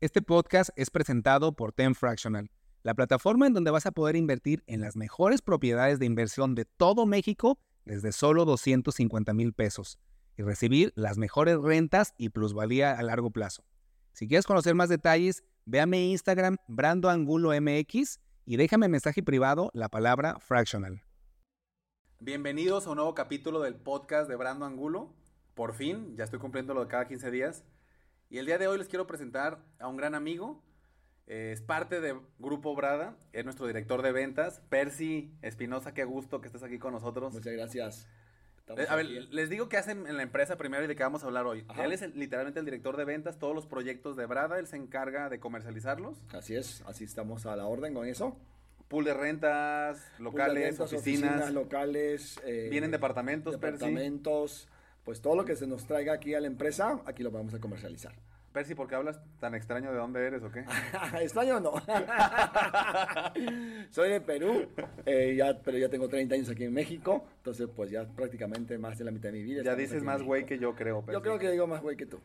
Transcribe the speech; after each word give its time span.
Este 0.00 0.22
podcast 0.22 0.70
es 0.76 0.90
presentado 0.90 1.56
por 1.56 1.72
Ten 1.72 1.96
Fractional, 1.96 2.52
la 2.84 2.94
plataforma 2.94 3.48
en 3.48 3.52
donde 3.52 3.72
vas 3.72 3.84
a 3.84 3.90
poder 3.90 4.14
invertir 4.14 4.62
en 4.68 4.80
las 4.80 4.94
mejores 4.94 5.42
propiedades 5.42 5.98
de 5.98 6.06
inversión 6.06 6.54
de 6.54 6.66
todo 6.66 7.04
México 7.04 7.58
desde 7.84 8.12
solo 8.12 8.44
250 8.44 9.34
mil 9.34 9.52
pesos 9.52 9.98
y 10.36 10.42
recibir 10.42 10.92
las 10.94 11.18
mejores 11.18 11.60
rentas 11.60 12.14
y 12.16 12.28
plusvalía 12.28 12.96
a 12.96 13.02
largo 13.02 13.32
plazo. 13.32 13.64
Si 14.12 14.28
quieres 14.28 14.46
conocer 14.46 14.76
más 14.76 14.88
detalles, 14.88 15.42
ve 15.64 15.80
a 15.80 15.86
mi 15.86 16.12
Instagram, 16.12 16.58
Brando 16.68 17.10
Angulo 17.10 17.50
MX, 17.60 18.20
y 18.44 18.56
déjame 18.56 18.86
mensaje 18.86 19.24
privado 19.24 19.72
la 19.74 19.88
palabra 19.88 20.38
fractional. 20.38 21.02
Bienvenidos 22.20 22.86
a 22.86 22.90
un 22.90 22.98
nuevo 22.98 23.16
capítulo 23.16 23.62
del 23.62 23.74
podcast 23.74 24.30
de 24.30 24.36
Brando 24.36 24.64
Angulo. 24.64 25.12
Por 25.54 25.74
fin, 25.74 26.14
ya 26.16 26.22
estoy 26.22 26.38
cumpliendo 26.38 26.72
lo 26.72 26.82
de 26.82 26.86
cada 26.86 27.08
15 27.08 27.32
días. 27.32 27.64
Y 28.30 28.38
el 28.38 28.46
día 28.46 28.58
de 28.58 28.68
hoy 28.68 28.76
les 28.76 28.88
quiero 28.88 29.06
presentar 29.06 29.58
a 29.78 29.88
un 29.88 29.96
gran 29.96 30.14
amigo. 30.14 30.62
Eh, 31.26 31.50
es 31.52 31.62
parte 31.62 32.00
de 32.00 32.18
Grupo 32.38 32.74
Brada, 32.74 33.16
es 33.32 33.44
nuestro 33.44 33.66
director 33.66 34.02
de 34.02 34.12
ventas, 34.12 34.60
Percy 34.68 35.32
Espinosa. 35.40 35.94
Qué 35.94 36.04
gusto 36.04 36.40
que 36.40 36.48
estés 36.48 36.62
aquí 36.62 36.78
con 36.78 36.92
nosotros. 36.92 37.32
Muchas 37.32 37.52
gracias. 37.54 38.08
Eh, 38.76 38.86
a 38.86 38.96
ver, 38.96 39.06
les 39.06 39.48
digo 39.48 39.70
qué 39.70 39.78
hacen 39.78 40.06
en 40.06 40.18
la 40.18 40.22
empresa 40.22 40.58
primero 40.58 40.84
y 40.84 40.86
de 40.86 40.94
qué 40.94 41.02
vamos 41.02 41.22
a 41.22 41.26
hablar 41.26 41.46
hoy. 41.46 41.64
Él 41.78 41.92
es 41.92 42.02
literalmente 42.14 42.60
el 42.60 42.66
director 42.66 42.98
de 42.98 43.06
ventas, 43.06 43.38
todos 43.38 43.54
los 43.54 43.66
proyectos 43.66 44.14
de 44.16 44.26
Brada, 44.26 44.58
él 44.58 44.66
se 44.66 44.76
encarga 44.76 45.30
de 45.30 45.40
comercializarlos. 45.40 46.18
Así 46.34 46.54
es, 46.54 46.82
así 46.86 47.04
estamos 47.04 47.46
a 47.46 47.56
la 47.56 47.64
orden 47.64 47.94
con 47.94 48.06
eso. 48.06 48.36
Pool 48.88 49.04
de 49.04 49.14
rentas, 49.14 50.06
locales, 50.18 50.80
oficinas, 50.80 51.50
locales. 51.52 52.38
Eh, 52.44 52.68
Vienen 52.70 52.90
departamentos, 52.90 53.54
departamentos, 53.54 54.68
pues 55.08 55.22
todo 55.22 55.34
lo 55.34 55.46
que 55.46 55.56
se 55.56 55.66
nos 55.66 55.86
traiga 55.86 56.12
aquí 56.12 56.34
a 56.34 56.40
la 56.40 56.48
empresa, 56.48 57.00
aquí 57.06 57.22
lo 57.22 57.30
vamos 57.30 57.54
a 57.54 57.58
comercializar. 57.58 58.12
Percy, 58.52 58.74
¿por 58.74 58.88
qué 58.88 58.94
hablas 58.94 59.18
tan 59.40 59.54
extraño 59.54 59.90
de 59.90 59.96
dónde 59.96 60.26
eres 60.26 60.42
o 60.42 60.50
qué? 60.50 60.66
extraño 61.22 61.60
no. 61.60 61.72
Soy 63.90 64.10
de 64.10 64.20
Perú, 64.20 64.68
eh, 65.06 65.34
ya, 65.34 65.58
pero 65.64 65.78
ya 65.78 65.88
tengo 65.88 66.10
30 66.10 66.34
años 66.34 66.50
aquí 66.50 66.64
en 66.64 66.74
México, 66.74 67.24
entonces 67.38 67.70
pues 67.74 67.90
ya 67.90 68.04
prácticamente 68.04 68.76
más 68.76 68.98
de 68.98 69.06
la 69.06 69.10
mitad 69.10 69.30
de 69.30 69.38
mi 69.38 69.44
vida. 69.44 69.62
Ya 69.62 69.74
dices 69.74 70.02
más 70.02 70.22
güey 70.22 70.44
que 70.44 70.58
yo 70.58 70.74
creo, 70.74 71.00
Percy. 71.00 71.14
Yo 71.14 71.22
creo 71.22 71.38
que 71.38 71.50
digo 71.52 71.66
más 71.66 71.80
güey 71.80 71.96
que 71.96 72.04
tú. 72.04 72.20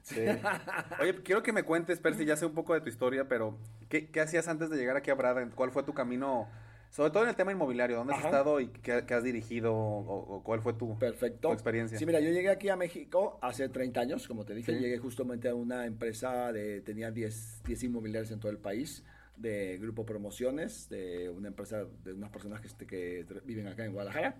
Oye, 0.99 1.23
quiero 1.23 1.41
que 1.41 1.53
me 1.53 1.63
cuentes, 1.63 2.01
Percy, 2.01 2.25
ya 2.25 2.35
sé 2.35 2.45
un 2.45 2.53
poco 2.53 2.73
de 2.73 2.81
tu 2.81 2.89
historia, 2.89 3.29
pero 3.29 3.57
¿qué, 3.87 4.09
qué 4.09 4.19
hacías 4.19 4.49
antes 4.49 4.69
de 4.69 4.75
llegar 4.75 4.97
aquí 4.97 5.09
a 5.09 5.15
Brada? 5.15 5.49
¿Cuál 5.55 5.71
fue 5.71 5.83
tu 5.83 5.93
camino 5.93 6.49
sobre 6.93 7.09
todo 7.09 7.23
en 7.23 7.29
el 7.29 7.35
tema 7.35 7.51
inmobiliario, 7.51 7.97
¿dónde 7.97 8.13
has 8.13 8.23
estado 8.23 8.59
y 8.59 8.67
qué, 8.67 8.93
has 8.93 9.23
dirigido 9.23 9.73
o, 9.73 10.43
cuál 10.43 10.61
fue 10.61 10.73
tu, 10.73 10.95
Perfecto. 10.99 11.51
experiencia? 11.51 11.97
Sí, 11.97 12.05
mira, 12.05 12.19
yo 12.19 12.29
llegué 12.29 12.51
aquí 12.51 12.69
a 12.69 12.75
México 12.75 13.39
hace 13.41 13.67
30 13.67 13.99
años, 13.99 14.27
como 14.27 14.45
te 14.45 14.53
dije, 14.53 14.73
llegué 14.73 14.99
justamente 14.99 15.49
a 15.49 15.55
una 15.55 15.87
empresa 15.87 16.53
de, 16.53 16.81
tenía 16.81 17.09
10, 17.09 17.63
10 17.65 17.83
inmobiliarios 17.85 18.29
en 18.29 18.39
todo 18.39 18.51
el 18.51 18.59
país, 18.59 19.03
de 19.37 19.79
Grupo 19.79 20.05
Promociones, 20.05 20.87
de 20.87 21.31
una 21.31 21.47
empresa 21.47 21.83
de 22.03 22.13
unas 22.13 22.29
personas 22.29 22.61
que, 22.61 22.67
este, 22.67 22.85
que 22.85 23.25
viven 23.43 23.65
acá 23.65 23.85
en 23.85 23.93
Guadalajara. 23.93 24.35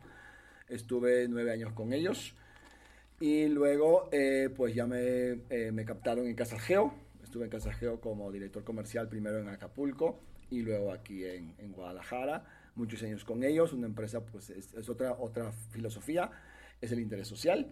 Estuve 0.67 1.27
nueve 1.27 1.51
años 1.51 1.73
con 1.73 1.91
ellos 1.91 2.35
y 3.19 3.47
luego 3.47 4.09
eh, 4.11 4.51
pues 4.55 4.75
ya 4.75 4.85
me, 4.85 5.39
eh, 5.49 5.71
me 5.73 5.85
captaron 5.85 6.27
en 6.27 6.35
Casa 6.35 6.59
Geo. 6.59 6.93
Estuve 7.23 7.45
en 7.45 7.49
Casa 7.49 7.73
Geo 7.73 7.99
como 7.99 8.31
director 8.31 8.63
comercial 8.63 9.09
primero 9.09 9.39
en 9.39 9.49
Acapulco 9.49 10.19
y 10.53 10.61
luego 10.61 10.91
aquí 10.91 11.25
en, 11.25 11.55
en 11.57 11.71
Guadalajara, 11.71 12.45
muchos 12.75 13.01
años 13.01 13.25
con 13.25 13.43
ellos, 13.43 13.73
una 13.73 13.87
empresa 13.87 14.23
pues 14.23 14.51
es, 14.51 14.87
otra, 14.87 15.13
otra 15.13 15.51
filosofía, 15.51 16.29
es 16.79 16.91
el 16.91 16.99
interés 16.99 17.27
social, 17.27 17.67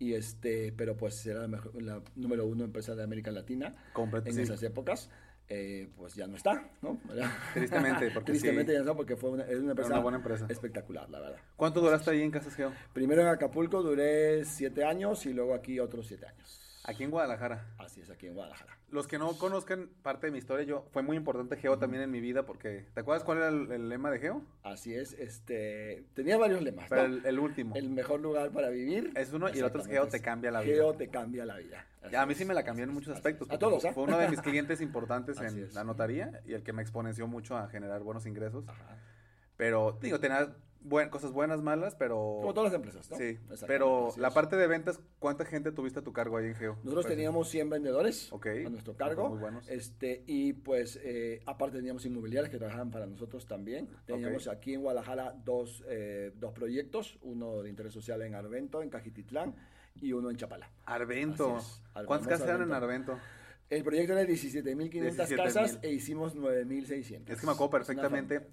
y 0.00 0.14
este, 0.14 0.72
pero 0.72 0.96
pues 0.96 1.24
era 1.24 1.46
la, 1.46 2.02
número 2.16 2.46
uno 2.46 2.64
empresa 2.64 2.96
de 2.96 3.04
América 3.04 3.30
Latina 3.30 3.76
en 4.24 4.38
esas 4.38 4.62
épocas. 4.62 5.08
Eh, 5.48 5.88
pues 5.96 6.16
ya 6.16 6.26
no 6.26 6.34
está, 6.36 6.68
¿no? 6.82 7.00
Tristemente, 7.54 8.10
porque 8.10 8.32
Tristemente 8.32 8.72
ya 8.72 8.78
no 8.78 8.84
está 8.84 8.96
porque 8.96 9.14
fue 9.14 9.30
una, 9.30 9.44
es 9.44 9.60
una, 9.60 9.70
empresa 9.70 9.92
una 9.92 10.00
buena 10.00 10.18
empresa 10.18 10.44
espectacular, 10.48 11.08
la 11.08 11.20
verdad. 11.20 11.38
¿Cuánto 11.54 11.80
duraste 11.80 12.10
ahí 12.10 12.22
en 12.22 12.32
Casas 12.32 12.56
Geo? 12.56 12.72
Primero 12.92 13.22
en 13.22 13.28
Acapulco 13.28 13.80
duré 13.80 14.44
siete 14.44 14.82
años 14.82 15.24
y 15.24 15.32
luego 15.32 15.54
aquí 15.54 15.78
otros 15.78 16.08
siete 16.08 16.26
años. 16.26 16.65
Aquí 16.86 17.02
en 17.02 17.10
Guadalajara. 17.10 17.66
Así 17.78 18.00
es, 18.00 18.10
aquí 18.10 18.28
en 18.28 18.34
Guadalajara. 18.34 18.78
Los 18.90 19.08
que 19.08 19.18
no 19.18 19.36
conozcan 19.36 19.90
parte 20.02 20.26
de 20.26 20.32
mi 20.32 20.38
historia, 20.38 20.64
yo 20.64 20.86
fue 20.92 21.02
muy 21.02 21.16
importante 21.16 21.56
Geo 21.56 21.78
también 21.78 22.04
en 22.04 22.10
mi 22.12 22.20
vida 22.20 22.46
porque 22.46 22.86
¿te 22.94 23.00
acuerdas 23.00 23.24
cuál 23.24 23.38
era 23.38 23.48
el, 23.48 23.88
lema 23.88 24.10
de 24.10 24.20
Geo? 24.20 24.42
Así 24.62 24.94
es, 24.94 25.12
este 25.14 26.04
tenía 26.14 26.38
varios 26.38 26.62
lemas. 26.62 26.86
Pero 26.88 27.04
el, 27.04 27.38
último. 27.40 27.74
El 27.74 27.90
mejor 27.90 28.20
lugar 28.20 28.50
para 28.50 28.70
vivir. 28.70 29.10
Es 29.16 29.32
uno 29.32 29.48
y 29.52 29.58
el 29.58 29.64
otro 29.64 29.80
es 29.80 29.88
Geo 29.88 30.06
te 30.06 30.20
cambia 30.20 30.52
la 30.52 30.60
vida. 30.60 30.74
Geo 30.74 30.94
te 30.94 31.08
cambia 31.08 31.44
la 31.44 31.56
vida. 31.56 31.84
a 32.16 32.24
mí 32.26 32.34
sí 32.36 32.44
me 32.44 32.54
la 32.54 32.62
cambió 32.62 32.84
en 32.84 32.94
muchos 32.94 33.16
aspectos. 33.16 33.50
A 33.50 33.58
todos, 33.58 33.84
¿eh? 33.84 33.92
Fue 33.92 34.04
uno 34.04 34.18
de 34.18 34.28
mis 34.28 34.40
clientes 34.40 34.80
importantes 34.80 35.40
en 35.40 35.74
la 35.74 35.82
notaría 35.82 36.40
y 36.44 36.52
el 36.52 36.62
que 36.62 36.72
me 36.72 36.82
exponenció 36.82 37.26
mucho 37.26 37.56
a 37.56 37.68
generar 37.68 38.00
buenos 38.02 38.26
ingresos. 38.26 38.68
Ajá. 38.68 38.96
Pero 39.56 39.98
digo, 40.00 40.20
tenía 40.20 40.54
cosas 41.10 41.32
buenas, 41.32 41.62
malas, 41.62 41.94
pero... 41.94 42.38
Como 42.40 42.54
todas 42.54 42.72
las 42.72 42.76
empresas, 42.76 43.10
¿no? 43.10 43.16
Sí, 43.16 43.38
pero 43.66 44.08
la 44.16 44.30
parte 44.30 44.56
de 44.56 44.66
ventas, 44.66 45.00
¿cuánta 45.18 45.44
gente 45.44 45.72
tuviste 45.72 46.00
a 46.00 46.02
tu 46.02 46.12
cargo 46.12 46.36
ahí 46.36 46.46
en 46.46 46.54
Geo? 46.54 46.74
Nosotros 46.76 47.06
pues, 47.06 47.14
teníamos 47.14 47.48
100 47.48 47.70
vendedores 47.70 48.32
a 48.32 48.70
nuestro 48.70 48.96
cargo. 48.96 49.28
Muy 49.30 49.38
buenos. 49.38 49.68
Este, 49.68 50.22
y 50.26 50.52
pues, 50.52 50.98
eh, 51.02 51.42
aparte 51.46 51.78
teníamos 51.78 52.04
inmobiliarias 52.06 52.50
que 52.50 52.58
trabajaban 52.58 52.90
para 52.90 53.06
nosotros 53.06 53.46
también. 53.46 53.88
Teníamos 54.04 54.48
aquí 54.48 54.74
en 54.74 54.82
Guadalajara 54.82 55.34
dos, 55.44 55.84
eh, 55.88 56.32
dos 56.36 56.52
proyectos, 56.52 57.18
uno 57.22 57.62
de 57.62 57.70
interés 57.70 57.92
social 57.92 58.22
en 58.22 58.34
Arvento, 58.34 58.82
en 58.82 58.90
Cajititlán, 58.90 59.54
y 60.00 60.12
uno 60.12 60.30
en 60.30 60.36
Chapala. 60.36 60.70
Arvento. 60.84 61.58
¿Cuántas 62.06 62.28
casas 62.28 62.48
eran 62.48 62.62
en 62.62 62.72
Arvento? 62.72 63.18
El 63.68 63.82
proyecto 63.82 64.12
era 64.12 64.24
de 64.24 64.32
17.500 64.32 65.36
casas 65.36 65.78
e 65.82 65.92
hicimos 65.92 66.36
9.600. 66.36 67.30
Es 67.30 67.40
que 67.40 67.46
me 67.46 67.52
acuerdo 67.52 67.70
perfectamente 67.70 68.46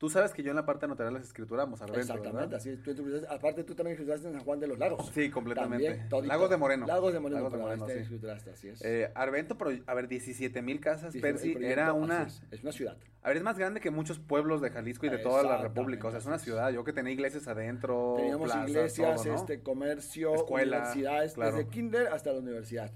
Tú 0.00 0.08
sabes 0.08 0.32
que 0.32 0.42
yo 0.42 0.48
en 0.48 0.56
la 0.56 0.64
parte 0.64 0.88
notarial 0.88 1.12
las 1.12 1.24
escrituramos 1.24 1.82
al 1.82 1.94
Exactamente, 1.94 2.56
así 2.56 2.70
es. 2.70 2.80
aparte, 3.28 3.64
tú 3.64 3.74
también 3.74 3.92
escrituraste 3.92 4.28
en 4.28 4.32
San 4.32 4.44
Juan 4.44 4.58
de 4.58 4.66
los 4.66 4.78
Lagos. 4.78 5.10
Sí, 5.12 5.28
completamente. 5.28 6.08
Lagos 6.22 6.48
de 6.48 6.56
Moreno. 6.56 6.86
Lagos 6.86 7.12
de 7.12 7.20
Moreno, 7.20 7.36
Lagos 7.36 7.52
de 7.52 7.58
Moreno, 7.58 7.86
sí. 7.86 7.98
escrituraste, 7.98 8.50
así 8.52 8.68
es. 8.68 8.82
Eh, 8.82 9.12
Arvento, 9.14 9.58
pero, 9.58 9.78
a 9.86 9.92
ver, 9.92 10.08
17 10.08 10.62
mil 10.62 10.80
casas, 10.80 11.14
Percy, 11.14 11.54
era 11.60 11.92
una... 11.92 12.28
Es, 12.50 12.62
una 12.62 12.72
ciudad. 12.72 12.96
A 13.22 13.28
ver, 13.28 13.36
es 13.36 13.42
más 13.42 13.58
grande 13.58 13.80
que 13.80 13.90
muchos 13.90 14.18
pueblos 14.18 14.62
de 14.62 14.70
Jalisco 14.70 15.04
y 15.04 15.10
de 15.10 15.18
toda 15.18 15.42
la 15.42 15.58
República. 15.58 16.08
O 16.08 16.10
sea, 16.10 16.20
es 16.20 16.24
una 16.24 16.38
ciudad. 16.38 16.70
Yo 16.70 16.82
que 16.82 16.94
tenía 16.94 17.12
iglesias 17.12 17.46
adentro, 17.46 18.14
Teníamos 18.16 18.54
iglesias, 18.54 19.26
este, 19.26 19.60
comercio, 19.60 20.34
Escuela, 20.34 20.78
universidades, 20.78 21.36
desde 21.36 21.68
kinder 21.68 22.06
hasta 22.06 22.32
la 22.32 22.38
universidad 22.38 22.90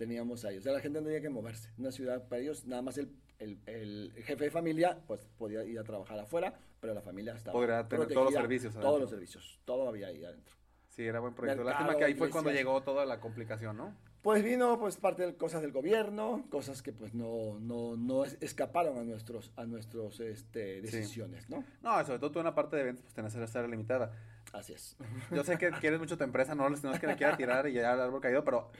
teníamos 0.00 0.46
ahí. 0.46 0.56
O 0.56 0.62
sea, 0.62 0.72
la 0.72 0.80
gente 0.80 0.98
no 0.98 1.04
tenía 1.04 1.20
que 1.20 1.28
moverse. 1.28 1.68
Una 1.76 1.92
ciudad 1.92 2.26
para 2.26 2.40
ellos, 2.40 2.66
nada 2.66 2.80
más 2.80 2.96
el 2.96 3.10
el, 3.40 3.58
el, 3.66 4.12
jefe 4.24 4.44
de 4.44 4.50
familia 4.50 4.98
pues 5.06 5.26
podía 5.38 5.64
ir 5.64 5.78
a 5.78 5.84
trabajar 5.84 6.18
afuera, 6.18 6.54
pero 6.80 6.94
la 6.94 7.00
familia 7.00 7.34
estaba 7.34 7.52
Podría 7.52 7.88
tener 7.88 8.08
todos 8.08 8.26
los 8.26 8.34
servicios 8.34 8.72
adentro. 8.72 8.88
Todos 8.88 9.00
los 9.00 9.10
servicios, 9.10 9.60
todo 9.64 9.88
había 9.88 10.08
ahí 10.08 10.24
adentro. 10.24 10.54
Sí, 10.88 11.04
era 11.06 11.20
buen 11.20 11.34
proyecto. 11.34 11.64
Lástima 11.64 11.96
que 11.96 12.04
ahí 12.04 12.14
fue 12.14 12.30
cuando 12.30 12.50
llegó 12.50 12.82
toda 12.82 13.06
la 13.06 13.20
complicación, 13.20 13.76
¿no? 13.76 13.94
Pues 14.22 14.44
vino 14.44 14.78
pues 14.78 14.98
parte 14.98 15.24
de 15.24 15.34
cosas 15.34 15.62
del 15.62 15.72
gobierno, 15.72 16.44
cosas 16.50 16.82
que 16.82 16.92
pues 16.92 17.14
no, 17.14 17.58
no, 17.58 17.96
no 17.96 18.24
escaparon 18.24 18.98
a 18.98 19.02
nuestros, 19.02 19.50
a 19.56 19.64
nuestros 19.64 20.20
este, 20.20 20.82
decisiones, 20.82 21.48
¿no? 21.48 21.64
No, 21.80 22.04
sobre 22.04 22.18
todo 22.18 22.30
tú 22.30 22.38
en 22.40 22.44
la 22.44 22.54
parte 22.54 22.76
de 22.76 22.84
ventas 22.84 23.02
pues 23.02 23.14
tenés 23.14 23.34
que 23.34 23.42
estar 23.42 23.66
limitada. 23.66 24.12
Así 24.52 24.74
es. 24.74 24.96
Yo 25.30 25.42
sé 25.42 25.56
que 25.56 25.70
quieres 25.70 26.00
mucho 26.00 26.18
tu 26.18 26.24
empresa, 26.24 26.54
no, 26.54 26.68
no 26.68 26.92
es 26.92 27.00
que 27.00 27.06
le 27.06 27.16
quiera 27.16 27.36
tirar 27.36 27.66
y 27.66 27.72
ya 27.72 27.92
al 27.92 28.00
árbol 28.00 28.20
caído, 28.20 28.44
pero 28.44 28.70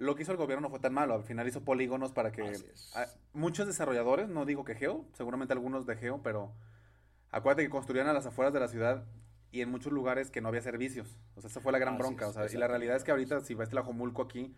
lo 0.00 0.14
que 0.14 0.22
hizo 0.22 0.32
el 0.32 0.38
gobierno 0.38 0.62
no 0.62 0.70
fue 0.70 0.80
tan 0.80 0.94
malo. 0.94 1.14
Al 1.14 1.24
final 1.24 1.46
hizo 1.46 1.62
polígonos 1.62 2.10
para 2.12 2.32
que 2.32 2.52
muchos 3.34 3.66
desarrolladores, 3.66 4.30
no 4.30 4.46
digo 4.46 4.64
que 4.64 4.74
Geo, 4.74 5.04
seguramente 5.12 5.52
algunos 5.52 5.84
de 5.84 5.94
Geo, 5.94 6.22
pero 6.22 6.54
acuérdate 7.30 7.64
que 7.64 7.70
construían 7.70 8.06
a 8.06 8.14
las 8.14 8.24
afueras 8.24 8.54
de 8.54 8.60
la 8.60 8.68
ciudad 8.68 9.04
y 9.52 9.60
en 9.60 9.70
muchos 9.70 9.92
lugares 9.92 10.30
que 10.30 10.40
no 10.40 10.48
había 10.48 10.62
servicios. 10.62 11.18
O 11.36 11.42
sea, 11.42 11.50
esa 11.50 11.60
fue 11.60 11.70
la 11.70 11.78
gran 11.78 11.98
bronca. 11.98 12.28
o 12.28 12.32
sea, 12.32 12.46
y 12.50 12.56
la 12.56 12.66
realidad 12.66 12.96
es 12.96 13.04
que 13.04 13.10
ahorita 13.10 13.40
si 13.40 13.54
ves 13.54 13.68
Tlajomulco 13.68 14.22
aquí 14.22 14.56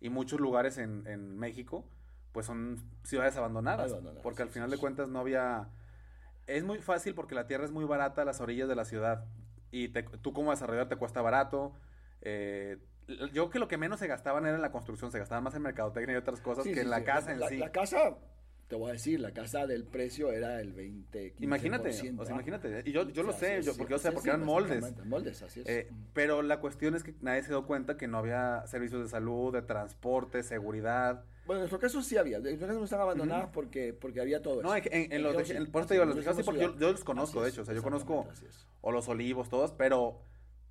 y 0.00 0.10
muchos 0.10 0.38
lugares 0.38 0.76
en, 0.76 1.06
en 1.06 1.38
México, 1.38 1.86
pues 2.32 2.44
son 2.44 2.76
ciudades 3.04 3.38
abandonadas. 3.38 3.96
porque 4.22 4.42
al 4.42 4.50
final 4.50 4.70
de 4.70 4.76
cuentas 4.76 5.08
no 5.08 5.18
había... 5.18 5.70
Es 6.46 6.62
muy 6.62 6.80
fácil 6.80 7.14
porque 7.14 7.34
la 7.34 7.46
tierra 7.46 7.64
es 7.64 7.70
muy 7.70 7.86
barata 7.86 8.20
a 8.20 8.24
las 8.26 8.42
orillas 8.42 8.68
de 8.68 8.74
la 8.76 8.84
ciudad. 8.84 9.24
Y 9.70 9.88
tú 9.88 10.34
como 10.34 10.50
desarrollador 10.50 10.90
te 10.90 10.96
cuesta 10.96 11.22
barato. 11.22 11.72
Eh, 12.20 12.76
yo 13.06 13.28
creo 13.28 13.50
que 13.50 13.58
lo 13.58 13.68
que 13.68 13.76
menos 13.76 14.00
se 14.00 14.06
gastaban 14.06 14.46
era 14.46 14.56
en 14.56 14.62
la 14.62 14.72
construcción, 14.72 15.12
se 15.12 15.18
gastaban 15.18 15.44
más 15.44 15.54
en 15.54 15.62
mercadotecnia 15.62 16.14
y 16.14 16.16
otras 16.16 16.40
cosas 16.40 16.64
que 16.64 16.80
en 16.80 16.90
la 16.90 17.04
casa 17.04 17.32
en 17.32 17.40
sí. 17.48 17.58
La 17.58 17.70
casa, 17.70 18.16
te 18.68 18.76
voy 18.76 18.90
a 18.90 18.92
decir, 18.92 19.20
la 19.20 19.32
casa 19.32 19.66
del 19.66 19.84
precio 19.84 20.32
era 20.32 20.60
el 20.60 20.72
20, 20.72 21.34
15%. 21.36 21.42
Imagínate, 21.42 21.88
o 21.90 21.92
sea, 21.92 22.10
¿ah? 22.10 22.30
imagínate. 22.30 22.82
Y 22.86 22.92
yo, 22.92 23.08
yo 23.10 23.22
lo 23.22 23.32
sé, 23.32 23.62
yo, 23.62 23.76
porque 23.76 23.92
yo 23.92 23.98
sé, 23.98 24.12
porque 24.12 24.30
eran 24.30 24.44
moldes. 24.44 24.94
Moldes, 25.04 25.42
así 25.42 25.60
es. 25.60 25.68
Eh, 25.68 25.90
pero 26.14 26.42
la 26.42 26.60
cuestión 26.60 26.94
es 26.94 27.02
que 27.02 27.14
nadie 27.20 27.42
se 27.42 27.50
dio 27.50 27.66
cuenta 27.66 27.96
que 27.96 28.08
no 28.08 28.18
había 28.18 28.66
servicios 28.66 29.02
de 29.02 29.08
salud, 29.08 29.52
de 29.52 29.62
transporte, 29.62 30.42
seguridad. 30.42 31.24
Bueno, 31.46 31.58
en 31.58 31.62
nuestro 31.64 31.78
caso 31.78 32.02
sí 32.02 32.16
había. 32.16 32.38
En 32.38 32.44
nuestro 32.44 32.66
caso 32.66 32.78
no 32.78 32.84
estaban 32.84 33.04
abandonadas 33.04 33.50
porque, 33.52 33.92
porque 33.92 34.22
había 34.22 34.40
todo 34.40 34.60
eso. 34.60 34.68
No, 34.68 34.74
en, 34.74 35.12
en, 35.12 35.22
los, 35.22 35.36
de, 35.36 35.66
por 35.66 35.82
eso 35.82 35.88
te 35.88 35.94
digo, 35.94 36.06
los 36.06 36.24
sí, 36.24 36.42
porque 36.42 36.60
yo, 36.60 36.90
los 36.92 37.04
conozco, 37.04 37.42
de 37.42 37.50
hecho. 37.50 37.62
O 37.62 37.64
sea, 37.66 37.74
yo 37.74 37.82
conozco 37.82 38.26
o 38.80 38.92
los 38.92 39.08
olivos, 39.08 39.50
todos, 39.50 39.72
pero 39.72 40.22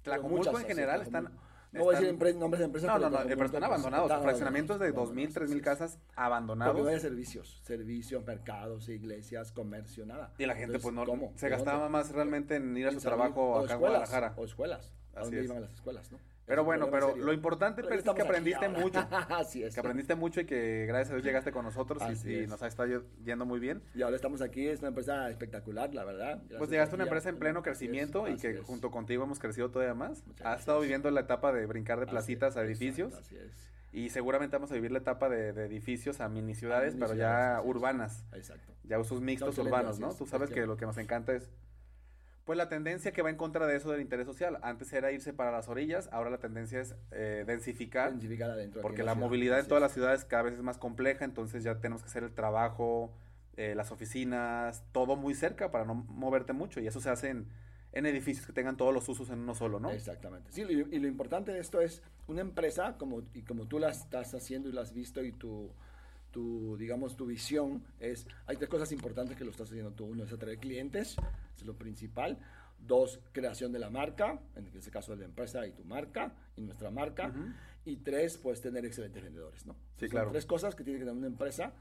Tlacomulco 0.01 0.59
en 0.59 0.65
general 0.65 1.01
están 1.03 1.29
No 1.73 1.83
voy 1.85 1.95
a 1.95 1.99
decir 1.99 2.35
nombres 2.35 2.59
de 2.59 2.65
empresas. 2.65 2.87
No, 2.87 2.99
no, 2.99 3.09
no, 3.09 3.17
pero 3.17 3.29
eh, 3.29 3.33
pero 3.35 3.45
están 3.47 3.63
abandonados. 3.63 4.05
están 4.09 4.23
fraccionamientos 4.23 4.79
de 4.79 4.87
abandonados, 4.87 5.33
2.000, 5.33 5.33
3.000 5.33 5.43
así 5.43 5.53
es. 5.57 5.61
casas 5.63 5.97
Porque 5.97 6.21
abandonados. 6.21 7.01
servicios, 7.01 7.61
servicios, 7.63 8.25
mercados, 8.25 8.89
iglesias, 8.89 9.51
comercio, 9.51 10.05
nada. 10.05 10.33
Y 10.37 10.45
la 10.45 10.53
gente, 10.53 10.75
Entonces, 10.77 10.83
pues, 10.83 10.95
no 10.95 11.05
¿cómo? 11.05 11.33
se 11.35 11.47
¿De 11.47 11.51
gastaba 11.51 11.89
más 11.89 12.11
realmente 12.11 12.55
en 12.55 12.77
ir 12.77 12.87
a 12.87 12.91
su 12.91 12.99
trabajo 12.99 13.59
acá 13.59 13.73
en 13.73 13.79
Guadalajara. 13.79 14.33
O 14.37 14.45
escuelas. 14.45 14.91
¿A 15.15 15.23
es. 15.39 15.45
iban 15.45 15.61
las 15.61 15.73
escuelas, 15.73 16.11
no? 16.11 16.17
Pero 16.53 16.63
bueno, 16.63 16.89
pero 16.91 17.15
lo 17.15 17.33
importante 17.33 17.81
Pero 17.81 17.89
Percy, 17.95 18.07
es 18.09 18.15
que 18.15 18.21
aprendiste 18.21 18.65
ahora. 18.67 18.79
mucho. 18.79 18.99
Así 19.29 19.63
es. 19.63 19.73
Que 19.73 19.79
aprendiste 19.79 20.13
mucho 20.13 20.39
y 20.41 20.45
que 20.45 20.85
gracias 20.87 21.09
a 21.09 21.13
Dios 21.15 21.25
llegaste 21.25 21.51
con 21.51 21.65
nosotros 21.65 21.99
y- 22.03 22.11
Así 22.11 22.29
y, 22.29 22.35
es. 22.41 22.47
nos 22.49 22.61
ha 22.61 22.67
estado 22.67 23.03
yendo 23.25 23.45
muy 23.45 23.59
bien. 23.59 23.81
Y 23.95 24.03
ahora 24.03 24.15
estamos 24.15 24.41
aquí, 24.43 24.67
es 24.67 24.79
una 24.79 24.89
empresa 24.89 25.29
espectacular, 25.31 25.91
la 25.95 26.03
verdad. 26.03 26.43
Pues 26.59 26.69
llegaste 26.69 26.93
a 26.93 26.97
una 26.97 27.05
empresa 27.05 27.29
en 27.29 27.39
pleno 27.39 27.59
es, 27.59 27.63
crecimiento 27.63 28.27
y 28.27 28.37
que 28.37 28.51
es. 28.51 28.61
junto 28.61 28.91
contigo 28.91 29.23
hemos 29.23 29.39
crecido 29.39 29.71
todavía 29.71 29.95
más. 29.95 30.23
Muchas 30.27 30.45
Has 30.45 30.59
estado 30.59 30.79
viviendo 30.81 31.09
la 31.09 31.21
etapa 31.21 31.51
de 31.51 31.65
brincar 31.65 31.99
de 31.99 32.05
placitas 32.05 32.55
a 32.55 32.61
edificios 32.63 33.15
Así 33.15 33.35
es. 33.35 33.51
y 33.91 34.09
seguramente 34.09 34.55
vamos 34.55 34.71
a 34.71 34.75
vivir 34.75 34.91
la 34.91 34.99
etapa 34.99 35.29
de, 35.29 35.53
de 35.53 35.65
edificios 35.65 36.21
a 36.21 36.29
mini 36.29 36.53
ciudades, 36.53 36.93
mini 36.93 37.05
pero 37.05 37.13
ciudades, 37.15 37.57
ya 37.57 37.67
urbanas, 37.67 38.25
Exacto. 38.33 38.73
ya 38.83 38.99
usos 38.99 39.21
mixtos 39.21 39.57
urbanos, 39.57 39.99
¿no? 39.99 40.13
Tú 40.13 40.27
sabes 40.27 40.49
Es 40.49 40.53
que 40.53 40.61
que- 40.61 40.67
lo 40.67 40.77
que 40.77 40.85
nos 40.85 40.97
encanta 40.99 41.33
es 41.33 41.49
pues 42.45 42.57
la 42.57 42.67
tendencia 42.67 43.13
que 43.13 43.21
va 43.21 43.29
en 43.29 43.37
contra 43.37 43.65
de 43.67 43.75
eso 43.75 43.91
del 43.91 44.01
interés 44.01 44.25
social. 44.25 44.59
Antes 44.61 44.91
era 44.91 45.11
irse 45.11 45.33
para 45.33 45.51
las 45.51 45.69
orillas, 45.69 46.09
ahora 46.11 46.29
la 46.29 46.39
tendencia 46.39 46.81
es 46.81 46.95
eh, 47.11 47.43
densificar. 47.47 48.09
Identificar 48.09 48.51
adentro. 48.51 48.81
Porque 48.81 49.03
la 49.03 49.13
ciudad, 49.13 49.25
movilidad 49.25 49.59
en 49.59 49.67
todas 49.67 49.81
las 49.81 49.93
ciudades 49.93 50.25
cada 50.25 50.43
vez 50.43 50.55
es 50.55 50.61
más 50.61 50.77
compleja, 50.77 51.23
entonces 51.25 51.63
ya 51.63 51.79
tenemos 51.79 52.01
que 52.01 52.09
hacer 52.09 52.23
el 52.23 52.33
trabajo, 52.33 53.13
eh, 53.55 53.75
las 53.75 53.91
oficinas, 53.91 54.83
todo 54.91 55.15
muy 55.15 55.35
cerca 55.35 55.71
para 55.71 55.85
no 55.85 55.95
moverte 55.95 56.53
mucho. 56.53 56.81
Y 56.81 56.87
eso 56.87 56.99
se 56.99 57.09
hace 57.09 57.29
en, 57.29 57.47
en 57.93 58.05
edificios 58.05 58.45
que 58.45 58.53
tengan 58.53 58.75
todos 58.75 58.93
los 58.93 59.07
usos 59.07 59.29
en 59.29 59.39
uno 59.39 59.55
solo, 59.55 59.79
¿no? 59.79 59.91
Exactamente. 59.91 60.51
Sí, 60.51 60.63
y, 60.63 60.95
y 60.95 60.99
lo 60.99 61.07
importante 61.07 61.53
de 61.53 61.59
esto 61.59 61.79
es 61.79 62.03
una 62.27 62.41
empresa, 62.41 62.97
como, 62.97 63.23
y 63.33 63.43
como 63.43 63.67
tú 63.67 63.79
la 63.79 63.89
estás 63.89 64.33
haciendo 64.33 64.67
y 64.67 64.73
la 64.73 64.81
has 64.81 64.93
visto 64.93 65.23
y 65.23 65.31
tu, 65.31 65.71
tu, 66.33 66.75
digamos, 66.77 67.15
tu 67.15 67.25
visión 67.27 67.83
es, 67.99 68.27
hay 68.47 68.57
tres 68.57 68.67
cosas 68.67 68.91
importantes 68.91 69.37
que 69.37 69.45
lo 69.45 69.51
estás 69.51 69.69
haciendo 69.69 69.91
tú. 69.91 70.05
Uno 70.05 70.23
es 70.23 70.33
atraer 70.33 70.57
clientes, 70.57 71.15
es 71.55 71.65
lo 71.65 71.77
principal. 71.77 72.39
Dos, 72.79 73.21
creación 73.31 73.71
de 73.71 73.79
la 73.79 73.89
marca, 73.89 74.41
en 74.55 74.67
este 74.67 74.91
caso 74.91 75.13
de 75.13 75.19
la 75.19 75.25
empresa 75.25 75.65
y 75.65 75.71
tu 75.71 75.85
marca 75.85 76.33
y 76.57 76.61
nuestra 76.61 76.91
marca. 76.91 77.31
Y 77.85 77.97
tres, 77.97 78.37
pues 78.37 78.59
tener 78.61 78.83
excelentes 78.83 79.23
vendedores, 79.23 79.65
¿no? 79.65 79.75
Sí, 79.95 80.07
Son 80.07 80.09
claro. 80.09 80.31
tres 80.31 80.45
cosas 80.45 80.75
que 80.75 80.83
tiene 80.83 80.99
que 80.99 81.05
tener 81.05 81.17
una 81.17 81.27
empresa 81.27 81.73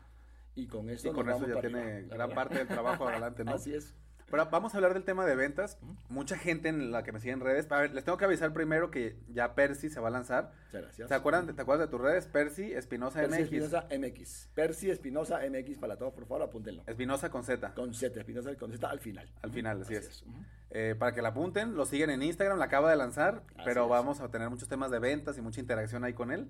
y 0.55 0.67
con 0.67 0.91
eso, 0.91 1.09
Y 1.09 1.13
con 1.13 1.27
nos 1.27 1.37
eso 1.37 1.47
vamos 1.47 1.63
ya 1.63 1.69
tiene 1.69 2.03
gran 2.03 2.31
parte 2.31 2.59
del 2.59 2.69
trabajo 2.69 3.09
adelante, 3.09 3.45
¿no? 3.45 3.53
Así 3.53 3.73
es. 3.73 3.95
Pero 4.33 4.47
vamos 4.47 4.73
a 4.73 4.79
hablar 4.79 4.95
del 4.95 5.05
tema 5.05 5.27
de 5.27 5.37
ventas. 5.37 5.77
Mucha 6.09 6.39
gente 6.39 6.71
en 6.71 6.91
la 6.91 7.03
que 7.03 7.13
me 7.13 7.21
sigue 7.21 7.35
en 7.35 7.41
redes. 7.41 7.71
A 7.71 7.77
ver, 7.79 7.93
les 7.93 8.03
tengo 8.03 8.17
que 8.17 8.25
avisar 8.25 8.51
primero 8.55 8.91
que 8.91 9.15
ya 9.29 9.55
Percy 9.55 9.91
se 9.91 10.01
va 10.01 10.09
a 10.09 10.11
lanzar. 10.11 10.53
Muchas 10.69 10.83
gracias. 10.85 11.09
¿Se 11.09 11.15
acuerdan, 11.15 11.55
¿Te 11.55 11.61
acuerdas 11.61 11.87
de 11.87 11.91
tus 11.91 12.01
redes? 12.01 12.29
Percy 12.29 12.73
Espinosa 12.73 13.21
Percy 13.21 13.35
MX. 13.35 13.43
Espinosa 13.43 13.89
MX. 13.91 14.49
Percy 14.55 14.91
Espinosa 14.91 15.41
MX 15.47 15.77
para 15.79 15.99
todos, 15.99 16.15
por 16.15 16.25
favor, 16.25 16.45
apúntenlo. 16.45 16.83
Espinosa 16.87 17.29
con 17.29 17.45
Z. 17.45 17.75
Con 17.75 17.93
Z, 17.93 18.19
Espinosa 18.19 18.55
con 18.57 18.73
Z 18.73 18.89
al 18.89 19.01
final. 19.01 19.29
Al 19.43 19.51
final, 19.51 19.83
así 19.83 19.97
es. 19.97 20.25
Eh, 20.71 20.97
para 20.99 21.13
que 21.13 21.21
la 21.21 21.29
apunten, 21.29 21.75
lo 21.75 21.85
siguen 21.85 22.09
en 22.09 22.23
Instagram, 22.23 22.59
la 22.59 22.65
acaba 22.65 22.89
de 22.89 22.97
lanzar, 22.97 23.43
Así 23.49 23.65
pero 23.67 23.85
es. 23.85 23.91
vamos 23.91 24.21
a 24.21 24.31
tener 24.31 24.49
muchos 24.49 24.67
temas 24.67 24.91
de 24.91 24.99
ventas 24.99 25.37
y 25.37 25.43
mucha 25.43 25.61
interacción 25.61 26.05
ahí 26.05 26.15
con 26.15 26.33
él. 26.33 26.49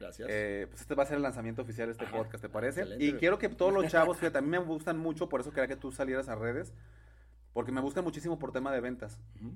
Gracias. 0.00 0.28
Eh, 0.28 0.66
pues 0.68 0.80
este 0.80 0.96
va 0.96 1.04
a 1.04 1.06
ser 1.06 1.18
el 1.18 1.22
lanzamiento 1.22 1.62
oficial 1.62 1.86
de 1.86 1.92
este 1.92 2.06
Ajá. 2.06 2.16
podcast, 2.16 2.42
¿te 2.42 2.48
parece? 2.48 2.80
Excelente. 2.80 3.04
Y 3.04 3.12
quiero 3.12 3.38
que 3.38 3.48
todos 3.50 3.72
los 3.72 3.86
chavos, 3.92 4.16
fíjate, 4.16 4.38
a 4.38 4.40
mí 4.40 4.48
me 4.48 4.58
gustan 4.58 4.98
mucho, 4.98 5.28
por 5.28 5.42
eso 5.42 5.52
quería 5.52 5.68
que 5.68 5.76
tú 5.76 5.92
salieras 5.92 6.28
a 6.28 6.34
redes, 6.34 6.72
porque 7.52 7.72
me 7.72 7.80
buscan 7.80 8.04
muchísimo 8.04 8.38
por 8.38 8.52
tema 8.52 8.72
de 8.72 8.80
ventas. 8.80 9.18
Ujú. 9.40 9.52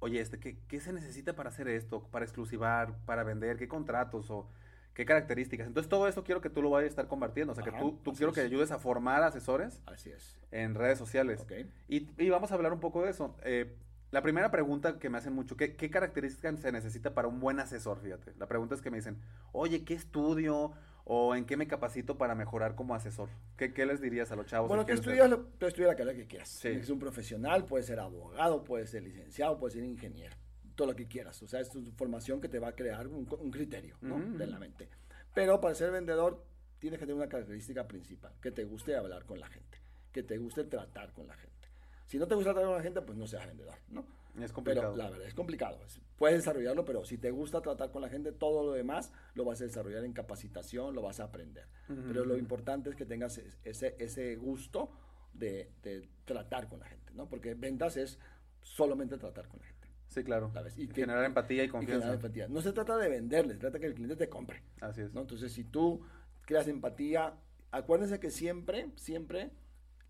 Oye, 0.00 0.20
este, 0.20 0.38
¿qué, 0.40 0.58
qué 0.68 0.80
se 0.80 0.92
necesita 0.92 1.34
para 1.34 1.50
hacer 1.50 1.68
esto? 1.68 2.02
¿Para 2.10 2.24
exclusivar? 2.24 2.96
¿Para 3.06 3.22
vender? 3.22 3.56
¿Qué 3.56 3.68
contratos? 3.68 4.30
¿O 4.30 4.48
qué 4.94 5.04
características? 5.04 5.66
Entonces 5.68 5.88
todo 5.88 6.08
eso 6.08 6.24
quiero 6.24 6.40
que 6.40 6.50
tú 6.50 6.60
lo 6.60 6.70
vayas 6.70 6.88
a 6.88 6.90
estar 6.90 7.08
compartiendo. 7.08 7.52
O 7.52 7.54
sea, 7.54 7.62
que 7.62 7.70
Ajá, 7.70 7.78
tú, 7.78 7.98
tú 8.02 8.10
así 8.10 8.18
quiero 8.18 8.30
es. 8.30 8.34
que 8.34 8.40
ayudes 8.40 8.72
a 8.72 8.78
formar 8.78 9.22
asesores 9.22 9.80
Así 9.86 10.10
es. 10.10 10.36
en 10.50 10.74
redes 10.74 10.98
sociales. 10.98 11.40
Ok. 11.42 11.52
Y, 11.88 12.10
y 12.20 12.30
vamos 12.30 12.50
a 12.50 12.54
hablar 12.56 12.72
un 12.72 12.80
poco 12.80 13.02
de 13.02 13.10
eso. 13.10 13.36
Eh, 13.44 13.76
la 14.10 14.22
primera 14.22 14.50
pregunta 14.50 14.98
que 14.98 15.08
me 15.08 15.18
hacen 15.18 15.32
mucho, 15.34 15.56
¿qué, 15.56 15.76
¿qué 15.76 15.88
características 15.88 16.58
se 16.60 16.72
necesita 16.72 17.14
para 17.14 17.28
un 17.28 17.38
buen 17.40 17.60
asesor? 17.60 17.98
Fíjate, 18.00 18.34
la 18.38 18.46
pregunta 18.46 18.74
es 18.74 18.82
que 18.82 18.90
me 18.90 18.98
dicen, 18.98 19.18
oye, 19.52 19.84
¿qué 19.84 19.94
estudio 19.94 20.72
o 21.04 21.34
en 21.34 21.44
qué 21.44 21.56
me 21.56 21.66
capacito 21.66 22.16
para 22.16 22.34
mejorar 22.34 22.74
como 22.74 22.94
asesor? 22.94 23.28
¿Qué, 23.56 23.72
qué 23.72 23.86
les 23.86 24.00
dirías 24.00 24.30
a 24.32 24.36
los 24.36 24.46
chavos? 24.46 24.68
Bueno, 24.68 24.84
quieren 24.84 25.00
estudias, 25.02 25.28
lo- 25.30 25.40
tú 25.58 25.66
estudias 25.66 25.90
la 25.90 25.96
carrera 25.96 26.16
que 26.16 26.26
quieras. 26.26 26.48
Sí. 26.48 26.68
Es 26.68 26.88
un 26.90 26.98
profesional, 26.98 27.64
puede 27.64 27.84
ser 27.84 27.98
abogado, 28.00 28.62
puede 28.64 28.86
ser 28.86 29.02
licenciado, 29.02 29.58
puede 29.58 29.74
ser 29.74 29.84
ingeniero. 29.84 30.36
Todo 30.74 30.88
lo 30.88 30.96
que 30.96 31.06
quieras. 31.06 31.42
O 31.42 31.46
sea, 31.48 31.60
es 31.60 31.68
tu 31.70 31.84
formación 31.92 32.40
que 32.40 32.48
te 32.48 32.58
va 32.58 32.68
a 32.68 32.72
crear 32.74 33.06
un, 33.06 33.26
un 33.38 33.50
criterio 33.50 33.96
¿no? 34.00 34.16
Ujú. 34.16 34.38
de 34.38 34.46
la 34.46 34.58
mente. 34.58 34.88
Pero 35.34 35.60
para 35.60 35.74
ser 35.74 35.90
vendedor 35.90 36.44
tienes 36.78 36.98
que 36.98 37.06
tener 37.06 37.16
una 37.16 37.28
característica 37.28 37.86
principal, 37.86 38.32
que 38.40 38.50
te 38.50 38.64
guste 38.64 38.96
hablar 38.96 39.24
con 39.24 39.38
la 39.38 39.46
gente, 39.48 39.78
que 40.12 40.22
te 40.22 40.38
guste 40.38 40.64
tratar 40.64 41.12
con 41.12 41.26
la 41.26 41.34
gente. 41.34 41.68
Si 42.06 42.18
no 42.18 42.26
te 42.26 42.34
gusta 42.34 42.52
tratar 42.52 42.68
con 42.68 42.76
la 42.76 42.82
gente, 42.82 43.00
pues 43.02 43.16
no 43.16 43.26
seas 43.26 43.46
vendedor, 43.46 43.76
¿no? 43.88 44.04
Es 44.40 44.52
complicado. 44.52 44.92
Pero 44.92 44.96
la 45.04 45.10
verdad 45.10 45.26
es 45.28 45.34
complicado. 45.34 45.82
Es- 45.84 46.00
Puedes 46.16 46.38
desarrollarlo, 46.38 46.84
pero 46.84 47.04
si 47.04 47.18
te 47.18 47.30
gusta 47.30 47.60
tratar 47.60 47.90
con 47.90 48.00
la 48.02 48.08
gente, 48.08 48.32
todo 48.32 48.64
lo 48.64 48.72
demás 48.72 49.12
lo 49.34 49.44
vas 49.44 49.60
a 49.60 49.64
desarrollar 49.64 50.04
en 50.04 50.12
capacitación, 50.12 50.94
lo 50.94 51.02
vas 51.02 51.20
a 51.20 51.24
aprender. 51.24 51.66
Ujú. 51.88 52.02
Pero 52.08 52.24
lo 52.24 52.36
importante 52.36 52.90
es 52.90 52.96
que 52.96 53.04
tengas 53.04 53.38
es- 53.38 53.58
ese, 53.64 53.96
ese 53.98 54.36
gusto 54.36 54.90
de, 55.34 55.70
de 55.82 56.08
tratar 56.24 56.68
con 56.68 56.80
la 56.80 56.86
gente, 56.86 57.12
¿no? 57.14 57.28
Porque 57.28 57.54
ventas 57.54 57.96
es 57.96 58.18
solamente 58.62 59.18
tratar 59.18 59.48
con 59.48 59.58
la 59.60 59.66
gente. 59.66 59.88
Sí, 60.08 60.22
claro. 60.24 60.50
¿sabes? 60.52 60.78
Y 60.78 60.86
que- 60.88 60.94
generar 61.02 61.24
empatía 61.24 61.62
y 61.62 61.66
y 61.66 61.68
confianza. 61.70 62.06
generar 62.06 62.14
empatía. 62.16 62.48
No 62.48 62.60
se 62.60 62.72
trata 62.72 62.96
de 62.98 63.08
venderle, 63.08 63.54
se 63.54 63.60
trata 63.60 63.78
que 63.80 63.86
el 63.86 63.94
cliente 63.94 64.16
te 64.16 64.28
compre. 64.28 64.62
Así 64.80 65.00
es. 65.00 65.12
¿no? 65.12 65.22
Entonces, 65.22 65.52
si 65.52 65.64
tú 65.64 66.04
creas 66.42 66.68
empatía, 66.68 67.34
acuérdense 67.70 68.20
que 68.20 68.30
siempre, 68.30 68.90
siempre 68.96 69.50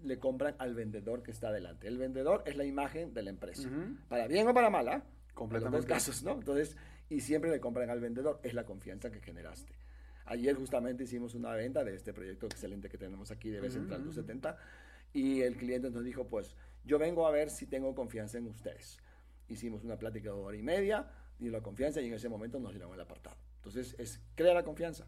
le 0.03 0.19
compran 0.19 0.55
al 0.59 0.75
vendedor 0.75 1.23
que 1.23 1.31
está 1.31 1.49
adelante. 1.49 1.89
El 1.89 1.99
vendedor 1.99 2.43
es 2.47 2.57
la 2.57 2.65
imagen 2.65 3.15
de 3.15 3.23
la 3.23 3.31
empresa. 3.31 3.69
Para 4.09 4.27
bien 4.27 4.47
o 4.49 4.55
para 4.55 4.71
mala, 4.71 5.05
Completamente. 5.35 5.67
en 5.67 5.73
los 5.73 5.87
dos 5.87 5.87
casos, 5.87 6.23
¿no? 6.23 6.33
Entonces, 6.33 6.77
y 7.09 7.21
siempre 7.21 7.51
le 7.51 7.61
compran 7.61 7.91
al 7.91 8.01
vendedor, 8.01 8.41
es 8.43 8.55
la 8.55 8.65
confianza 8.65 9.11
que 9.11 9.21
generaste. 9.21 9.73
Ayer 10.25 10.55
justamente 10.55 11.05
hicimos 11.05 11.35
una 11.35 11.53
venta 11.55 11.85
de 11.85 11.95
este 11.95 12.13
proyecto 12.13 12.47
excelente 12.47 12.89
que 12.89 12.99
tenemos 12.99 13.31
aquí 13.31 13.51
de 13.51 13.59
Central 13.71 14.01
Ujú. 14.01 14.09
270 14.11 14.57
y 15.13 15.43
el 15.43 15.57
cliente 15.57 15.91
nos 15.91 16.05
dijo, 16.05 16.27
pues, 16.27 16.55
yo 16.85 16.99
vengo 16.99 17.27
a 17.27 17.31
ver 17.31 17.51
si 17.51 17.67
tengo 17.67 17.95
confianza 17.95 18.39
en 18.39 18.47
ustedes. 18.47 18.99
Hicimos 19.49 19.85
una 19.85 19.97
plática 19.99 20.31
de 20.31 20.37
hora 20.37 20.57
y 20.57 20.63
media, 20.63 21.11
dio 21.39 21.51
la 21.51 21.61
confianza 21.61 22.01
y 22.01 22.07
en 22.07 22.15
ese 22.15 22.29
momento 22.29 22.59
nos 22.59 22.73
dieron 22.73 22.93
el 22.95 23.01
apartado. 23.01 23.37
Entonces, 23.57 23.95
es 23.99 24.21
crea 24.35 24.55
la 24.55 24.65
confianza. 24.65 25.07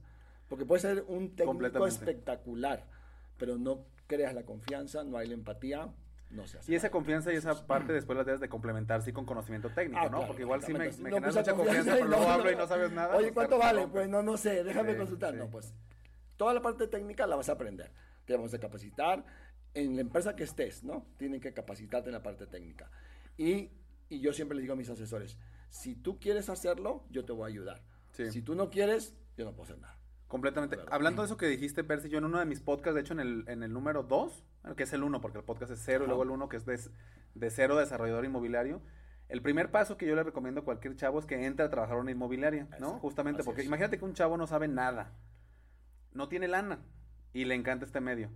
Porque 0.49 0.67
puede 0.67 0.83
ser 0.83 1.05
un 1.09 1.35
técnico 1.35 1.87
espectacular, 1.87 2.87
pero 3.37 3.57
no 3.59 3.85
creas 4.07 4.35
la 4.35 4.45
confianza, 4.45 5.05
no 5.05 5.17
hay 5.19 5.29
la 5.29 5.35
empatía, 5.35 5.93
no 6.31 6.47
se 6.47 6.59
hace. 6.59 6.73
Y 6.73 6.75
esa 6.75 6.91
confianza 6.91 7.33
y 7.33 7.37
esa 7.37 7.67
parte 7.67 7.93
después 7.93 8.17
la 8.17 8.25
debes 8.25 8.41
de 8.41 8.49
complementar 8.49 9.03
sí 9.03 9.13
con 9.13 9.25
conocimiento 9.25 9.71
técnico, 9.71 10.01
Ah, 10.01 10.05
¿no? 10.05 10.11
claro, 10.11 10.27
Porque 10.27 10.43
igual 10.43 10.63
sí 10.63 10.73
me, 10.73 10.79
me 10.79 10.85
No, 11.11 11.17
generas 11.17 11.23
pues, 11.23 11.25
mucha 11.35 11.41
esa 11.41 11.55
confianza, 11.55 11.93
pero 11.95 12.07
luego 12.07 12.25
no, 12.25 12.31
hablo 12.31 12.51
y 12.51 12.57
no. 12.57 12.67
sabes 12.67 12.93
nada. 12.93 13.15
Oye, 13.17 13.25
pues, 13.27 13.35
¿cuánto 13.35 13.59
vale? 13.59 13.81
rompe. 13.83 13.93
Pues 13.99 14.09
no, 14.09 14.23
no 14.23 14.37
sé, 14.37 14.65
déjame 14.65 14.93
Sí, 14.93 14.99
consultar. 14.99 15.33
sí. 15.33 15.39
No, 15.39 15.49
pues 15.51 15.73
toda 16.37 16.53
la 16.55 16.61
parte 16.63 16.87
técnica 16.89 17.27
la 17.27 17.37
vas 17.37 17.49
a 17.49 17.53
aprender. 17.53 17.93
Te 18.25 18.35
vamos 18.35 18.53
a 18.55 18.59
capacitar 18.59 19.25
en 19.75 19.95
la 19.97 20.01
empresa 20.03 20.35
que 20.37 20.45
estés, 20.45 20.83
¿no? 20.85 21.07
Tienen 21.17 21.41
que 21.41 21.53
capacitarte 21.53 22.09
en 22.09 22.15
la 22.15 22.23
parte 22.23 22.47
técnica. 22.47 22.91
Y, 23.37 23.71
y 24.09 24.21
yo 24.21 24.33
siempre 24.33 24.57
les 24.57 24.63
digo 24.63 24.75
a 24.75 24.77
mis 24.77 24.89
asesores, 24.91 25.37
si 25.69 25.95
tú 25.97 26.19
quieres 26.19 26.49
hacerlo, 26.49 27.05
yo 27.11 27.25
te 27.25 27.33
voy 27.33 27.45
a 27.45 27.53
ayudar. 27.53 27.83
Sí. 28.13 28.31
Si 28.31 28.43
tú 28.43 28.55
no 28.55 28.71
quieres, 28.71 29.17
yo 29.37 29.45
no 29.45 29.53
puedo 29.53 29.65
hacer 29.65 29.79
nada. 29.79 29.99
Completamente. 30.35 30.79
Hablando 30.91 31.23
de 31.23 31.27
eso 31.27 31.37
que 31.37 31.47
dijiste, 31.47 31.85
Percy, 31.85 32.09
yo 32.09 32.19
en 32.19 32.25
uno 32.25 32.41
de 32.41 32.45
mis 32.45 32.59
podcasts, 32.59 32.97
de 32.97 33.03
hecho 33.03 33.13
en 33.13 33.21
el, 33.21 33.45
en 33.47 33.63
el 33.63 33.73
número 33.73 34.03
2, 34.03 34.45
que 34.77 34.83
es 34.83 34.93
el 34.93 35.05
1, 35.05 35.21
porque 35.21 35.39
el 35.39 35.45
podcast 35.45 35.71
es 35.71 35.79
0, 35.85 36.03
y 36.05 36.07
luego 36.09 36.25
el 36.25 36.31
1 36.31 36.49
que 36.49 36.57
es 36.57 36.67
de, 36.67 36.77
de 37.37 37.51
cero 37.51 37.77
desarrollador 37.77 38.25
inmobiliario, 38.25 38.83
el 39.29 39.43
primer 39.43 39.71
paso 39.71 39.97
que 39.97 40.07
yo 40.09 40.17
le 40.17 40.25
recomiendo 40.25 40.63
a 40.63 40.65
cualquier 40.65 40.97
chavo 40.97 41.21
es 41.21 41.27
que 41.27 41.47
entre 41.47 41.65
a 41.65 41.71
trabajar 41.71 41.95
en 41.99 42.03
una 42.03 42.11
inmobiliaria, 42.11 42.65
¿no? 42.65 42.75
Exacto. 42.89 42.99
Justamente 42.99 43.41
Así 43.43 43.47
porque 43.47 43.61
es. 43.61 43.69
imagínate 43.69 43.97
que 43.97 44.05
un 44.05 44.13
chavo 44.15 44.37
no 44.37 44.49
sabe 44.49 44.67
nada, 44.67 45.13
no 46.13 46.29
tiene 46.29 46.49
lana 46.49 46.81
y 47.33 47.45
le 47.45 47.55
encanta 47.55 47.85
este 47.87 48.01
medio. 48.01 48.27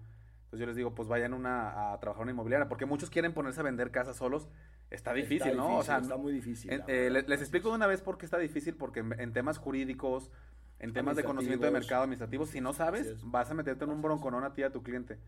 Entonces 0.44 0.60
yo 0.60 0.66
les 0.66 0.76
digo, 0.76 0.94
pues 0.94 1.08
vayan 1.08 1.34
una, 1.34 1.92
a 1.92 1.98
trabajar 1.98 2.20
en 2.22 2.26
una 2.26 2.30
inmobiliaria, 2.32 2.68
porque 2.68 2.86
muchos 2.86 3.10
quieren 3.10 3.34
ponerse 3.34 3.58
a 3.58 3.64
vender 3.64 3.90
casas 3.90 4.16
solos. 4.16 4.48
Está 4.90 5.12
difícil, 5.14 5.48
Está 5.48 5.56
¿no? 5.56 5.78
O 5.78 5.82
sea, 5.82 5.98
está 5.98 6.16
muy 6.16 6.32
difícil. 6.32 6.72
en- 6.72 6.84
eh, 6.86 7.10
les 7.10 7.40
explico 7.40 7.70
de 7.70 7.74
una 7.74 7.88
vez 7.88 8.02
por 8.02 8.16
qué 8.18 8.24
está 8.24 8.38
difícil, 8.38 8.76
porque 8.76 9.00
en, 9.00 9.18
en 9.20 9.32
temas 9.32 9.58
jurídicos, 9.58 10.30
en 10.80 10.92
temas 10.92 11.16
de 11.16 11.24
conocimiento 11.24 11.66
de 11.66 11.72
mercado 11.72 12.02
administrativos, 12.02 12.50
si 12.50 12.60
no 12.60 12.72
sabes, 12.72 13.14
vas 13.24 13.50
a 13.50 13.54
meterte 13.54 13.84
en 13.84 13.90
un 13.90 14.02
bronconón 14.02 14.44
a 14.44 14.52
ti 14.54 14.62
a 14.62 14.70
tu 14.70 14.82
cliente. 14.82 15.18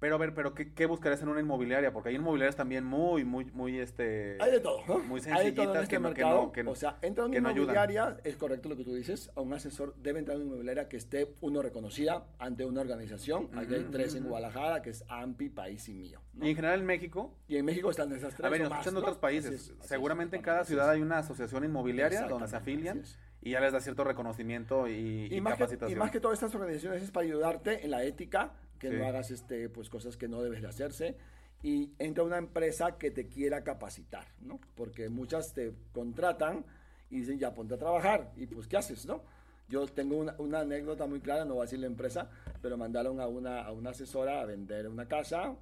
Pero 0.00 0.16
a 0.16 0.18
ver, 0.18 0.34
pero 0.34 0.54
¿qué, 0.54 0.74
qué 0.74 0.84
buscarías 0.84 1.22
en 1.22 1.28
una 1.28 1.40
inmobiliaria? 1.40 1.90
Porque 1.92 2.10
hay 2.10 2.16
inmobiliarias 2.16 2.56
también 2.56 2.84
muy, 2.84 3.24
muy, 3.24 3.46
muy, 3.46 3.78
este... 3.78 4.36
Hay 4.38 4.50
de 4.50 4.60
todo, 4.60 4.80
¿no? 4.86 4.98
muy 4.98 5.20
Hay 5.20 5.46
de 5.46 5.52
todo 5.52 5.72
en 5.72 5.72
sencillitas 5.72 5.82
este 5.84 5.94
que 5.94 6.00
no- 6.00 6.08
que 6.12 6.20
mercado. 6.20 6.42
no- 6.42 6.52
que 6.52 6.60
o 6.62 6.74
sea, 6.74 6.98
entra 7.00 7.24
una 7.24 7.32
que 7.32 7.40
no 7.40 7.50
inmobiliaria, 7.50 8.18
es 8.22 8.36
correcto 8.36 8.68
lo 8.68 8.76
que 8.76 8.84
tú 8.84 8.92
dices, 8.94 9.30
a 9.34 9.40
un 9.40 9.54
asesor 9.54 9.94
debe 9.96 10.18
entrar 10.18 10.36
a 10.36 10.40
una 10.40 10.46
inmobiliaria 10.48 10.88
que 10.90 10.98
esté, 10.98 11.34
uno, 11.40 11.62
reconocida 11.62 12.26
ante 12.38 12.66
una 12.66 12.82
organización. 12.82 13.48
Aquí 13.56 13.72
hay 13.74 13.82
Ujú, 13.82 13.92
tres 13.92 14.14
en 14.14 14.22
ujú. 14.24 14.30
Guadalajara, 14.30 14.82
que 14.82 14.90
es 14.90 15.04
AMPI, 15.08 15.48
País 15.50 15.88
y 15.88 15.94
Mío. 15.94 16.20
Y 16.38 16.50
en 16.50 16.56
general 16.56 16.80
en 16.80 16.86
México, 16.86 17.38
Y 17.48 17.56
en 17.56 17.64
México 17.64 17.90
están 17.90 18.12
esas 18.12 18.34
tres 18.34 18.46
a 18.46 18.50
ver, 18.50 18.68
nos 18.68 18.86
otros 18.86 19.16
países. 19.16 19.46
Así 19.46 19.54
es, 19.54 19.70
así 19.70 19.78
es, 19.80 19.86
Seguramente 19.88 20.36
en 20.36 20.42
cada 20.42 20.64
ciudad 20.64 20.90
hay 20.90 21.00
una 21.00 21.18
asociación 21.18 21.64
inmobiliaria 21.64 22.26
donde 22.26 22.48
se 22.48 22.56
afilian. 22.56 23.02
Y 23.44 23.50
ya 23.50 23.60
les 23.60 23.72
da 23.72 23.80
cierto 23.80 24.04
reconocimiento 24.04 24.88
y, 24.88 25.28
y, 25.30 25.40
más 25.42 25.52
capacitación. 25.52 25.88
Que, 25.88 25.92
y 25.92 25.98
más 25.98 26.10
que 26.10 26.18
todas 26.18 26.38
estas 26.38 26.54
organizaciones 26.54 27.02
es 27.02 27.10
para 27.10 27.26
ayudarte 27.26 27.84
en 27.84 27.90
la 27.90 28.02
ética, 28.02 28.54
que 28.78 28.88
no 28.88 29.06
hagas 29.06 29.30
este, 29.30 29.68
pues, 29.68 29.90
cosas 29.90 30.16
que 30.16 30.28
no 30.28 30.42
debes 30.42 30.62
de 30.62 30.68
hacerse. 30.68 31.16
Y 31.62 31.92
entra 31.98 32.24
una 32.24 32.38
empresa 32.38 32.96
que 32.96 33.10
te 33.10 33.28
quiera 33.28 33.62
capacitar, 33.62 34.26
¿no? 34.40 34.60
Porque 34.74 35.10
muchas 35.10 35.52
te 35.52 35.74
contratan 35.92 36.64
y 37.10 37.20
dicen, 37.20 37.38
ya 37.38 37.52
ponte 37.52 37.74
a 37.74 37.78
trabajar. 37.78 38.32
Y 38.36 38.46
pues, 38.46 38.66
¿qué 38.66 38.78
haces, 38.78 39.04
no? 39.04 39.22
Yo 39.68 39.86
tengo 39.88 40.16
una, 40.16 40.34
una, 40.38 40.60
anécdota 40.60 41.06
muy 41.06 41.20
clara, 41.20 41.44
no 41.44 41.54
voy 41.54 41.62
a 41.62 41.64
decir 41.64 41.78
la 41.78 41.86
empresa, 41.86 42.30
pero 42.62 42.78
mandaron 42.78 43.20
a 43.20 43.26
una, 43.26 43.60
a 43.60 43.72
una 43.72 43.90
asesora 43.90 44.40
a 44.40 44.46
vender 44.46 44.88
una 44.88 45.06
casa 45.06 45.54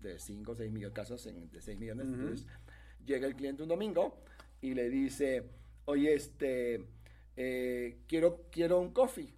de 0.00 0.20
5 0.20 0.52
o 0.52 0.54
6 0.54 0.70
millones, 0.70 0.94
casas 0.94 1.26
en, 1.26 1.50
de 1.50 1.60
6 1.60 1.78
millones. 1.78 2.06
Entonces, 2.06 2.46
llega 3.04 3.26
el 3.26 3.34
cliente 3.34 3.62
un 3.62 3.68
domingo 3.68 4.22
y 4.60 4.74
le 4.74 4.88
dice, 4.88 5.50
oye, 5.84 6.14
este, 6.14 6.84
eh, 7.36 7.98
quiero, 8.06 8.46
quiero 8.50 8.80
un 8.80 8.92
coffee. 8.92 9.34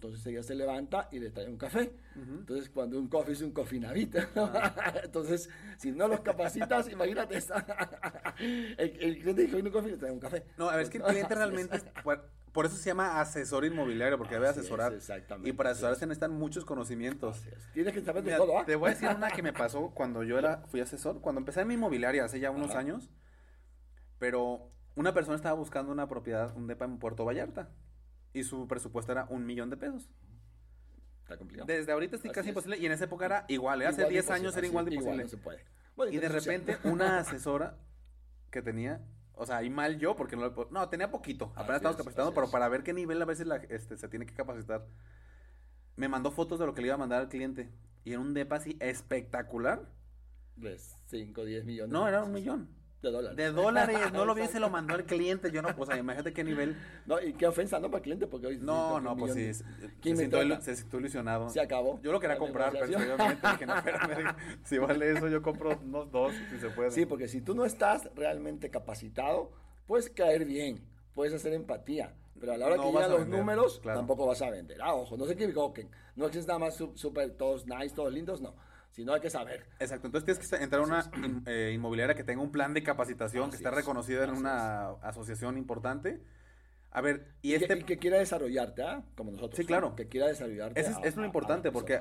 Entonces 0.00 0.26
ella 0.28 0.42
se 0.42 0.54
levanta 0.54 1.10
y 1.12 1.18
le 1.18 1.28
trae 1.28 1.46
un 1.46 1.58
café. 1.58 1.92
Entonces, 2.16 2.70
cuando 2.70 2.98
un 2.98 3.06
coffee 3.08 3.34
es 3.34 3.42
un 3.42 3.52
coffee 3.52 3.78
navita. 3.78 4.30
Entonces, 5.04 5.50
si 5.76 5.92
no 5.92 6.08
los 6.08 6.20
capacitas, 6.20 6.90
imagínate. 6.90 7.36
el, 8.38 8.96
el, 8.98 9.18
cliente 9.18 9.42
dijo, 9.42 9.58
un 9.58 9.70
coffee, 9.70 9.90
le 9.90 9.96
trae 9.98 10.10
un 10.10 10.18
café. 10.18 10.46
No, 10.56 10.70
a 10.70 10.76
ver, 10.76 10.84
es 10.84 10.90
que 10.90 10.96
el 10.96 11.04
cliente 11.04 11.34
realmente, 11.34 11.82
por, 12.52 12.64
eso 12.64 12.76
se 12.76 12.88
llama 12.88 13.20
asesor 13.20 13.66
inmobiliario, 13.66 14.16
porque 14.16 14.36
debe 14.36 14.48
asesorar. 14.48 14.94
exactamente. 14.94 15.50
Y 15.50 15.52
para 15.52 15.72
asesorarse 15.72 16.06
necesitan 16.06 16.32
muchos 16.32 16.64
conocimientos. 16.64 17.42
Tienes 17.74 17.92
que 17.92 18.00
saber 18.00 18.22
de 18.22 18.36
todo. 18.36 18.58
¿ah? 18.58 18.64
Te 18.64 18.76
voy 18.76 18.88
a 18.88 18.94
decir 18.94 19.10
una 19.14 19.30
que 19.30 19.42
me 19.42 19.52
pasó 19.52 19.90
cuando 19.90 20.22
yo 20.22 20.38
era, 20.38 20.62
fui 20.68 20.80
asesor. 20.80 21.20
Cuando 21.20 21.40
empecé 21.40 21.60
en 21.60 21.68
mi 21.68 21.74
inmobiliaria 21.74 22.24
hace 22.24 22.40
ya 22.40 22.50
unos 22.50 22.74
años, 22.74 23.10
pero 24.18 24.72
una 24.94 25.14
persona 25.14 25.36
estaba 25.36 25.54
buscando 25.54 25.92
una 25.92 26.08
propiedad, 26.08 26.56
un 26.56 26.66
depa 26.66 26.84
en 26.84 26.98
Puerto 26.98 27.24
Vallarta. 27.24 27.70
Y 28.32 28.44
su 28.44 28.68
presupuesto 28.68 29.12
era 29.12 29.26
un 29.28 29.44
millón 29.44 29.70
de 29.70 29.76
pesos. 29.76 30.08
Está 31.22 31.36
complicado. 31.36 31.66
Desde 31.66 31.90
ahorita 31.90 32.16
es 32.16 32.22
casi 32.32 32.48
imposible. 32.48 32.78
Y 32.78 32.86
en 32.86 32.92
esa 32.92 33.04
época 33.04 33.26
era 33.26 33.44
igual. 33.48 33.82
¿eh? 33.82 33.86
Hace 33.86 34.08
10 34.08 34.30
años 34.30 34.56
era 34.56 34.66
igual 34.66 34.84
de 34.84 34.94
imposible. 34.94 35.24
no 35.24 35.28
se 35.28 35.36
puede. 35.36 35.64
y 36.10 36.18
de 36.18 36.28
repente 36.28 36.78
una 36.84 37.18
asesora 37.18 37.78
que 38.50 38.62
tenía 38.62 39.04
o 39.40 39.46
sea, 39.46 39.62
y 39.62 39.70
mal 39.70 39.98
yo, 39.98 40.16
porque 40.16 40.36
no 40.36 40.52
No, 40.70 40.88
tenía 40.90 41.10
poquito. 41.10 41.50
Apenas 41.56 41.76
estamos 41.76 41.96
capacitando, 41.96 42.34
pero 42.34 42.50
para 42.50 42.68
ver 42.68 42.82
qué 42.82 42.92
nivel 42.92 43.22
a 43.22 43.24
veces 43.24 43.46
la, 43.46 43.56
este, 43.56 43.96
se 43.96 44.06
tiene 44.06 44.26
que 44.26 44.34
capacitar. 44.34 44.86
Me 45.96 46.08
mandó 46.08 46.30
fotos 46.30 46.58
de 46.58 46.66
lo 46.66 46.74
que 46.74 46.82
le 46.82 46.88
iba 46.88 46.96
a 46.96 46.98
mandar 46.98 47.22
al 47.22 47.30
cliente. 47.30 47.70
Y 48.04 48.10
era 48.10 48.20
un 48.20 48.34
depa 48.34 48.56
así 48.56 48.76
espectacular. 48.80 49.88
De 50.56 50.78
5, 51.06 51.42
10 51.42 51.64
millones. 51.64 51.90
No, 51.90 52.06
era 52.06 52.22
un 52.22 52.32
millón. 52.32 52.68
De 53.02 53.10
dólares. 53.10 53.36
De 53.36 53.50
dólares, 53.50 54.12
no 54.12 54.26
lo 54.26 54.34
vi, 54.34 54.46
se 54.48 54.60
lo 54.60 54.68
mandó 54.68 54.94
al 54.94 55.04
cliente. 55.04 55.50
Yo 55.50 55.62
no, 55.62 55.70
o 55.76 55.86
sea, 55.86 55.96
imagínate 55.96 56.32
qué 56.32 56.44
nivel. 56.44 56.76
No, 57.06 57.20
y 57.20 57.32
qué 57.32 57.46
ofensa, 57.46 57.80
¿no? 57.80 57.88
Para 57.88 57.98
el 57.98 58.02
cliente, 58.02 58.26
porque 58.26 58.48
hoy. 58.48 58.58
No, 58.58 59.00
no, 59.00 59.16
pues 59.16 59.32
sí. 59.32 59.54
Se, 59.54 60.16
sintió, 60.16 60.60
se 60.60 60.76
sintió 60.76 60.98
ilusionado. 60.98 61.48
Se 61.48 61.60
acabó. 61.60 61.98
Yo 62.02 62.12
lo 62.12 62.20
quería 62.20 62.36
comprar, 62.36 62.72
pero 62.72 62.84
obviamente 62.84 63.48
dije, 63.52 63.66
no, 63.66 63.74
espérame, 63.76 64.36
si 64.64 64.78
vale 64.78 65.12
eso, 65.12 65.28
yo 65.28 65.40
compro 65.40 65.78
unos 65.82 66.10
dos, 66.10 66.34
si 66.50 66.58
se 66.58 66.68
puede. 66.70 66.90
Sí, 66.90 67.06
porque 67.06 67.26
si 67.26 67.40
tú 67.40 67.54
no 67.54 67.64
estás 67.64 68.10
realmente 68.14 68.70
capacitado, 68.70 69.50
puedes 69.86 70.10
caer 70.10 70.44
bien, 70.44 70.84
puedes 71.14 71.32
hacer 71.32 71.54
empatía. 71.54 72.14
Pero 72.38 72.54
a 72.54 72.56
la 72.56 72.66
hora 72.66 72.76
que 72.76 72.86
llegan 72.86 73.10
los 73.10 73.26
números, 73.26 73.80
tampoco 73.82 74.26
vas 74.26 74.42
a 74.42 74.50
vender. 74.50 74.78
Ah, 74.82 74.94
ojo, 74.94 75.16
no 75.16 75.26
se 75.26 75.32
equivoquen. 75.32 75.90
No 76.16 76.26
es 76.26 76.46
nada 76.46 76.58
más 76.58 76.82
súper, 76.94 77.30
todos 77.32 77.66
nice, 77.66 77.94
todos 77.94 78.12
lindos, 78.12 78.40
no 78.42 78.54
si 79.00 79.06
no 79.06 79.14
hay 79.14 79.20
que 79.20 79.30
saber. 79.30 79.64
Exacto, 79.78 80.08
entonces 80.08 80.26
tienes 80.26 80.46
que 80.46 80.62
entrar 80.62 80.82
a 80.82 80.84
una 80.84 81.10
eh, 81.46 81.72
inmobiliaria 81.74 82.14
que 82.14 82.22
tenga 82.22 82.42
un 82.42 82.52
plan 82.52 82.74
de 82.74 82.82
capacitación, 82.82 83.48
que 83.48 83.56
esté 83.56 83.70
reconocida 83.70 84.24
en 84.24 84.30
una 84.30 84.90
asociación 85.02 85.56
importante. 85.56 86.20
A 86.90 87.00
ver, 87.00 87.28
y, 87.40 87.54
este... 87.54 87.78
Que, 87.78 87.84
que 87.84 87.98
quiera 87.98 88.18
desarrollarte, 88.18 88.82
¿ah? 88.82 89.02
Como 89.16 89.30
nosotros. 89.30 89.56
Sí, 89.56 89.64
claro. 89.64 89.96
Que 89.96 90.08
quiera 90.08 90.26
desarrollarte. 90.26 90.78
Eso 90.78 91.00
es, 91.02 91.16
lo 91.16 91.24
importante, 91.24 91.72
porque 91.72 91.98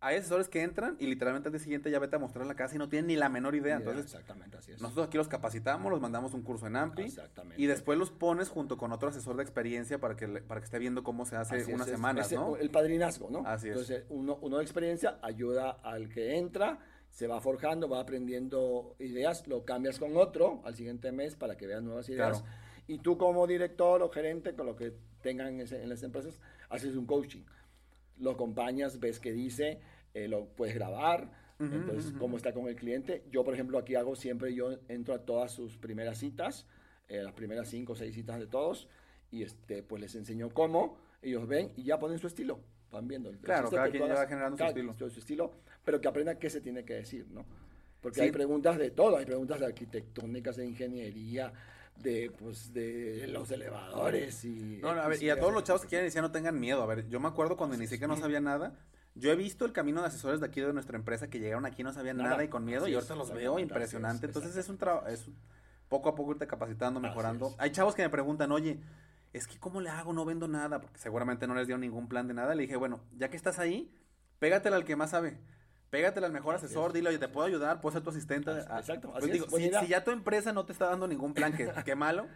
hay 0.00 0.16
asesores 0.16 0.48
que 0.48 0.62
entran 0.62 0.96
y 1.00 1.06
literalmente 1.06 1.48
al 1.48 1.52
día 1.52 1.60
siguiente 1.60 1.90
ya 1.90 1.98
vete 1.98 2.16
a 2.16 2.18
mostrar 2.18 2.46
la 2.46 2.54
casa 2.54 2.76
y 2.76 2.78
no 2.78 2.88
tienen 2.88 3.08
ni 3.08 3.16
la 3.16 3.28
menor 3.28 3.54
idea. 3.54 3.76
Entonces, 3.76 4.04
exactamente, 4.04 4.56
así 4.56 4.72
es. 4.72 4.80
Nosotros 4.80 5.08
aquí 5.08 5.16
los 5.16 5.28
capacitamos, 5.28 5.90
los 5.90 6.00
mandamos 6.00 6.34
un 6.34 6.42
curso 6.42 6.66
en 6.66 6.76
AMPI. 6.76 7.14
Y 7.56 7.66
después 7.66 7.98
los 7.98 8.10
pones 8.10 8.48
junto 8.48 8.76
con 8.76 8.92
otro 8.92 9.08
asesor 9.08 9.36
de 9.36 9.42
experiencia 9.42 9.98
para 9.98 10.16
que, 10.16 10.28
para 10.28 10.60
que 10.60 10.66
esté 10.66 10.78
viendo 10.78 11.02
cómo 11.02 11.24
se 11.26 11.36
hace 11.36 11.72
una 11.72 11.84
semana, 11.84 12.22
¿no? 12.32 12.56
El 12.56 12.70
padrinazgo, 12.70 13.28
¿no? 13.30 13.42
Así 13.44 13.68
es. 13.68 13.72
Entonces, 13.72 14.04
uno, 14.08 14.38
uno 14.40 14.58
de 14.58 14.62
experiencia 14.62 15.18
ayuda 15.22 15.70
al 15.82 16.08
que 16.08 16.36
entra, 16.36 16.78
se 17.10 17.26
va 17.26 17.40
forjando, 17.40 17.88
va 17.88 18.00
aprendiendo 18.00 18.94
ideas, 19.00 19.48
lo 19.48 19.64
cambias 19.64 19.98
con 19.98 20.16
otro 20.16 20.62
al 20.64 20.76
siguiente 20.76 21.10
mes 21.10 21.34
para 21.34 21.56
que 21.56 21.66
vean 21.66 21.84
nuevas 21.84 22.08
ideas. 22.08 22.44
Y 22.86 22.98
tú 22.98 23.18
como 23.18 23.46
director 23.46 24.02
o 24.02 24.08
gerente, 24.10 24.54
con 24.54 24.66
lo 24.66 24.76
que 24.76 24.94
tengan 25.20 25.60
en 25.60 25.88
las 25.88 26.02
empresas, 26.04 26.38
haces 26.70 26.94
un 26.94 27.06
coaching. 27.06 27.42
Lo 28.18 28.32
acompañas, 28.32 28.98
ves 29.00 29.20
qué 29.20 29.32
dice 29.32 29.80
eh, 30.14 30.28
lo 30.28 30.46
puedes 30.46 30.74
grabar, 30.74 31.30
entonces 31.60 32.12
cómo 32.18 32.36
está 32.36 32.52
con 32.52 32.68
el 32.68 32.76
cliente. 32.76 33.24
Yo, 33.30 33.44
por 33.44 33.54
ejemplo, 33.54 33.78
aquí 33.78 33.94
hago 33.94 34.16
siempre, 34.16 34.54
yo 34.54 34.78
entro 34.88 35.14
a 35.14 35.24
todas 35.24 35.52
sus 35.52 35.76
primeras 35.76 36.18
citas, 36.18 36.66
eh, 37.08 37.22
las 37.22 37.34
primeras 37.34 37.68
cinco 37.68 37.92
o 37.92 37.96
seis 37.96 38.14
citas 38.14 38.38
de 38.38 38.46
todos, 38.46 38.88
y 39.30 39.42
este, 39.42 39.82
pues 39.82 40.00
les 40.00 40.14
enseño 40.14 40.50
cómo, 40.50 40.98
ellos 41.20 41.46
ven 41.46 41.72
y 41.76 41.84
ya 41.84 41.98
ponen 41.98 42.18
su 42.18 42.26
estilo, 42.26 42.60
van 42.90 43.06
viendo. 43.06 43.30
Claro, 43.42 43.70
cada 43.70 43.90
quien 43.90 44.02
va 44.04 44.26
generando 44.26 44.56
su 44.56 44.64
estilo. 44.64 44.94
su 44.96 45.18
estilo, 45.20 45.52
pero 45.84 46.00
que 46.00 46.08
aprendan 46.08 46.38
qué 46.38 46.48
se 46.48 46.60
tiene 46.60 46.84
que 46.84 46.94
decir, 46.94 47.26
¿no? 47.30 47.44
Porque 48.00 48.22
hay 48.22 48.30
preguntas 48.30 48.78
de 48.78 48.90
todo, 48.90 49.16
hay 49.16 49.26
preguntas 49.26 49.58
de 49.60 49.66
arquitectónicas, 49.66 50.56
de 50.56 50.66
ingeniería, 50.66 51.52
de 52.02 52.30
pues 52.38 52.72
de 52.72 53.26
los 53.28 53.50
elevadores 53.50 54.44
y 54.44 54.78
no, 54.80 54.90
a 54.90 55.08
ver, 55.08 55.22
y 55.22 55.30
a 55.30 55.38
todos 55.38 55.52
los 55.52 55.64
chavos 55.64 55.82
que 55.82 55.88
quieren 55.88 56.06
iniciar 56.06 56.22
no 56.22 56.30
tengan 56.30 56.58
miedo 56.58 56.82
a 56.82 56.86
ver 56.86 57.08
yo 57.08 57.18
me 57.20 57.28
acuerdo 57.28 57.56
cuando 57.56 57.74
inicié 57.76 57.98
que 57.98 58.06
no 58.06 58.16
sabía 58.16 58.40
nada 58.40 58.74
yo 59.18 59.32
he 59.32 59.36
visto 59.36 59.64
el 59.64 59.72
camino 59.72 60.00
de 60.00 60.06
asesores 60.06 60.38
de 60.40 60.46
aquí 60.46 60.60
de 60.60 60.72
nuestra 60.72 60.96
empresa 60.96 61.28
que 61.28 61.40
llegaron 61.40 61.66
aquí 61.66 61.82
no 61.82 61.92
sabían 61.92 62.18
nada, 62.18 62.42
y 62.44 62.48
con 62.48 62.64
miedo 62.64 62.86
y 62.86 62.94
ahorita 62.94 63.16
los 63.16 63.32
veo 63.32 63.58
impresionante. 63.58 64.26
Entonces 64.26 64.56
es 64.56 64.68
un 64.68 64.78
trabajo, 64.78 65.08
es 65.08 65.28
poco 65.88 66.08
a 66.08 66.14
poco 66.14 66.32
irte 66.32 66.46
capacitando, 66.46 67.00
mejorando. 67.00 67.54
Hay 67.58 67.72
chavos 67.72 67.94
que 67.94 68.02
me 68.02 68.10
preguntan, 68.10 68.52
oye, 68.52 68.78
es 69.32 69.48
que 69.48 69.58
¿cómo 69.58 69.80
le 69.80 69.90
hago? 69.90 70.12
No 70.12 70.24
vendo 70.24 70.46
nada, 70.46 70.80
porque 70.80 70.98
seguramente 70.98 71.46
no 71.46 71.54
les 71.54 71.66
dieron 71.66 71.80
ningún 71.80 72.08
plan 72.08 72.28
de 72.28 72.34
nada. 72.34 72.54
Le 72.54 72.62
dije, 72.62 72.76
bueno, 72.76 73.00
ya 73.16 73.28
que 73.28 73.36
estás 73.36 73.58
ahí, 73.58 73.92
pégatela 74.38 74.76
al 74.76 74.84
que 74.84 74.94
más 74.94 75.10
sabe. 75.10 75.38
Pégatela 75.90 76.26
al 76.26 76.32
mejor 76.32 76.54
asesor, 76.54 76.92
dile, 76.92 77.08
oye, 77.08 77.18
te 77.18 77.28
puedo 77.28 77.46
ayudar, 77.46 77.80
puedo 77.80 77.94
ser 77.94 78.02
tu 78.02 78.10
asistente. 78.10 78.50
Exacto. 78.50 79.10
Pues 79.12 79.32
digo, 79.32 79.46
si, 79.48 79.70
ya 79.88 80.04
tu 80.04 80.10
empresa 80.10 80.52
no 80.52 80.66
te 80.66 80.72
está 80.72 80.86
dando 80.86 81.08
ningún 81.08 81.32
plan, 81.32 81.56
que, 81.56 81.70
que 81.84 81.94
malo, 81.94 82.26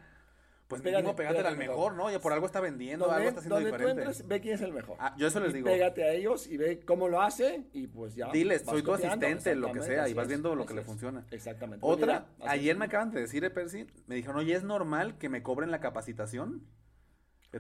pues 0.72 0.80
pégate, 0.80 1.12
pégate 1.12 1.40
al 1.40 1.58
mejor, 1.58 1.92
¿no? 1.92 2.10
Ya 2.10 2.18
por 2.18 2.32
algo 2.32 2.46
está 2.46 2.58
vendiendo, 2.58 3.10
algo 3.10 3.28
está 3.28 3.40
haciendo 3.40 3.58
diferente. 3.58 3.88
Donde 3.88 4.02
tú 4.04 4.08
entres, 4.08 4.26
ve 4.26 4.40
quién 4.40 4.54
es 4.54 4.62
el 4.62 4.72
mejor. 4.72 4.96
Ah, 4.98 5.14
yo 5.18 5.26
eso 5.26 5.38
les 5.38 5.52
digo. 5.52 5.66
Pégate 5.66 6.02
a 6.02 6.12
ellos 6.12 6.46
y 6.46 6.56
ve 6.56 6.80
cómo 6.80 7.08
lo 7.08 7.20
hace 7.20 7.64
y 7.74 7.88
pues 7.88 8.14
ya. 8.14 8.30
Diles, 8.32 8.62
soy 8.62 8.82
tu 8.82 8.94
asistente, 8.94 9.54
lo 9.54 9.70
que 9.70 9.82
sea, 9.82 10.08
y 10.08 10.14
vas 10.14 10.28
viendo 10.28 10.54
lo 10.54 10.64
que 10.64 10.72
le 10.72 10.82
funciona. 10.82 11.26
Exactamente. 11.30 11.84
Otra, 11.86 12.24
ayer 12.40 12.74
me 12.78 12.86
acaban 12.86 13.10
de 13.10 13.20
decir, 13.20 13.44
eh, 13.44 13.50
Percy, 13.50 13.86
me 14.06 14.14
dijeron, 14.14 14.36
oye, 14.36 14.54
¿es 14.54 14.62
normal 14.62 15.18
que 15.18 15.28
me 15.28 15.42
cobren 15.42 15.70
la 15.70 15.80
capacitación? 15.80 16.66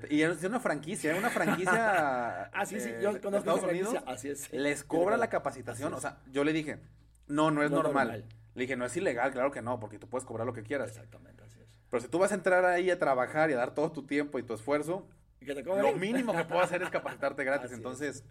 Y 0.08 0.22
es 0.22 0.42
una 0.44 0.58
franquicia, 0.58 1.12
es 1.12 1.18
una 1.18 1.30
franquicia. 1.30 2.44
ah, 2.52 2.66
sí, 2.66 2.78
yo 3.00 3.10
eh, 3.10 3.20
conozco 3.20 3.50
Estados 3.50 3.64
Unidos. 3.64 3.94
Así 4.06 4.30
es. 4.30 4.50
Les 4.52 4.84
cobra 4.84 5.16
la 5.16 5.28
capacitación. 5.28 5.92
O 5.92 6.00
sea, 6.00 6.20
yo 6.30 6.44
le 6.44 6.52
dije, 6.52 6.78
no, 7.26 7.50
no 7.50 7.62
es 7.62 7.70
normal. 7.70 8.24
Le 8.54 8.60
dije, 8.62 8.76
no 8.76 8.84
es 8.86 8.96
ilegal, 8.96 9.32
claro 9.32 9.50
que 9.50 9.62
no, 9.62 9.80
porque 9.80 9.98
tú 9.98 10.08
puedes 10.08 10.24
cobrar 10.26 10.46
lo 10.46 10.52
que 10.52 10.62
quieras. 10.62 10.90
Exactamente, 10.90 11.42
así 11.44 11.58
es. 11.60 11.68
Pero 11.90 12.02
si 12.02 12.08
tú 12.08 12.18
vas 12.18 12.32
a 12.32 12.34
entrar 12.34 12.64
ahí 12.64 12.90
a 12.90 12.98
trabajar 12.98 13.50
y 13.50 13.54
a 13.54 13.56
dar 13.56 13.74
todo 13.74 13.92
tu 13.92 14.06
tiempo 14.06 14.38
y 14.38 14.42
tu 14.42 14.54
esfuerzo, 14.54 15.06
lo 15.40 15.92
mínimo 15.94 16.34
que 16.34 16.44
puedo 16.44 16.62
hacer 16.62 16.82
es 16.82 16.90
capacitarte 16.90 17.44
gratis. 17.44 17.72
Entonces. 17.72 18.24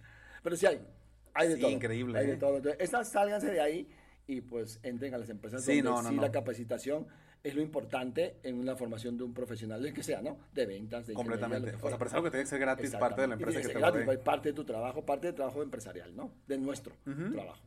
Pero 0.43 0.55
sí 0.55 0.65
hay. 0.65 0.85
Hay 1.33 1.47
de 1.47 1.55
sí, 1.55 1.61
todo. 1.61 1.71
increíble. 1.71 2.19
Hay 2.19 2.27
de 2.27 2.33
¿eh? 2.33 2.37
todo. 2.37 2.57
Entonces, 2.57 2.81
estas 2.81 3.09
sálganse 3.09 3.51
de 3.51 3.61
ahí 3.61 3.87
y 4.27 4.41
pues 4.41 4.79
entren 4.83 5.13
a 5.13 5.17
las 5.17 5.29
empresas 5.29 5.63
sí, 5.63 5.81
donde 5.81 6.03
no, 6.03 6.09
sí 6.09 6.15
la 6.15 6.31
capacitación 6.31 7.07
es 7.43 7.55
lo 7.55 7.61
importante 7.61 8.37
en 8.43 8.59
una 8.59 8.75
formación 8.75 9.17
de 9.17 9.23
un 9.23 9.33
profesional, 9.33 9.81
del 9.81 9.93
que 9.93 10.03
sea, 10.03 10.21
¿no? 10.21 10.37
De 10.53 10.65
ventas, 10.65 11.07
de 11.07 11.13
Completamente. 11.13 11.75
O 11.81 11.89
sea, 11.89 11.97
pero 11.97 12.07
es 12.07 12.13
algo 12.13 12.25
que 12.25 12.31
tiene 12.31 12.43
que 12.43 12.49
ser 12.49 12.59
gratis, 12.59 12.95
parte 12.95 13.21
de 13.21 13.27
la 13.27 13.33
empresa 13.33 13.61
que, 13.61 13.67
te 13.67 13.73
gratis, 13.73 14.05
lo 14.05 14.23
Parte 14.23 14.49
de 14.49 14.53
tu 14.53 14.63
trabajo, 14.63 15.05
parte 15.05 15.27
del 15.27 15.35
trabajo 15.35 15.63
empresarial, 15.63 16.15
¿no? 16.15 16.31
De 16.47 16.57
nuestro 16.57 16.95
trabajo. 17.03 17.61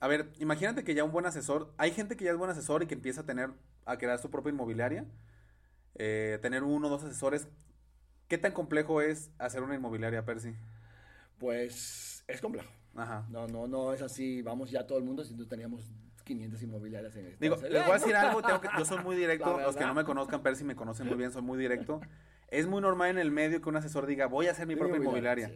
A 0.00 0.08
ver, 0.08 0.32
imagínate 0.38 0.84
que 0.84 0.94
ya 0.94 1.04
un 1.04 1.12
buen 1.12 1.26
asesor, 1.26 1.72
hay 1.78 1.92
gente 1.92 2.16
que 2.16 2.24
ya 2.24 2.32
es 2.32 2.36
buen 2.36 2.50
asesor 2.50 2.82
y 2.82 2.86
que 2.86 2.94
empieza 2.94 3.22
a 3.22 3.24
tener, 3.24 3.50
a 3.86 3.96
crear 3.96 4.18
su 4.18 4.30
propia 4.30 4.50
inmobiliaria 4.50 5.06
eh, 5.96 6.38
tener 6.42 6.62
uno 6.62 6.88
o 6.88 6.90
dos 6.90 7.04
asesores. 7.04 7.48
¿Qué 8.28 8.38
tan 8.38 8.52
complejo 8.52 9.00
es 9.00 9.30
hacer 9.38 9.62
una 9.62 9.74
inmobiliaria, 9.74 10.24
Percy? 10.24 10.54
Pues 11.38 12.24
es 12.26 12.40
complejo. 12.40 12.70
Ajá. 12.96 13.26
No, 13.30 13.46
no, 13.46 13.66
no 13.66 13.92
es 13.92 14.02
así, 14.02 14.42
vamos 14.42 14.70
ya 14.70 14.86
todo 14.86 14.98
el 14.98 15.04
mundo, 15.04 15.24
si 15.24 15.34
tú 15.34 15.46
teníamos 15.46 15.90
500 16.24 16.62
inmobiliarias 16.62 17.16
en 17.16 17.26
este. 17.26 17.44
Digo, 17.44 17.56
les 17.56 17.82
voy 17.82 17.90
a 17.90 17.94
decir 17.94 18.16
algo, 18.16 18.40
yo 18.78 18.84
soy 18.84 18.98
muy 19.04 19.16
directo, 19.16 19.60
los 19.60 19.76
que 19.76 19.84
no 19.84 19.94
me 19.94 20.04
conozcan, 20.04 20.42
Percy 20.42 20.64
me 20.64 20.74
conocen 20.74 21.06
muy 21.06 21.16
bien, 21.16 21.30
soy 21.30 21.42
muy 21.42 21.58
directo. 21.58 22.00
Es 22.48 22.66
muy 22.66 22.80
normal 22.80 23.10
en 23.10 23.18
el 23.18 23.30
medio 23.30 23.60
que 23.60 23.68
un 23.68 23.76
asesor 23.76 24.06
diga, 24.06 24.26
voy 24.26 24.46
a 24.46 24.52
hacer 24.52 24.66
mi 24.66 24.76
propia 24.76 24.96
inmobiliaria. 24.96 25.50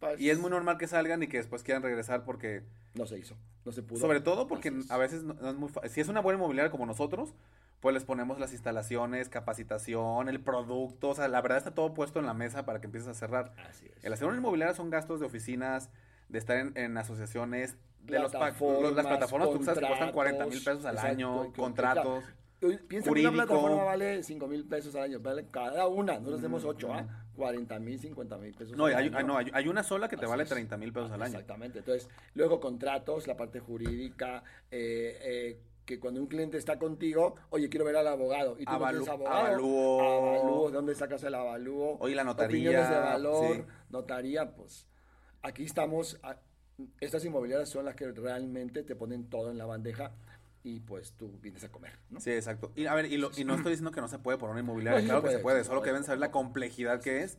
Pues 0.00 0.20
y 0.20 0.30
es 0.30 0.38
muy 0.38 0.50
normal 0.50 0.76
que 0.76 0.86
salgan 0.86 1.22
y 1.22 1.26
que 1.26 1.38
después 1.38 1.62
quieran 1.62 1.82
regresar 1.82 2.24
porque... 2.24 2.62
No 2.94 3.06
se 3.06 3.18
hizo, 3.18 3.36
no 3.64 3.72
se 3.72 3.82
pudo. 3.82 4.00
Sobre 4.00 4.20
todo 4.20 4.48
porque 4.48 4.72
a 4.90 4.96
veces 4.98 5.22
no, 5.22 5.34
es 5.48 5.56
muy 5.56 5.70
Si 5.88 6.00
es 6.00 6.08
una 6.08 6.20
buena 6.20 6.38
inmobiliaria 6.38 6.70
como 6.70 6.84
nosotros, 6.84 7.34
pues 7.80 7.94
les 7.94 8.04
ponemos 8.04 8.38
las 8.38 8.52
instalaciones, 8.52 9.28
capacitación, 9.28 10.28
el 10.28 10.40
producto, 10.40 11.10
o 11.10 11.14
sea, 11.14 11.28
la 11.28 11.40
verdad 11.40 11.58
está 11.58 11.74
todo 11.74 11.94
puesto 11.94 12.18
en 12.18 12.26
la 12.26 12.34
mesa 12.34 12.66
para 12.66 12.80
que 12.80 12.86
empieces 12.86 13.08
a 13.08 13.14
cerrar. 13.14 13.54
Así 13.68 13.86
es. 13.86 14.04
El 14.04 14.12
hacer 14.12 14.28
una 14.28 14.36
inmobiliaria 14.36 14.74
son 14.74 14.90
gastos 14.90 15.20
de 15.20 15.26
oficinas, 15.26 15.90
de 16.28 16.38
estar 16.38 16.58
en, 16.58 16.76
en 16.76 16.96
asociaciones, 16.98 17.78
de 18.02 18.18
los 18.18 18.30
Plataformas, 18.32 18.92
las 18.94 19.06
plataformas 19.06 19.50
tú 19.50 19.64
sabes 19.64 19.80
que 19.80 19.86
cuestan 19.86 20.12
contratos, 20.12 20.14
40 20.14 20.46
mil 20.46 20.64
pesos 20.64 20.84
al 20.84 20.94
exacto, 20.94 21.12
año, 21.12 21.42
que- 21.44 21.52
que- 21.52 21.60
contratos. 21.60 22.24
Piensa 22.60 22.78
que 22.88 23.08
jurídico. 23.08 23.32
una 23.32 23.44
plataforma 23.44 23.84
vale 23.84 24.22
5 24.22 24.46
mil 24.46 24.64
pesos 24.64 24.94
al 24.94 25.02
año, 25.02 25.18
vale 25.20 25.46
cada 25.50 25.88
una, 25.88 26.14
nosotros 26.14 26.36
tenemos 26.40 26.64
8, 26.64 26.92
¿ah? 26.94 27.06
40 27.34 27.78
mil, 27.80 27.98
50 27.98 28.38
mil 28.38 28.54
pesos 28.54 28.76
No, 28.76 28.84
al 28.86 28.94
hay, 28.94 29.06
año. 29.08 29.18
hay- 29.18 29.24
no, 29.24 29.36
hay, 29.36 29.46
hay 29.52 29.66
una 29.68 29.82
sola 29.82 30.08
que 30.08 30.16
te 30.16 30.24
Así 30.26 30.30
vale 30.30 30.42
es. 30.44 30.48
30 30.48 30.76
mil 30.76 30.92
pesos 30.92 31.10
al 31.10 31.22
año. 31.22 31.32
Exactamente. 31.32 31.80
Entonces, 31.80 32.08
luego 32.34 32.60
contratos, 32.60 33.26
la 33.26 33.36
parte 33.36 33.58
jurídica, 33.58 34.44
eh, 34.70 35.18
eh, 35.22 35.60
que 35.84 35.98
cuando 35.98 36.20
un 36.20 36.28
cliente 36.28 36.56
está 36.56 36.78
contigo, 36.78 37.34
oye, 37.50 37.68
quiero 37.68 37.84
ver 37.84 37.96
al 37.96 38.06
abogado. 38.06 38.56
Y 38.58 38.64
tú 38.64 38.70
no 38.70 38.78
Avalu- 38.78 38.90
tienes 38.90 39.08
abogado. 39.08 39.36
avalúo. 39.46 40.02
Avalúo, 40.02 40.66
¿de 40.68 40.72
dónde 40.76 40.94
sacas 40.94 41.24
el 41.24 41.34
avalúo? 41.34 41.96
Oye, 41.98 42.14
la 42.14 42.22
notaría, 42.22 42.70
Opiniones 42.70 42.88
de 42.90 42.96
valor, 42.98 43.56
sí. 43.56 43.62
notaría, 43.90 44.54
pues 44.54 44.86
aquí 45.42 45.64
estamos. 45.64 46.20
Estas 47.00 47.24
inmobiliarias 47.24 47.68
son 47.68 47.84
las 47.84 47.94
que 47.94 48.10
realmente 48.12 48.82
te 48.82 48.96
ponen 48.96 49.28
todo 49.28 49.50
en 49.50 49.58
la 49.58 49.66
bandeja 49.66 50.12
y 50.64 50.80
pues 50.80 51.12
tú 51.12 51.38
vienes 51.42 51.64
a 51.64 51.70
comer, 51.70 51.92
¿no? 52.10 52.20
Sí, 52.20 52.30
exacto. 52.30 52.72
Y 52.76 52.86
a 52.86 52.94
ver, 52.94 53.06
y, 53.06 53.16
lo- 53.16 53.30
y 53.36 53.44
no 53.44 53.54
estoy 53.54 53.72
diciendo 53.72 53.90
que 53.90 54.00
no 54.00 54.08
se 54.08 54.18
puede 54.18 54.38
por 54.38 54.50
una 54.50 54.60
inmobiliaria, 54.60 55.00
No, 55.00 55.02
sí 55.02 55.06
claro 55.06 55.22
que 55.22 55.28
se 55.30 55.38
puede, 55.38 55.42
puede, 55.42 55.64
se 55.64 55.68
solo 55.68 55.80
que 55.80 55.84
puede. 55.84 55.92
deben 55.94 56.04
saber 56.04 56.20
la 56.20 56.30
complejidad 56.30 57.00
que 57.00 57.22
es, 57.22 57.38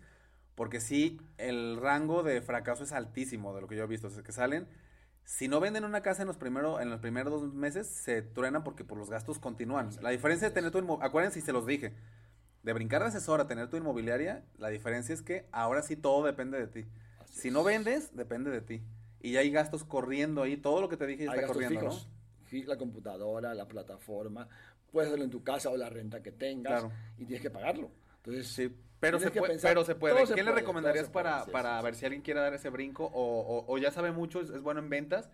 porque 0.56 0.80
sí, 0.82 1.20
el 1.38 1.78
rango 1.78 2.24
de 2.24 2.42
fracaso 2.42 2.84
es 2.84 2.92
altísimo 2.92 3.56
de 3.56 3.62
lo 3.62 3.68
que 3.68 3.76
yo 3.76 3.84
he 3.84 3.88
visto, 3.88 4.08
o 4.08 4.10
sea, 4.10 4.24
que 4.24 4.32
salen, 4.34 4.68
si 5.26 5.48
no 5.48 5.60
venden 5.62 5.86
una 5.86 6.02
casa 6.02 6.24
en 6.24 6.28
los, 6.28 6.38
primero, 6.38 6.82
en 6.82 6.90
los 6.90 7.00
primeros 7.00 7.32
dos 7.42 7.54
meses, 7.54 7.88
se 7.88 8.22
truenan 8.22 8.64
porque 8.64 8.84
por 8.84 8.98
los 8.98 9.10
gastos 9.10 9.40
continúan. 9.40 9.90
La 10.02 10.10
diferencia 10.10 10.50
de 10.50 10.54
tener 10.54 10.72
tu 10.72 10.80
inmobiliaria, 10.80 11.08
acuérdense, 11.08 11.42
se 11.42 11.54
los 11.54 11.66
dije, 11.66 11.94
de 12.64 12.74
brincar 12.74 13.02
de 13.02 13.08
asesor 13.10 13.40
a 13.42 13.48
tener 13.48 13.70
tu 13.70 13.78
inmobiliaria, 13.78 14.44
la 14.58 14.70
diferencia 14.70 15.14
es 15.14 15.22
que 15.22 15.48
ahora 15.52 15.82
sí 15.82 15.96
todo 15.96 16.26
depende 16.26 16.58
de 16.60 16.68
ti. 16.68 16.86
Así 17.20 17.40
Si 17.42 17.48
es. 17.48 17.54
no 17.54 17.64
vendes, 17.64 18.16
depende 18.16 18.52
de 18.52 18.62
ti. 18.62 18.84
Y 19.24 19.34
ya 19.34 19.40
hay 19.42 19.52
gastos 19.52 19.84
corriendo 19.86 20.44
ahí, 20.44 20.58
todo 20.58 20.82
lo 20.82 20.90
que 20.90 20.98
te 20.98 21.08
dije 21.08 21.26
Hay 21.26 21.30
está 21.30 21.42
gastos 21.42 21.48
corriendo, 21.48 21.80
fijos. 21.80 22.08
¿no? 22.08 22.48
Sí, 22.50 22.64
La 22.64 22.78
computadora, 22.78 23.54
la 23.54 23.68
plataforma, 23.68 24.48
puedes 24.92 25.08
hacerlo 25.10 25.26
en 25.26 25.32
tu 25.32 25.44
casa 25.44 25.70
o 25.70 25.78
la 25.78 25.90
renta 25.90 26.22
que 26.22 26.32
tengas 26.32 26.82
Claro. 26.82 26.92
y 27.18 27.26
tienes 27.26 27.42
que 27.42 27.50
pagarlo. 27.50 27.92
Entonces, 28.18 28.48
Sí, 28.48 28.70
pero 29.00 29.20
se, 29.20 29.32
puede, 29.32 29.54
pensar, 29.54 29.72
pero 29.72 29.84
se 29.86 29.96
puede. 29.96 30.26
se 30.28 30.36
¿Qué 30.36 30.44
le 30.44 30.52
puede, 30.52 30.62
recomendarías 30.62 31.10
puede, 31.10 31.14
para, 31.14 31.46
sí, 31.46 31.52
para 31.52 31.82
sí, 31.82 31.82
ver 31.82 31.96
sí. 31.96 32.00
si 32.00 32.06
alguien 32.06 32.22
quiere 32.22 32.40
dar 32.42 32.54
ese 32.54 32.70
brinco 32.70 33.06
o, 33.06 33.40
o- 33.42 33.66
o 33.74 33.78
ya 33.78 33.92
sabe 33.92 34.12
mucho, 34.12 34.42
es, 34.42 34.50
es 34.50 34.62
bueno 34.62 34.80
en 34.80 34.90
ventas? 34.90 35.30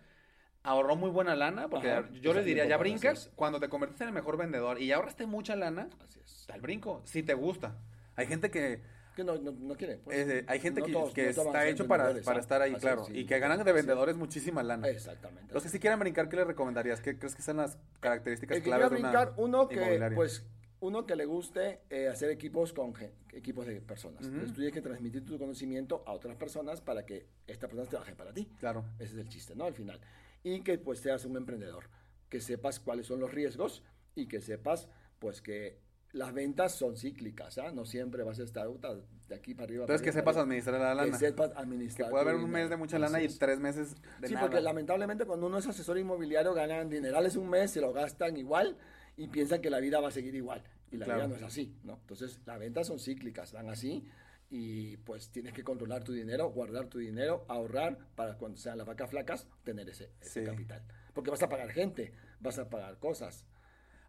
Ahorró 0.62 0.96
muy 0.96 1.10
buena 1.10 1.36
lana, 1.36 1.68
porque 1.68 1.88
Ajá, 1.88 2.08
yo 2.20 2.34
les 2.34 2.44
diría, 2.44 2.66
ya 2.66 2.76
brincas, 2.78 3.30
cuando 3.36 3.60
te 3.60 3.68
convertiste 3.68 4.04
en 4.04 4.08
el 4.08 4.14
mejor 4.14 4.36
vendedor 4.36 4.80
y 4.80 4.88
ya 4.88 4.96
ahorraste 4.96 5.26
mucha 5.26 5.56
lana, 5.56 5.88
Así 6.04 6.20
es. 6.20 6.46
da 6.48 6.54
el 6.56 6.60
brinco, 6.62 7.02
si 7.04 7.22
te 7.22 7.34
gusta. 7.34 7.78
Hay 8.16 8.26
gente 8.26 8.50
que, 8.50 8.82
Que 9.20 9.24
no, 9.24 9.36
no, 9.36 9.52
no 9.52 9.74
quiere. 9.76 9.98
pues. 9.98 10.44
hay 10.46 10.60
gente 10.60 10.80
No 10.80 10.86
que, 10.86 10.92
todos- 10.92 11.12
que 11.12 11.28
está 11.28 11.68
hecho 11.68 11.86
para, 11.86 12.14
para 12.22 12.40
estar 12.40 12.62
ahí, 12.62 12.74
claro, 12.74 13.04
sí, 13.04 13.12
y 13.18 13.26
que 13.26 13.38
ganan 13.38 13.58
de 13.58 13.64
sí. 13.64 13.72
vendedores 13.72 14.16
muchísima 14.16 14.62
lana. 14.62 14.88
Exactamente. 14.88 15.52
Los 15.52 15.62
que 15.62 15.68
sí 15.68 15.78
quieran 15.78 15.98
brincar, 16.00 16.28
¿qué 16.28 16.36
les 16.36 16.46
recomendarías? 16.46 17.00
¿Qué 17.00 17.18
crees 17.18 17.34
que 17.34 17.42
son 17.42 17.58
las 17.58 17.76
características 18.00 18.56
El 18.56 18.62
que 18.62 18.68
claves 18.70 18.90
de 18.90 18.96
una 18.96 19.10
brincar, 19.10 19.34
uno 19.36 19.68
que, 19.68 20.10
pues, 20.14 20.46
uno 20.80 21.04
que 21.04 21.14
le 21.16 21.26
guste 21.26 21.80
eh, 21.90 22.08
hacer 22.08 22.30
equipos 22.30 22.72
con 22.72 22.94
equipos 23.32 23.66
de 23.66 23.82
personas. 23.82 24.20
Ujú. 24.22 24.28
Entonces 24.28 24.50
tú 24.52 24.60
tienes 24.60 24.72
que 24.72 24.80
transmitir 24.80 25.24
tu 25.26 25.38
conocimiento 25.38 26.02
a 26.06 26.12
otras 26.12 26.36
personas 26.36 26.80
para 26.80 27.04
que 27.04 27.26
estas 27.46 27.68
personas 27.68 27.90
trabajen 27.90 28.16
para 28.16 28.32
ti. 28.32 28.48
Claro. 28.58 28.84
Ese 28.98 29.12
es 29.14 29.18
el 29.20 29.28
chiste, 29.28 29.54
¿no? 29.54 29.64
Al 29.66 29.74
final. 29.74 30.00
Y 30.42 30.62
que 30.62 30.78
pues 30.78 31.00
seas 31.00 31.26
un 31.26 31.36
emprendedor, 31.36 31.90
que 32.30 32.40
sepas 32.40 32.80
cuáles 32.80 33.06
son 33.06 33.20
los 33.20 33.32
riesgos 33.34 33.82
y 34.14 34.26
que 34.26 34.40
sepas 34.40 34.88
pues 35.18 35.42
que 35.42 35.78
las 36.12 36.32
ventas 36.34 36.72
son 36.72 36.96
cíclicas, 36.96 37.58
¿ah? 37.58 37.70
No 37.72 37.84
siempre 37.84 38.22
vas 38.24 38.38
a 38.40 38.42
estar 38.42 38.66
de 38.68 39.34
aquí 39.34 39.54
para 39.54 39.64
arriba. 39.64 39.84
Entonces, 39.84 40.02
que 40.02 40.10
para 40.10 40.20
sepas 40.20 40.36
arriba, 40.36 40.42
administrar 40.42 40.80
la 40.80 40.94
lana. 40.94 41.12
Que 41.12 41.18
sepas 41.18 41.50
Que 41.52 41.58
administrar. 41.58 42.10
puede 42.10 42.24
tu 42.24 42.28
haber 42.30 42.44
un 42.44 42.50
mes 42.50 42.68
de 42.70 42.76
mucha 42.76 42.98
lana 42.98 43.20
y 43.22 43.26
es. 43.26 43.38
tres 43.38 43.60
meses 43.60 43.94
de 44.20 44.28
Sí, 44.28 44.34
nada. 44.34 44.46
porque 44.46 44.60
lamentablemente 44.60 45.24
cuando 45.24 45.46
uno 45.46 45.58
es 45.58 45.66
asesor 45.66 45.98
inmobiliario 45.98 46.52
ganan 46.54 46.88
dinerales 46.90 47.36
un 47.36 47.48
mes, 47.48 47.70
se 47.70 47.80
lo 47.80 47.92
gastan 47.92 48.36
igual 48.36 48.76
y 49.16 49.28
piensan 49.28 49.60
que 49.60 49.70
la 49.70 49.78
vida 49.80 50.00
va 50.00 50.08
a 50.08 50.12
seguir 50.12 50.34
igual. 50.34 50.62
Y 50.90 50.96
la 50.96 51.04
Claro. 51.04 51.20
vida 51.20 51.28
no 51.28 51.36
es 51.36 51.42
así, 51.44 51.76
¿no? 51.84 51.94
Entonces 52.00 52.40
las 52.46 52.58
ventas 52.58 52.88
son 52.88 52.98
cíclicas, 52.98 53.52
van 53.52 53.68
así 53.68 54.04
y 54.50 54.96
pues 54.96 55.30
tienes 55.30 55.52
que 55.52 55.62
controlar 55.62 56.02
tu 56.02 56.12
dinero, 56.12 56.50
guardar 56.50 56.86
tu 56.88 56.98
dinero, 56.98 57.44
ahorrar 57.46 57.96
para 58.16 58.36
cuando 58.36 58.58
sean 58.58 58.76
las 58.78 58.86
vacas 58.88 59.08
flacas 59.10 59.46
tener 59.62 59.88
ese, 59.88 60.10
ese 60.20 60.40
Sí. 60.40 60.44
capital. 60.44 60.82
Porque 61.14 61.30
vas 61.30 61.42
a 61.44 61.48
pagar 61.48 61.70
gente, 61.70 62.12
vas 62.40 62.58
a 62.58 62.68
pagar 62.68 62.98
cosas. 62.98 63.44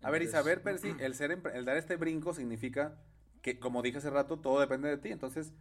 A 0.02 0.10
ver, 0.10 0.28
saber, 0.28 0.62
Percy, 0.62 0.94
el, 1.00 1.16
ser 1.16 1.40
el 1.54 1.66
dar 1.66 1.78
este 1.78 1.96
brinco 1.96 2.34
significa 2.34 2.98
que, 3.42 3.60
como 3.60 3.82
dije 3.82 3.98
hace 3.98 4.10
rato, 4.10 4.40
todo 4.40 4.60
depende 4.60 4.90
de 4.90 4.98
ti. 4.98 5.10
Entonces, 5.10 5.54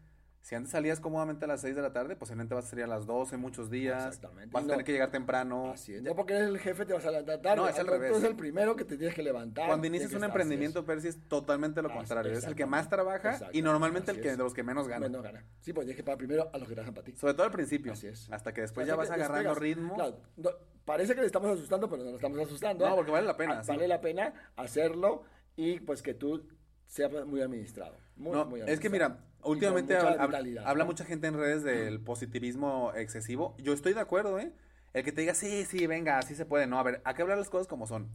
si 0.43 0.55
antes 0.55 0.73
salías 0.73 1.01
cómodamente 1.01 1.45
a 1.45 1.49
las 1.49 1.61
6 1.61 1.77
de 1.77 1.83
la 1.83 1.93
tarde, 1.93 2.17
posiblemente 2.17 2.55
vas 2.55 2.65
a 2.65 2.69
salir 2.69 2.85
a 2.85 2.89
las 2.89 3.05
12 3.07 3.37
muchos 3.37 3.71
días. 3.71 4.07
Exactamente. 4.07 4.51
Vas 4.53 4.63
a 4.63 4.65
Y 4.65 4.69
tener 4.69 4.79
no- 4.79 4.85
que 4.87 4.93
llegar 4.93 5.11
temprano. 5.11 5.71
Así 5.73 5.95
es. 5.95 6.03
No 6.03 6.15
porque 6.17 6.35
eres 6.35 6.49
el 6.49 6.59
jefe 6.59 6.87
te 6.87 6.95
vas 6.95 7.05
a 7.05 7.11
levantar 7.11 7.43
tarde. 7.43 7.57
No, 7.57 7.69
es 7.69 7.79
al 7.79 7.85
Tú 7.85 7.93
revés. 7.93 8.11
eres 8.13 8.25
el 8.25 8.37
primero 8.37 8.75
que 8.75 8.85
te 8.87 8.97
tienes 8.97 9.15
que 9.15 9.23
levantar. 9.23 9.67
Cuando 9.67 9.87
inicias 9.87 10.13
un 10.15 10.25
emprendimiento. 10.25 10.85
Percy, 10.87 11.09
es 11.09 11.29
totalmente 11.29 11.83
lo 11.83 11.91
Ah, 11.91 11.95
contrario. 11.95 12.33
Es 12.33 12.45
el 12.45 12.55
que 12.55 12.65
más 12.67 12.89
trabaja 12.89 13.39
y 13.53 13.61
normalmente 13.63 14.11
el 14.13 14.21
que 14.21 14.31
de 14.31 14.37
los 14.39 14.55
que 14.55 14.63
menos 14.63 14.89
gana. 14.89 15.07
Menos 15.09 15.23
gana. 15.23 15.45
Sí, 15.61 15.73
pues 15.75 15.85
tienes 15.85 15.97
que 15.97 16.05
pagar 16.05 16.19
primero 16.19 16.51
a 16.53 16.59
los 16.59 16.67
que 16.69 16.75
trabajan 16.75 16.95
para 16.95 17.05
ti. 17.05 17.13
Sobre 17.17 17.35
todo 17.35 17.45
al 17.45 17.53
principio. 17.53 17.93
Así 17.93 18.07
es. 18.07 18.31
Hasta 18.33 18.55
que 18.55 18.63
después 18.63 18.87
ya 18.87 18.97
vas 18.97 19.11
agarrando 19.11 19.55
ritmo. 19.55 19.95
Claro, 19.95 20.17
no, 20.37 20.51
parece 20.87 21.15
que 21.15 21.21
le 21.21 21.27
estamos 21.27 21.51
asustando, 21.51 21.89
pero 21.91 22.03
no 22.03 22.11
lo 22.11 22.17
estamos 22.17 22.39
asustando. 22.41 22.87
No, 22.87 22.93
¿eh? 22.93 22.97
porque 22.97 23.11
vale 23.13 23.27
la 23.27 23.37
pena, 23.37 23.59
Ah, 23.59 23.63
sí. 23.63 23.69
Vale 23.71 23.87
la 23.87 24.01
pena 24.01 24.33
hacerlo 24.57 25.25
y 25.57 25.81
pues 25.81 26.01
que 26.03 26.15
tú 26.15 26.47
seas 26.91 27.11
muy 27.27 27.41
administrado. 27.41 27.97
Muy, 28.17 28.33
No, 28.33 28.45
muy 28.45 28.61
es 28.61 28.67
que 28.81 28.89
administrado. 28.89 29.15
mira, 29.15 29.25
últimamente 29.45 29.95
mucha 29.95 30.23
habla, 30.23 30.39
habla 30.67 30.85
¿no? 30.85 30.87
mucha 30.91 31.05
gente 31.05 31.29
en 31.29 31.35
redes 31.35 31.63
del 31.63 32.01
positivismo 32.01 32.93
excesivo. 32.95 33.55
Yo 33.59 33.73
estoy 33.73 33.95
de 33.95 34.01
acuerdo, 34.01 34.39
¿eh? 34.41 34.53
El 34.93 35.05
que 35.05 35.13
te 35.13 35.21
diga, 35.21 35.35
sí, 35.35 35.65
sí, 35.65 35.87
venga, 35.87 36.19
así 36.19 36.35
se 36.35 36.45
puede. 36.45 36.67
No, 36.67 36.79
a 36.79 36.83
ver, 36.83 37.01
hay 37.05 37.15
que 37.15 37.23
hablar 37.23 37.39
las 37.39 37.49
cosas 37.49 37.69
como 37.69 37.87
son. 37.87 38.09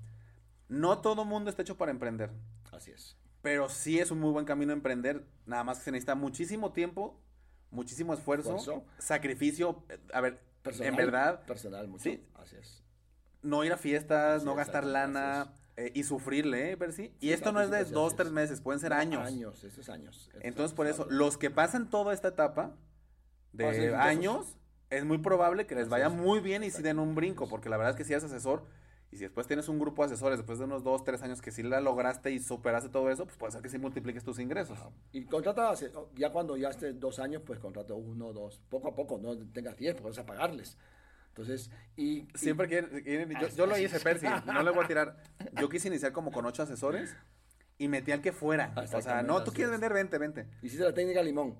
No 0.67 0.99
todo 0.99 1.23
mundo 1.25 1.49
está 1.49 1.61
hecho 1.61 1.77
para 1.77 1.91
emprender, 1.91 2.31
Así 2.71 2.91
es. 2.91 3.15
pero 3.41 3.69
sí 3.69 3.99
es 3.99 4.11
un 4.11 4.19
muy 4.19 4.31
buen 4.31 4.45
camino 4.45 4.73
emprender. 4.73 5.23
Nada 5.45 5.63
más 5.63 5.77
que 5.77 5.85
se 5.85 5.91
necesita 5.91 6.15
muchísimo 6.15 6.73
tiempo, 6.73 7.17
muchísimo 7.71 8.13
esfuerzo, 8.13 8.57
Esfuerzo. 8.57 8.83
sacrificio. 8.97 9.83
eh, 9.89 9.99
A 10.13 10.19
ver, 10.21 10.41
Personal, 10.63 10.89
en 10.89 10.95
verdad, 10.97 11.45
Personal, 11.45 11.87
mucho. 11.87 12.03
Sí. 12.03 12.25
Así 12.33 12.55
es. 12.57 12.83
no 13.41 13.63
ir 13.63 13.71
a 13.71 13.77
fiestas, 13.77 14.37
Así 14.37 14.45
no 14.45 14.55
gastar 14.55 14.83
es, 14.83 14.89
lana 14.89 15.53
eh, 15.77 15.91
y 15.93 16.03
sufrirle, 16.03 16.71
¿eh, 16.71 16.77
Percy? 16.77 17.13
Y 17.19 17.27
Sí, 17.27 17.33
esto 17.33 17.51
no 17.51 17.61
es 17.61 17.69
de 17.69 17.83
dos, 17.85 18.15
tres 18.15 18.27
es. 18.27 18.33
meses, 18.33 18.61
pueden 18.61 18.79
ser 18.79 18.93
años. 18.93 19.25
Años, 19.27 19.63
eso 19.63 19.81
es 19.81 19.89
años. 19.89 20.29
Entonces, 20.41 20.73
por 20.73 20.87
eso, 20.87 21.03
años. 21.03 21.13
los 21.13 21.37
que 21.37 21.49
pasan 21.51 21.89
toda 21.89 22.13
esta 22.13 22.29
etapa 22.29 22.75
de 23.51 23.95
años, 23.95 24.57
es 24.89 25.03
muy 25.05 25.17
probable 25.17 25.65
que 25.65 25.75
les 25.75 25.89
vaya 25.89 26.09
muy 26.09 26.39
bien 26.39 26.63
y 26.63 26.71
si 26.71 26.81
den 26.81 26.99
un 26.99 27.15
brinco, 27.15 27.47
porque 27.47 27.69
la 27.69 27.77
verdad 27.77 27.91
es 27.91 27.97
que 27.97 28.03
si 28.03 28.13
eres 28.13 28.23
asesor 28.23 28.65
y 29.11 29.17
si 29.17 29.23
después 29.23 29.47
tienes 29.47 29.67
un 29.69 29.79
grupo 29.79 30.01
de 30.03 30.13
asesores, 30.13 30.37
después 30.39 30.59
de 30.59 30.65
unos 30.65 30.83
dos, 30.83 31.03
tres 31.03 31.21
años 31.21 31.41
que 31.41 31.51
sí 31.51 31.63
la 31.63 31.79
lograste 31.81 32.31
y 32.31 32.39
superaste 32.39 32.89
todo 32.89 33.09
eso, 33.09 33.25
pues 33.25 33.37
puede 33.37 33.51
ser 33.51 33.61
que 33.61 33.69
sí 33.69 33.77
multipliques 33.77 34.23
tus 34.23 34.39
ingresos. 34.39 34.77
Y 35.11 35.25
contrata, 35.25 35.73
ya 36.15 36.31
cuando 36.31 36.57
ya 36.57 36.69
esté 36.69 36.93
dos 36.93 37.19
años, 37.19 37.41
pues 37.45 37.59
contrata 37.59 37.93
uno, 37.93 38.33
dos, 38.33 38.59
poco 38.69 38.89
a 38.89 38.95
poco, 38.95 39.17
no 39.17 39.37
tengas 39.49 39.77
diez, 39.77 39.93
porque 39.95 40.09
vas 40.09 40.19
a 40.19 40.25
pagarles. 40.25 40.77
Entonces, 41.35 41.69
y... 41.97 42.19
y- 42.19 42.27
Siempre 42.35 42.67
quieren, 42.69 43.03
quieren- 43.03 43.29
yo, 43.39 43.47
Así- 43.47 43.57
yo 43.57 43.65
lo 43.65 43.77
hice. 43.77 43.99
Percy, 43.99 44.25
no 44.45 44.63
le 44.63 44.71
voy 44.71 44.85
a 44.85 44.87
tirar. 44.87 45.17
Yo 45.59 45.67
quise 45.67 45.89
iniciar 45.89 46.13
como 46.13 46.31
con 46.31 46.45
ocho 46.45 46.63
asesores 46.63 47.13
y 47.77 47.89
metí 47.89 48.13
al 48.13 48.21
que 48.21 48.31
fuera. 48.31 48.73
O 48.93 49.01
sea, 49.01 49.21
no, 49.21 49.43
tú 49.43 49.51
quieres 49.51 49.73
es. 49.73 49.79
vender, 49.81 49.93
vente, 49.93 50.17
vente. 50.17 50.45
Hiciste 50.61 50.85
la 50.85 50.93
técnica 50.93 51.21
limón. 51.21 51.55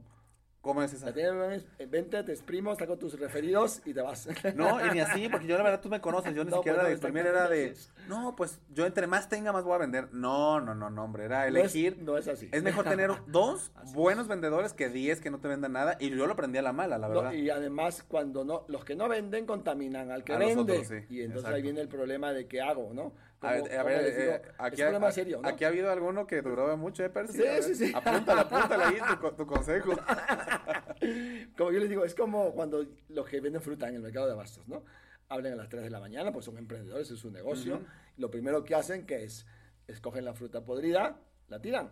¿Cómo 0.66 0.82
es 0.82 0.92
esa? 0.94 1.10
Eh, 1.16 1.86
vente, 1.88 2.24
te 2.24 2.32
exprimo, 2.32 2.74
saco 2.76 2.98
tus 2.98 3.20
referidos 3.20 3.84
y 3.86 3.94
te 3.94 4.02
vas. 4.02 4.28
No, 4.56 4.84
y 4.84 4.90
ni 4.96 5.00
así, 5.00 5.30
porque 5.30 5.46
yo 5.46 5.58
la 5.58 5.64
verdad 5.64 5.80
tú 5.80 5.90
me 5.90 6.02
conoces, 6.02 6.34
yo 6.34 6.44
ni 6.44 6.50
No, 6.56 6.58
siquiera 6.58 6.80
pues, 6.82 6.82
era 6.82 6.82
no, 6.82 6.88
de 6.90 6.94
exprimir, 6.96 7.28
era 7.28 7.48
de, 7.48 7.76
no, 8.08 8.36
pues 8.36 8.60
yo 8.72 8.88
entre 8.88 9.06
más 9.06 9.30
tenga, 9.30 9.54
más 9.54 9.64
voy 9.64 9.76
a 9.76 9.78
vender. 9.78 10.12
No, 10.12 10.60
no, 10.60 10.74
no, 10.74 10.90
no, 10.90 11.04
hombre, 11.04 11.26
era 11.26 11.42
No 11.52 11.58
es- 11.60 11.76
elegir. 11.76 12.00
No 12.02 12.18
es, 12.18 12.28
así. 12.28 12.50
Es 12.52 12.64
mejor 12.64 12.86
tener 12.86 13.12
dos 13.28 13.72
Así 13.76 13.90
es. 13.90 13.94
buenos 13.94 14.28
vendedores 14.28 14.74
que 14.74 14.90
diez 14.90 15.22
que 15.22 15.30
no 15.30 15.40
te 15.40 15.48
vendan 15.48 15.74
nada, 15.74 15.98
y 16.00 16.10
yo 16.10 16.26
lo 16.26 16.34
aprendí 16.34 16.58
a 16.58 16.64
la 16.64 16.74
mala, 16.74 16.98
la 16.98 17.10
verdad. 17.10 17.32
y 17.34 17.48
además, 17.52 18.04
cuando 18.08 18.44
no, 18.44 18.66
los 18.68 18.84
que 18.84 18.96
no 18.96 19.08
venden 19.08 19.46
contaminan 19.46 20.10
al 20.10 20.24
que 20.24 20.34
A 20.34 20.40
vende. 20.40 20.74
otros, 20.80 20.88
sí, 20.88 20.96
y 21.12 21.20
entonces 21.22 21.42
exacto. 21.42 21.56
ahí 21.58 21.62
viene 21.62 21.82
el 21.82 21.90
problema 21.90 22.34
de 22.34 22.48
qué 22.48 22.62
hago, 22.62 22.92
¿no? 22.92 23.14
A 23.48 23.52
ver, 23.54 23.62
¿Cómo- 23.62 23.80
a 23.80 23.84
ver, 23.84 24.06
digo? 24.16 24.32
eh, 24.34 24.42
aquí, 24.58 24.82
es 24.82 24.88
ha- 25.04 25.12
serio, 25.12 25.40
¿no? 25.42 25.48
aquí 25.48 25.64
ha 25.64 25.68
habido 25.68 25.92
alguno 25.92 26.26
que 26.28 26.42
duró 26.42 26.76
mucho, 26.78 27.04
¿eh, 27.04 27.10
Percy? 27.10 27.38
Sí, 27.40 27.46
sí, 27.62 27.76
sí. 27.76 27.92
Apúntale, 27.96 28.42
apúntale 28.42 28.84
ahí 28.84 28.98
tu, 29.20 29.32
tu 29.36 29.46
consejo. 29.48 29.92
Como 31.58 31.72
yo 31.72 31.80
les 31.80 31.90
digo, 31.90 32.04
es 32.06 32.16
como 32.16 32.52
cuando 32.54 32.86
los 33.10 33.28
que 33.28 33.40
venden 33.42 33.62
fruta 33.62 33.88
en 33.90 33.96
el 33.96 34.02
mercado 34.02 34.26
de 34.28 34.34
abastos, 34.34 34.68
¿no? 34.68 34.84
Hablan 35.30 35.54
a 35.54 35.56
las 35.56 35.70
3 35.70 35.84
de 35.84 35.90
la 35.90 36.00
mañana, 36.00 36.32
pues 36.32 36.46
son 36.46 36.58
emprendedores, 36.58 37.10
es 37.10 37.20
su 37.20 37.32
negocio. 37.32 37.76
Ujú. 37.76 37.86
Lo 38.18 38.30
primero 38.32 38.64
que 38.64 38.76
hacen 38.76 39.06
que 39.06 39.24
es, 39.24 39.46
escogen 39.88 40.24
la 40.26 40.34
fruta 40.34 40.64
podrida, 40.64 41.18
la 41.48 41.60
tiran, 41.62 41.92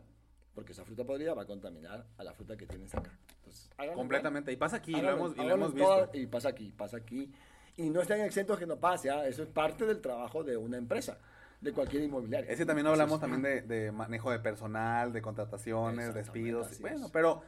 porque 0.54 0.72
esa 0.72 0.86
fruta 0.86 1.04
podrida 1.04 1.34
va 1.34 1.44
a 1.44 1.46
contaminar 1.46 2.06
a 2.18 2.24
la 2.24 2.34
fruta 2.34 2.56
que 2.56 2.66
tienes 2.68 2.94
acá. 2.94 3.12
Entonces, 3.38 3.70
Completamente, 3.96 4.52
y 4.52 4.56
pasa 4.56 4.78
aquí, 4.78 4.92
lo 4.94 5.10
hemos, 5.12 5.36
y 5.36 5.42
lo 5.44 5.52
hemos 5.52 5.74
visto. 5.74 6.10
y 6.14 6.28
pasa 6.28 6.50
aquí, 6.50 6.72
pasa 6.72 6.98
aquí. 6.98 7.32
Y 7.76 7.90
no 7.90 8.02
están 8.02 8.22
exentos 8.22 8.60
que 8.60 8.68
no 8.68 8.78
pase, 8.80 9.10
¿ah? 9.10 9.28
eso 9.28 9.42
es 9.42 9.50
parte 9.50 9.86
del 9.86 10.00
trabajo 10.00 10.44
de 10.44 10.56
una 10.56 10.78
empresa. 10.78 11.18
De 11.64 11.72
cualquier 11.72 12.04
inmobiliario. 12.04 12.50
Ese 12.50 12.66
también 12.66 12.88
hablamos 12.88 13.20
también 13.20 13.42
de, 13.42 13.62
de, 13.62 13.92
manejo 13.92 14.32
de 14.32 14.40
personal, 14.40 15.14
de 15.14 15.22
contrataciones, 15.22 16.14
despidos. 16.14 16.80
Bueno, 16.80 17.10
pero 17.12 17.42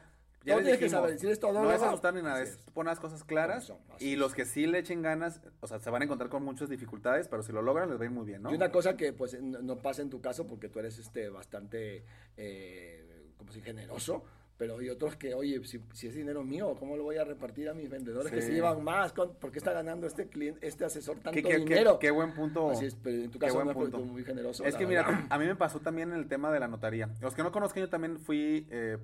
ya 0.46 0.54
no 0.56 0.62
tienes 0.62 0.78
que 0.78 0.88
saber 0.88 1.10
decir 1.10 1.28
esto. 1.30 1.52
No, 1.52 1.64
vas 1.64 1.82
a 1.82 1.88
asustar 1.88 2.14
ni 2.14 2.22
nada, 2.22 2.40
es 2.40 2.56
poner 2.72 2.92
las 2.92 3.00
cosas 3.00 3.24
claras 3.24 3.72
y 3.98 4.16
los 4.16 4.32
que 4.32 4.44
sí 4.44 4.66
le 4.66 4.78
echen 4.78 5.02
ganas, 5.02 5.40
o 5.60 5.66
sea, 5.66 5.80
se 5.80 5.90
van 5.90 6.02
a 6.02 6.04
encontrar 6.04 6.30
con 6.30 6.44
muchas 6.44 6.68
dificultades, 6.68 7.28
pero 7.28 7.42
si 7.42 7.52
lo 7.52 7.62
logran 7.62 7.90
les 7.90 7.98
va 7.98 8.02
a 8.02 8.06
ir 8.06 8.12
muy 8.12 8.24
bien, 8.24 8.42
¿no? 8.42 8.52
Y 8.52 8.54
una 8.54 8.70
cosa 8.70 8.96
que 8.96 9.12
pues 9.12 9.40
no, 9.40 9.76
pasa 9.76 10.02
en 10.02 10.10
tu 10.10 10.20
caso 10.20 10.46
porque 10.46 10.68
tú 10.68 10.78
eres 10.78 10.98
este 10.98 11.28
bastante, 11.28 12.04
eh, 12.36 13.32
como 13.36 13.52
si 13.52 13.60
generoso, 13.60 14.24
pero 14.56 14.78
hay 14.78 14.88
otros 14.88 15.16
que, 15.16 15.34
oye, 15.34 15.62
si, 15.64 15.80
si, 15.92 16.06
es 16.06 16.14
dinero 16.14 16.42
mío, 16.42 16.74
¿cómo 16.78 16.96
lo 16.96 17.02
voy 17.02 17.16
a 17.16 17.24
repartir 17.24 17.68
a 17.68 17.74
mis 17.74 17.90
vendedores 17.90 18.32
que 18.32 18.40
se 18.40 18.52
llevan 18.52 18.82
más? 18.82 19.12
¿Por 19.12 19.52
qué 19.52 19.58
está 19.58 19.72
ganando 19.72 20.06
este 20.06 20.28
cliente, 20.28 20.66
este 20.66 20.84
asesor 20.84 21.18
tanto 21.18 21.32
¿Qué, 21.32 21.58
dinero? 21.58 21.98
Qué, 21.98 22.10
buen 22.10 22.32
punto. 22.32 22.70
Así 22.70 22.86
es, 22.86 22.94
pero 22.94 23.24
en 23.24 23.30
tu 23.30 23.38
caso 23.38 23.62
no 23.64 23.72
punto. 23.72 23.98
muy 23.98 24.24
generoso. 24.24 24.64
Es 24.64 24.74
que 24.76 24.86
mira, 24.86 25.26
a 25.28 25.38
mí 25.38 25.46
me 25.46 25.56
pasó 25.56 25.80
también 25.80 26.12
en 26.12 26.18
el 26.18 26.28
tema 26.28 26.50
de 26.50 26.60
la 26.60 26.68
notaría. 26.68 27.10
Los 27.20 27.34
que 27.34 27.42
no 27.42 27.52
conozcan, 27.52 27.82
yo 27.82 27.90
también 27.90 28.18
fui 28.18 28.66
eh, 28.70 28.98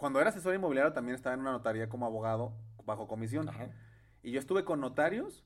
cuando 0.00 0.18
era 0.18 0.30
asesor 0.30 0.54
inmobiliario 0.54 0.94
también 0.94 1.14
estaba 1.14 1.34
en 1.34 1.40
una 1.40 1.52
notaría 1.52 1.88
como 1.90 2.06
abogado 2.06 2.54
bajo 2.86 3.06
comisión. 3.06 3.50
Y 4.22 4.32
yo 4.32 4.40
estuve 4.40 4.64
con 4.64 4.80
notarios 4.80 5.44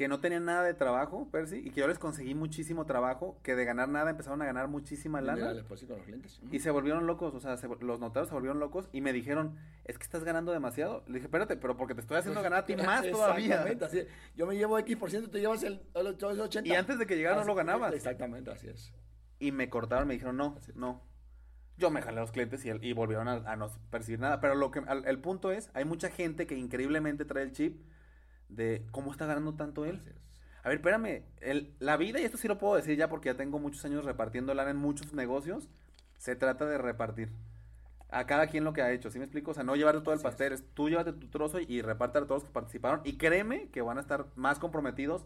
que 0.00 0.08
no 0.08 0.18
tenían 0.18 0.46
nada 0.46 0.62
de 0.62 0.72
trabajo, 0.72 1.28
Percy, 1.30 1.58
y 1.58 1.72
que 1.72 1.82
yo 1.82 1.86
les 1.86 1.98
conseguí 1.98 2.34
muchísimo 2.34 2.86
trabajo, 2.86 3.38
que 3.42 3.54
de 3.54 3.66
ganar 3.66 3.90
nada 3.90 4.08
empezaron 4.08 4.40
a 4.40 4.46
ganar 4.46 4.66
muchísima 4.66 5.20
lana. 5.20 5.62
Pues, 5.68 5.84
con 5.84 5.98
los 5.98 6.06
clientes. 6.06 6.40
Y 6.50 6.60
se 6.60 6.70
volvieron 6.70 7.06
locos, 7.06 7.34
o 7.34 7.38
sea, 7.38 7.58
los 7.80 8.00
notarios 8.00 8.28
se 8.28 8.34
volvieron 8.34 8.60
locos 8.60 8.88
y 8.94 9.02
me 9.02 9.12
dijeron, 9.12 9.58
es 9.84 9.98
que 9.98 10.04
estás 10.04 10.24
ganando 10.24 10.52
demasiado. 10.52 11.04
Le 11.06 11.16
dije, 11.16 11.26
espérate, 11.26 11.58
pero 11.58 11.76
porque 11.76 11.94
te 11.94 12.00
estoy 12.00 12.16
haciendo 12.16 12.40
pues, 12.40 12.44
ganar 12.44 12.60
a 12.60 12.64
ti 12.64 12.76
más 12.82 13.10
todavía. 13.10 13.62
Así, 13.82 14.06
yo 14.34 14.46
me 14.46 14.56
llevo 14.56 14.78
X 14.78 14.96
por 14.96 15.10
ciento, 15.10 15.28
te 15.28 15.38
llevas 15.38 15.62
el, 15.64 15.82
el 15.94 16.06
80. 16.06 16.66
Y 16.66 16.72
antes 16.72 16.98
de 16.98 17.04
que 17.04 17.14
llegara 17.16 17.36
no 17.36 17.44
lo 17.44 17.54
ganabas. 17.54 17.92
Exactamente, 17.92 18.50
así 18.50 18.68
es. 18.68 18.94
Y 19.38 19.52
me 19.52 19.68
cortaron, 19.68 20.08
me 20.08 20.14
dijeron, 20.14 20.38
no, 20.38 20.56
no, 20.76 21.02
yo 21.76 21.90
me 21.90 22.00
jalé 22.00 22.16
a 22.16 22.20
los 22.22 22.32
clientes 22.32 22.64
y, 22.64 22.70
y 22.70 22.94
volvieron 22.94 23.28
a, 23.28 23.54
no 23.56 23.70
percibir 23.90 24.20
nada. 24.20 24.40
Pero 24.40 24.54
lo 24.54 24.70
que 24.70 24.80
el 25.04 25.18
punto 25.18 25.52
es, 25.52 25.70
hay 25.74 25.84
mucha 25.84 26.08
gente 26.08 26.46
que 26.46 26.56
increíblemente 26.56 27.26
trae 27.26 27.42
el 27.42 27.52
chip 27.52 27.82
de 28.50 28.86
cómo 28.90 29.12
está 29.12 29.26
ganando 29.26 29.54
tanto 29.54 29.84
él. 29.84 30.02
A 30.62 30.68
ver, 30.68 30.78
espérame, 30.78 31.22
el, 31.40 31.74
la 31.78 31.96
vida, 31.96 32.20
y 32.20 32.24
esto 32.24 32.36
sí 32.36 32.46
lo 32.46 32.58
puedo 32.58 32.76
decir 32.76 32.96
ya 32.96 33.08
porque 33.08 33.30
ya 33.30 33.36
tengo 33.36 33.58
muchos 33.58 33.84
años 33.84 34.04
repartiendo 34.04 34.52
lana 34.52 34.70
en 34.70 34.76
muchos 34.76 35.12
negocios, 35.14 35.68
se 36.18 36.36
trata 36.36 36.66
de 36.66 36.78
repartir. 36.78 37.30
A 38.10 38.26
cada 38.26 38.48
quien 38.48 38.64
lo 38.64 38.72
que 38.72 38.82
ha 38.82 38.92
hecho, 38.92 39.10
¿sí 39.10 39.18
me 39.18 39.24
explico? 39.24 39.52
O 39.52 39.54
sea, 39.54 39.62
no 39.62 39.76
llevarte 39.76 40.02
todo 40.02 40.14
el 40.14 40.20
pastel, 40.20 40.52
es. 40.52 40.64
tú 40.74 40.88
llévate 40.88 41.12
tu 41.12 41.28
trozo 41.28 41.60
y 41.60 41.80
reparte 41.80 42.18
a 42.18 42.22
todos 42.22 42.42
los 42.42 42.44
que 42.44 42.52
participaron. 42.52 43.00
Y 43.04 43.16
créeme 43.16 43.68
que 43.68 43.82
van 43.82 43.98
a 43.98 44.00
estar 44.00 44.26
más 44.34 44.58
comprometidos 44.58 45.24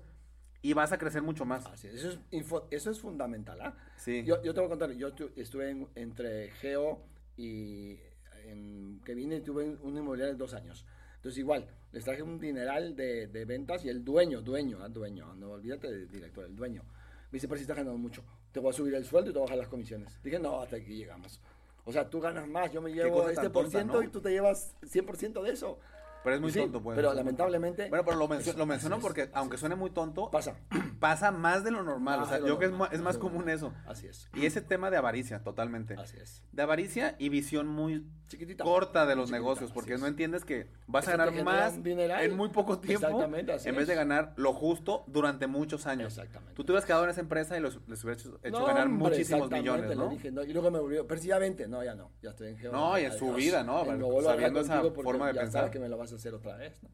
y 0.61 0.75
vas 0.75 0.93
a 0.93 0.99
crecer 0.99 1.23
mucho 1.23 1.45
más. 1.45 1.67
Así 1.67 1.89
es, 1.89 1.95
eso 1.95 2.11
es, 2.31 2.45
eso 2.71 2.91
es 2.91 3.01
fundamental. 3.01 3.59
¿ah? 3.63 3.75
Sí. 3.97 4.23
Yo, 4.25 4.43
yo, 4.43 4.55
te 4.55 4.61
voy 4.61 4.67
a 4.67 4.71
contar, 4.71 4.93
yo 4.93 5.13
estuve 5.37 5.89
entre 5.95 6.51
Geo 6.53 7.03
y 7.37 7.99
en, 8.47 9.01
que 9.05 9.15
vine 9.15 9.37
y 9.37 9.41
tuve 9.41 9.77
un 9.83 9.97
inmobiliario 9.97 10.35
de 10.35 10.39
dos 10.39 10.55
años. 10.55 10.87
Entonces 11.25 11.39
igual, 11.39 11.67
les 11.91 12.05
traje 12.05 12.23
un 12.23 12.39
dineral 12.39 12.95
de, 12.95 13.29
de 13.29 13.47
ventas 13.47 13.83
y 13.83 13.89
el 13.89 14.05
dueño, 14.05 14.43
dueño, 14.43 14.81
ah, 14.83 14.91
dueño, 14.91 15.35
no 15.37 15.53
olvídate 15.53 15.91
del 15.91 16.07
director, 16.07 16.45
el 16.45 16.55
dueño. 16.55 16.83
Me 17.31 17.37
dice, 17.37 17.49
pero 17.49 17.57
si 17.57 17.63
estás 17.63 17.79
ganando 17.79 17.97
mucho, 17.97 18.23
te 18.53 18.61
voy 18.61 18.69
a 18.69 18.73
subir 18.75 18.95
el 18.95 19.07
sueldo 19.07 19.31
y 19.31 19.33
te 19.33 19.39
voy 19.39 19.45
a 19.45 19.49
bajar 19.49 19.57
las 19.57 19.69
comisiones. 19.69 20.23
Dije, 20.23 20.39
no, 20.39 20.61
hasta 20.61 20.77
aquí 20.77 20.95
llegamos. 20.95 21.41
O 21.87 21.93
sea, 21.93 22.11
tú 22.11 22.21
ganas 22.21 22.47
más, 22.47 22.71
yo 22.73 22.83
me 22.83 22.93
llevo 22.93 23.27
este 23.31 23.49
por 23.49 23.71
ciento 23.71 24.03
y 24.03 24.09
tú 24.09 24.21
te 24.21 24.33
llevas 24.33 24.75
100% 24.83 25.43
de 25.43 25.51
eso. 25.51 25.79
Pero 26.25 26.37
es 26.37 26.43
muy 26.43 26.53
tonto, 26.53 26.83
pues. 26.83 26.97
Pero 26.97 27.13
lamentablemente. 27.13 27.89
Bueno, 27.91 28.05
pero 28.05 28.17
lo, 28.17 28.29
lo 28.57 28.67
menciono 28.67 28.99
porque, 28.99 29.29
aunque 29.35 29.59
suene 29.59 29.75
muy 29.77 29.91
tonto, 29.91 30.31
pasa. 30.31 30.57
Pasa 30.99 31.31
más 31.31 31.65
de 31.65 31.71
lo 31.71 31.83
normal. 31.83 32.23
o 32.23 32.27
sea, 32.27 32.39
yo 32.39 32.57
creo 32.57 32.59
que 32.59 32.95
es, 32.95 33.03
más 33.03 33.19
común 33.19 33.51
eso. 33.51 33.75
Así 33.87 34.07
es. 34.07 34.31
Y 34.33 34.47
ese 34.47 34.63
tema 34.63 34.91
de 34.91 34.97
avaricia, 34.97 35.43
totalmente. 35.43 35.95
Así 35.99 36.17
es. 36.17 36.43
De 36.53 36.63
avaricia 36.63 37.15
y 37.19 37.29
visión 37.29 37.69
muy 37.69 38.07
corta 38.63 39.05
de 39.05 39.15
los 39.15 39.31
negocios, 39.31 39.71
porque 39.71 39.99
no 39.99 40.07
entiendes 40.07 40.45
que 40.45 40.69
vas 40.87 41.07
a 41.09 41.17
ganar 41.17 41.45
más 41.45 41.79
en 41.85 42.37
muy 42.37 42.49
poco 42.49 42.79
tiempo. 42.79 43.07
Exactamente, 43.07 43.53
así 43.53 43.69
En 43.69 43.77
vez 43.77 43.87
de 43.87 43.95
ganar 43.95 44.33
lo 44.37 44.55
justo 44.55 45.05
durante 45.07 45.47
muchos 45.47 45.87
años. 45.87 46.17
Exactamente. 46.17 46.55
Tú 46.55 46.65
te 46.65 46.73
hubieras 46.73 46.87
quedado 46.87 47.05
en 47.05 47.11
esa 47.11 47.21
empresa 47.21 47.57
y 47.59 47.61
les 47.61 48.05
hubieras 48.05 48.27
hecho, 48.43 48.65
ganar 48.65 48.89
muchísimos 48.89 49.51
millones, 49.51 49.95
¿no? 49.97 50.09
Dije, 50.09 50.31
no, 50.31 50.43
Y 50.43 50.53
luego 50.53 50.71
me 50.71 50.79
volvió, 50.79 51.07
pero 51.07 51.21
si 51.21 51.29
ya 51.29 51.39
vente, 51.39 51.69
no, 51.69 51.85
ya 51.85 51.95
no, 51.95 52.11
ya 52.23 52.31
estoy 52.31 52.49
en. 52.49 52.73
No, 52.73 52.99
y 52.99 53.05
en 53.05 53.13
su 53.13 53.33
vida, 53.35 53.63
¿no? 53.63 53.85
Sabiendo 54.23 54.61
esa 54.61 54.83
forma 54.91 55.29
de 55.29 55.41
pensar. 55.41 55.71
que 55.71 55.79
me 55.79 55.89
lo 55.89 55.99
vas 55.99 56.13
a 56.13 56.14
hacer 56.17 56.35
otra 56.35 56.57
vez, 56.57 56.83
¿no? 56.83 56.91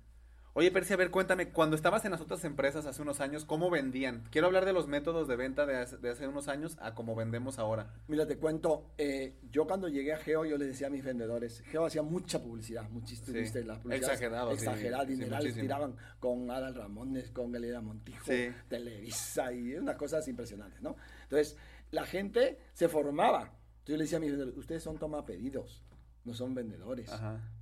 Oye, 0.52 0.72
Percy, 0.72 0.94
a 0.94 0.96
ver, 0.96 1.12
cuéntame, 1.12 1.50
cuando 1.50 1.76
estabas 1.76 2.04
en 2.04 2.11
las 2.11 2.20
otras 2.20 2.44
empresas 2.44 2.85
hace 2.85 3.00
unos 3.02 3.20
años, 3.20 3.44
¿cómo 3.44 3.70
vendían? 3.70 4.24
Quiero 4.33 4.48
hablar 4.48 4.64
de 4.64 4.72
los 4.72 4.88
métodos 4.88 5.28
de 5.28 5.37
venta 5.37 5.64
de 5.64 5.76
hace, 5.76 6.26
unos 6.26 6.48
años 6.48 6.76
a 6.80 6.92
cómo 6.92 7.14
vendemos 7.14 7.61
ahora. 7.61 7.94
Mira, 8.09 8.26
te 8.26 8.37
cuento, 8.37 8.90
eh, 8.98 9.38
yo 9.52 9.64
cuando 9.64 9.88
llegué 9.88 10.12
a 10.12 10.16
Geo, 10.16 10.44
yo 10.44 10.59
les 10.59 10.66
decía 10.66 10.88
a 10.88 10.90
mis 10.90 11.04
vendedores, 11.04 11.61
Geo 11.61 11.87
hacía 11.87 12.02
mucha 12.02 12.42
publicidad, 12.42 12.90
muchísimo, 12.90 13.28
sí. 13.28 13.62
las 13.62 13.87
Exagerado, 13.87 14.50
Exagerada, 14.50 15.04
dinerales, 15.04 15.54
tiraban 15.54 15.94
con 16.18 16.50
Adal 16.50 16.74
Ramones, 16.74 17.30
con 17.30 17.52
Galera 17.52 17.80
Montijo, 17.80 18.33
Televisa 18.68 19.52
y 19.52 19.74
unas 19.74 19.94
cosas 19.94 20.26
impresionantes, 20.26 20.83
¿no? 20.83 20.96
Entonces, 21.22 21.56
la 21.92 22.04
gente 22.04 22.59
se 22.72 22.88
formaba. 22.88 23.52
Yo 23.87 23.96
le 23.96 24.02
decía 24.02 24.18
a 24.18 24.20
mis 24.20 24.30
vendedores, 24.30 24.59
ustedes 24.59 24.83
son 24.83 24.98
toma 24.98 25.24
pedidos, 25.24 25.85
no 26.24 26.35
son 26.35 26.56
vendedores. 26.56 27.09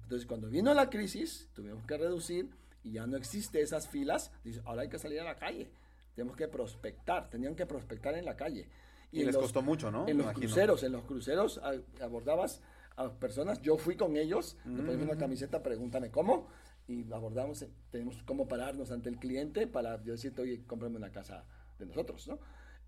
Entonces, 0.08 0.26
cuando 0.26 0.48
vino 0.48 0.72
la 0.72 0.88
crisis, 0.88 1.50
tuvimos 1.52 1.84
que 1.84 1.98
reducir 1.98 2.48
y 2.82 2.92
ya 2.92 3.06
no 3.06 3.18
existe 3.18 3.60
esas 3.60 3.88
filas, 3.88 4.32
dice, 4.42 4.62
ahora 4.64 4.80
hay 4.80 4.88
que 4.88 4.98
salir 4.98 5.20
a 5.20 5.24
la 5.24 5.36
calle, 5.36 5.70
tenemos 6.14 6.34
que 6.34 6.48
prospectar, 6.48 7.28
tenían 7.28 7.54
que 7.54 7.66
prospectar 7.66 8.14
en 8.14 8.24
la 8.24 8.34
calle. 8.34 8.70
Y, 9.12 9.22
les 9.22 9.36
costó 9.36 9.60
mucho, 9.60 9.90
¿no? 9.90 10.08
En 10.08 10.16
los 10.16 10.32
cruceros, 10.32 10.82
en 10.82 10.92
los 10.92 11.04
cruceros 11.04 11.60
abordabas 12.00 12.62
a 12.96 13.10
personas, 13.10 13.60
yo 13.60 13.76
fui 13.76 13.96
con 13.96 14.16
ellos, 14.16 14.56
me 14.64 14.82
ponían 14.82 15.02
una 15.02 15.18
camiseta, 15.18 15.62
pregúntame 15.62 16.10
cómo, 16.10 16.48
y 16.86 17.04
abordamos, 17.12 17.66
tenemos 17.90 18.22
cómo 18.22 18.48
pararnos 18.48 18.90
ante 18.90 19.10
el 19.10 19.18
cliente 19.18 19.66
para 19.66 20.02
yo 20.04 20.12
decirte, 20.12 20.40
oye, 20.40 20.64
cómprame 20.66 20.96
una 20.96 21.12
casa 21.12 21.44
de 21.78 21.84
nosotros, 21.84 22.26
¿no? 22.28 22.38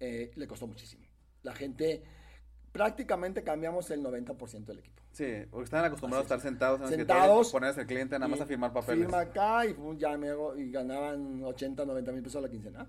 Eh, 0.00 0.30
le 0.36 0.46
costó 0.46 0.66
muchísimo. 0.66 1.04
La 1.42 1.54
gente 1.54 2.02
prácticamente 2.72 3.42
cambiamos 3.42 3.90
el 3.90 4.02
90% 4.02 4.64
del 4.64 4.78
equipo. 4.78 4.99
Sí, 5.12 5.26
porque 5.50 5.64
están 5.64 5.84
acostumbrados 5.84 6.30
a 6.30 6.34
estar 6.34 6.40
sentados, 6.40 6.80
en 6.82 6.88
sentados, 6.88 7.50
ponerse 7.50 7.80
el 7.80 7.86
cliente 7.86 8.18
nada 8.18 8.28
más 8.28 8.40
a 8.40 8.46
firmar 8.46 8.72
papeles. 8.72 9.06
Firma 9.06 9.20
acá 9.20 9.66
y, 9.66 9.74
ya 9.98 10.16
me 10.16 10.28
y 10.56 10.70
ganaban 10.70 11.42
80, 11.42 11.84
90 11.84 12.12
mil 12.12 12.22
pesos 12.22 12.36
a 12.36 12.42
la 12.42 12.48
quincena. 12.48 12.86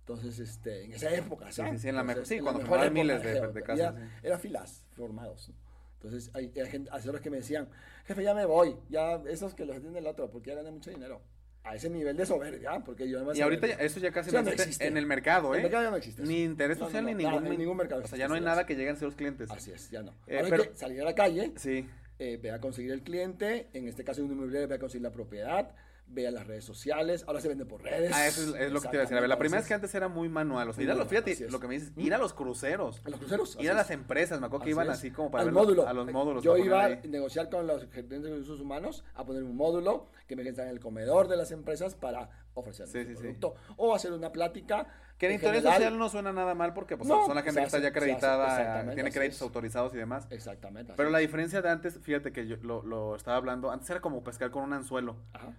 Entonces, 0.00 0.38
este, 0.38 0.84
en 0.84 0.92
esa 0.92 1.12
época, 1.12 1.50
¿sabes? 1.50 1.72
Sí, 1.72 1.78
sí, 1.78 1.88
en 1.88 1.96
la 1.96 2.04
mejor, 2.04 2.24
sí, 2.24 2.38
cuando 2.38 2.74
hay 2.76 2.90
miles 2.90 3.22
de, 3.22 3.48
de 3.48 3.62
casos. 3.62 3.94
Era 4.22 4.38
filas 4.38 4.84
formados. 4.92 5.50
Entonces, 5.94 6.30
hay, 6.34 6.52
hay 6.56 6.70
gente, 6.70 6.88
asesores 6.92 7.20
que 7.20 7.30
me 7.30 7.38
decían, 7.38 7.68
jefe, 8.04 8.22
ya 8.22 8.32
me 8.32 8.44
voy, 8.44 8.76
ya 8.88 9.16
esos 9.28 9.54
que 9.54 9.64
los 9.64 9.76
atienden 9.76 10.04
el 10.04 10.06
otro, 10.06 10.30
porque 10.30 10.50
ya 10.50 10.56
gané 10.56 10.70
mucho 10.70 10.90
dinero 10.90 11.20
a 11.66 11.74
ese 11.74 11.90
nivel 11.90 12.16
de 12.16 12.24
soberbia, 12.24 12.78
porque 12.84 13.08
yo 13.08 13.18
además... 13.18 13.36
Y 13.36 13.42
ahorita 13.42 13.66
eso 13.66 13.98
ya 13.98 14.12
casi 14.12 14.30
no, 14.30 14.38
existe 14.40 14.86
en 14.86 14.96
el 14.96 15.04
mercado, 15.04 15.52
¿eh? 15.52 15.58
En 15.58 15.64
el 15.64 15.70
mercado 15.70 15.84
ya 15.84 15.90
no 15.90 15.96
existe. 15.96 16.22
Ni 16.22 16.44
interés 16.44 16.78
social 16.78 17.04
ni 17.04 17.14
ningún, 17.14 17.42
ningún 17.58 17.76
mercado. 17.76 18.04
O 18.04 18.06
sea, 18.06 18.16
ya 18.16 18.28
no 18.28 18.34
hay 18.34 18.40
nada 18.40 18.64
que 18.64 18.76
lleguen 18.76 18.94
a 18.94 18.98
ser 18.98 19.06
los 19.06 19.16
clientes. 19.16 19.50
Así 19.50 19.72
es, 19.72 19.90
ya 19.90 20.02
no. 20.02 20.12
Eh, 20.28 20.44
pero, 20.48 20.62
hay 20.62 20.68
que 20.68 20.76
salir 20.76 21.00
a 21.02 21.04
la 21.04 21.14
calle, 21.14 21.52
sí. 21.56 21.84
eh, 22.20 22.38
ve 22.40 22.52
a 22.52 22.60
conseguir 22.60 22.92
el 22.92 23.02
cliente, 23.02 23.66
en 23.72 23.88
este 23.88 24.04
caso 24.04 24.20
de 24.20 24.28
un 24.28 24.32
inmobiliario, 24.34 24.68
ve 24.68 24.76
a 24.76 24.78
conseguir 24.78 25.02
la 25.02 25.12
propiedad, 25.12 25.74
vea 26.08 26.30
las 26.30 26.46
redes 26.46 26.64
sociales, 26.64 27.24
ahora 27.26 27.40
se 27.40 27.48
vende 27.48 27.66
por 27.66 27.82
redes. 27.82 28.12
Ah, 28.14 28.26
eso 28.26 28.56
es, 28.56 28.72
lo 28.72 28.80
que 28.80 28.88
te 28.88 28.96
iba 28.96 29.02
a 29.02 29.04
decir. 29.04 29.16
A 29.16 29.20
ver, 29.20 29.28
la 29.28 29.38
primera 29.38 29.60
vez 29.60 29.68
que 29.68 29.74
antes 29.74 29.94
era 29.94 30.08
muy 30.08 30.28
manual. 30.28 30.68
O 30.68 30.72
sea, 30.72 30.84
ir 30.84 30.90
a 30.90 30.94
los, 30.94 31.08
fíjate, 31.08 31.50
lo 31.50 31.60
que 31.60 31.68
me 31.68 31.74
dices, 31.74 31.92
ir 31.96 32.14
a 32.14 32.18
los 32.18 32.32
cruceros. 32.32 33.02
A 33.04 33.10
los 33.10 33.18
cruceros. 33.18 33.56
Ir 33.60 33.70
a 33.70 33.74
las 33.74 33.90
empresas, 33.90 34.40
me 34.40 34.46
acuerdo 34.46 34.64
que 34.64 34.70
iban 34.70 34.88
así 34.88 35.10
como 35.10 35.30
para 35.30 35.44
Al 35.44 35.52
módulo. 35.52 35.86
a 35.86 35.92
los 35.92 36.10
módulos. 36.10 36.42
Yo 36.42 36.56
iba 36.56 36.84
a 36.84 36.88
negociar 36.88 37.50
con 37.50 37.66
los 37.66 37.86
gerentes 37.90 38.22
de 38.22 38.30
recursos 38.30 38.60
humanos 38.60 39.04
a 39.14 39.24
poner 39.24 39.42
un 39.42 39.56
módulo 39.56 40.06
que 40.26 40.36
me 40.36 40.42
quede 40.42 40.62
en 40.62 40.68
el 40.68 40.80
comedor 40.80 41.28
de 41.28 41.36
las 41.36 41.50
empresas 41.50 41.94
para 41.94 42.30
ofrecer 42.54 42.86
sí, 42.88 43.04
sí, 43.04 43.14
producto. 43.14 43.54
O 43.76 43.94
hacer 43.94 44.12
una 44.12 44.32
plática 44.32 44.86
que 45.18 45.26
en 45.26 45.32
interés 45.32 45.62
social 45.62 45.98
no 45.98 46.08
suena 46.08 46.32
nada 46.32 46.54
mal 46.54 46.74
porque 46.74 46.96
pues, 46.96 47.08
son 47.08 47.34
la 47.34 47.42
gente 47.42 47.60
que 47.60 47.66
está 47.66 47.78
ya 47.78 47.88
acreditada, 47.88 48.92
tiene 48.94 49.10
créditos 49.10 49.40
autorizados 49.42 49.94
y 49.94 49.96
demás. 49.96 50.26
Exactamente. 50.30 50.92
Pero 50.96 51.10
la 51.10 51.18
diferencia 51.18 51.62
de 51.62 51.70
antes, 51.70 51.98
fíjate 52.00 52.32
que 52.32 52.46
yo 52.46 52.56
lo, 52.62 52.82
lo, 52.82 53.16
estaba 53.16 53.36
hablando, 53.36 53.70
antes 53.70 53.88
era 53.88 54.00
como 54.00 54.22
pescar 54.22 54.50
con 54.50 54.62
un 54.62 54.72
anzuelo. 54.74 55.16
Ajá. 55.32 55.52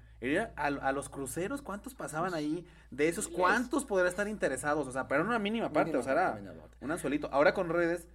a, 0.56 0.92
los 0.92 1.10
cruceros, 1.10 1.62
¿cuántos 1.62 1.96
pasaban 1.96 2.34
ahí? 2.34 2.68
De 2.92 3.08
esos, 3.08 3.28
¿cuántos 3.28 3.84
podrían 3.84 4.10
estar 4.10 4.28
interesados? 4.28 4.88
O 4.88 4.92
sea, 4.92 5.08
pero 5.08 5.24
una 5.24 5.40
mínima 5.40 5.74
parte, 5.74 5.98
o 5.98 6.04
sea, 6.04 6.14
era 6.14 6.40
un 6.80 6.92
anzuelito. 6.92 7.28
Ahora 7.32 7.54
con 7.54 7.70
redes, 7.70 8.08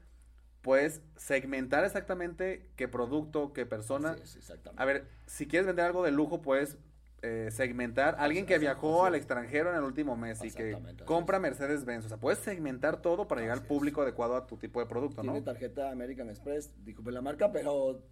puedes 0.62 1.02
segmentar 1.16 1.84
exactamente 1.84 2.70
qué 2.76 2.86
producto, 2.86 3.52
qué 3.52 3.66
persona. 3.66 4.16
Sí, 4.22 4.38
a 4.76 4.84
ver, 4.84 5.08
si 5.26 5.48
quieres 5.48 5.66
vender 5.66 5.86
algo 5.86 6.04
de 6.04 6.12
lujo, 6.12 6.40
puedes 6.40 6.78
eh, 7.22 7.48
segmentar 7.52 8.16
alguien 8.18 8.46
que 8.46 8.58
viajó 8.58 9.04
al 9.04 9.14
extranjero 9.14 9.70
en 9.70 9.76
el 9.76 9.84
último 9.84 10.16
mes 10.16 10.42
y 10.44 10.50
que 10.50 10.76
compra 11.04 11.38
Mercedes-Benz. 11.38 12.06
O 12.06 12.08
sea, 12.08 12.18
puedes 12.18 12.40
segmentar 12.40 13.00
todo 13.00 13.28
para 13.28 13.40
llegar 13.40 13.58
al 13.58 13.64
público 13.64 14.02
adecuado 14.02 14.36
a 14.36 14.46
tu 14.46 14.56
tipo 14.56 14.80
de 14.80 14.86
producto, 14.86 15.22
Tiene 15.22 15.38
¿no? 15.38 15.44
tarjeta 15.44 15.90
American 15.92 16.28
Express, 16.30 16.72
disculpe 16.84 17.12
la 17.12 17.20
marca, 17.22 17.52
pero 17.52 18.02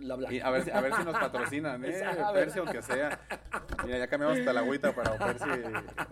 la 0.00 0.16
blanca. 0.16 0.34
Y 0.34 0.40
a 0.40 0.50
ver, 0.50 0.64
si, 0.64 0.70
a 0.70 0.80
ver 0.80 0.92
si 0.94 1.04
nos 1.04 1.16
patrocinan, 1.16 1.84
¿eh? 1.84 2.02
A 2.04 2.32
ver. 2.32 2.44
Percy, 2.44 2.58
aunque 2.58 2.82
sea. 2.82 3.20
Mira, 3.84 3.98
ya 3.98 4.08
cambiamos 4.08 4.38
hasta 4.38 4.52
la 4.52 4.60
agüita 4.60 4.92
para 4.92 5.16
Percy, 5.16 5.44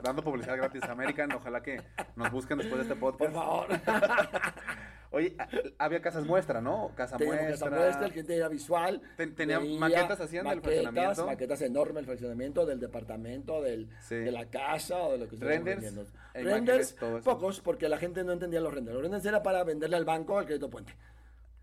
dando 0.02 0.22
publicidad 0.22 0.56
gratis 0.56 0.82
a 0.84 0.92
American. 0.92 1.32
Ojalá 1.32 1.62
que 1.62 1.82
nos 2.14 2.30
busquen 2.30 2.58
después 2.58 2.78
de 2.78 2.82
este 2.82 2.94
Por 2.94 3.16
podcast. 3.16 3.34
favor. 3.34 3.66
Oye, 5.10 5.34
a- 5.38 5.48
había 5.84 6.00
casas 6.02 6.24
muestra, 6.24 6.60
¿no? 6.60 6.92
Casa 6.96 7.16
Teníamos 7.16 7.42
muestra. 7.46 7.68
casa 7.70 7.80
muestra, 7.82 8.06
el 8.06 8.12
cliente 8.12 8.36
era 8.36 8.48
visual. 8.48 9.00
Ten- 9.16 9.34
tenía 9.34 9.58
veía 9.58 9.78
maquetas 9.78 10.20
hacían 10.20 10.46
del 10.48 10.60
fraccionamiento. 10.60 11.26
Maquetas 11.26 11.60
enormes 11.62 11.94
del 11.96 12.04
fraccionamiento, 12.06 12.66
del 12.66 12.80
departamento, 12.80 13.62
del, 13.62 13.88
Sí. 14.00 14.16
de 14.16 14.30
la 14.32 14.46
casa 14.46 14.96
o 14.98 15.12
de 15.12 15.18
lo 15.18 15.28
que 15.28 15.36
estuviéramos 15.36 15.66
Renders, 15.68 15.94
vendiendo. 15.94 16.10
e 16.34 16.42
Renders, 16.44 16.96
pocos, 17.24 17.60
porque 17.60 17.88
la 17.88 17.98
gente 17.98 18.24
no 18.24 18.32
entendía 18.32 18.60
los 18.60 18.72
renders. 18.74 18.94
Los 18.94 19.02
renders 19.02 19.24
era 19.24 19.42
para 19.42 19.62
venderle 19.64 19.96
al 19.96 20.04
banco 20.04 20.38
el 20.40 20.46
crédito 20.46 20.68
puente. 20.70 20.92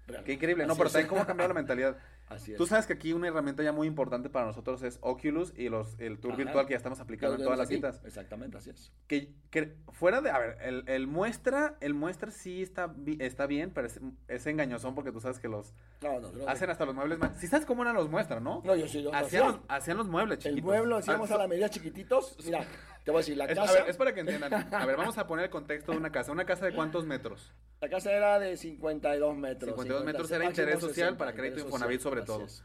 Realmente. 0.06 0.26
Qué 0.26 0.34
increíble. 0.34 0.66
No, 0.66 0.76
pero 0.76 0.90
también 0.90 1.08
cómo 1.08 1.22
ha 1.22 1.26
cambiado 1.26 1.48
la 1.50 1.54
mentalidad. 1.62 1.98
Así 2.30 2.54
es. 2.54 2.58
Tú 2.58 2.66
sabes 2.66 2.88
que 2.88 2.94
aquí 2.94 3.14
una 3.14 3.28
herramienta 3.28 3.62
ya 3.64 3.72
muy 3.72 3.86
importante 3.86 4.30
para 4.30 4.46
nosotros 4.46 4.82
es 4.82 4.98
Oculus 5.02 5.54
y 5.56 5.70
los, 5.70 6.00
el 6.00 6.20
tour 6.20 6.34
Ajá. 6.34 6.44
virtual 6.44 6.66
que 6.66 6.72
ya 6.72 6.78
estamos 6.78 7.00
aplicando 7.00 7.36
en 7.36 7.44
todas 7.44 7.60
las 7.60 7.68
aquí. 7.68 7.76
citas. 7.76 8.02
Exactamente, 8.06 8.58
así 8.58 8.70
es. 8.72 8.92
Que, 9.08 9.30
que 9.52 9.76
fuera 9.92 10.22
de, 10.22 10.32
a 10.32 10.40
ver, 10.40 10.58
el, 10.62 10.84
el 10.88 11.06
muestra, 11.08 11.78
el 11.82 11.94
muestra 11.94 12.32
sí 12.32 12.64
está, 12.64 12.94
está 13.20 13.46
bien, 13.46 13.72
pero 13.72 13.88
es, 13.88 14.00
es 14.28 14.48
engañosón 14.48 14.96
porque 14.96 15.12
tú 15.12 15.20
sabes 15.20 15.40
que 15.40 15.48
los 15.48 15.74
No, 16.02 16.20
no, 16.20 16.32
no. 16.32 16.48
hacen 16.48 16.70
hasta 16.70 16.86
los 16.86 16.96
muebles 16.96 17.20
más. 17.20 17.40
Sí 17.40 17.48
sabes 17.48 17.66
cómo 17.66 17.84
eran 17.84 17.96
los 17.96 18.10
muestras, 18.10 18.42
¿no? 18.42 18.62
No, 18.64 18.76
yo 18.76 18.88
sí, 18.88 19.04
yo 19.04 19.14
hacían, 19.14 19.46
los, 19.46 19.56
hacía. 19.56 19.66
hacían 19.76 19.98
los 19.98 20.08
muebles 20.08 20.40
chiquitos. 20.40 20.58
El 20.58 20.64
mueble 20.64 20.96
hacíamos 20.98 21.30
Ah, 21.32 21.36
a 21.36 21.38
la 21.40 21.48
medida 21.48 21.70
chiquititos. 21.70 22.38
Mira, 22.46 22.66
te 23.04 23.12
voy 23.12 23.20
a 23.20 23.22
decir, 23.22 23.38
la 23.38 23.46
es, 23.46 23.52
a 23.58 23.62
casa, 23.64 23.74
ver, 23.74 23.90
es 23.90 23.98
para 23.98 24.14
que 24.14 24.22
entiendan. 24.22 24.54
A 24.74 24.86
ver, 24.86 24.96
vamos 24.98 25.18
a 25.18 25.28
poner 25.28 25.46
el 25.46 25.52
contexto 25.52 25.92
de 25.92 25.98
una 25.98 26.12
casa. 26.12 26.32
¿Una 26.32 26.46
casa 26.46 26.66
de 26.66 26.74
cuántos 26.74 27.06
metros? 27.06 27.54
la 27.82 27.90
casa 27.90 28.14
era 28.14 28.40
de 28.40 28.56
52 28.56 29.36
metros. 29.36 29.72
52 29.72 30.06
metros 30.06 30.32
era 30.32 30.46
máximo 30.46 30.64
interés 30.64 30.80
social 30.80 30.96
60, 31.10 31.18
para 31.18 31.34
crédito 31.34 31.60
Infonavit 31.66 32.00
sobre 32.00 32.13
así 32.20 32.28
todo. 32.28 32.46
es. 32.46 32.64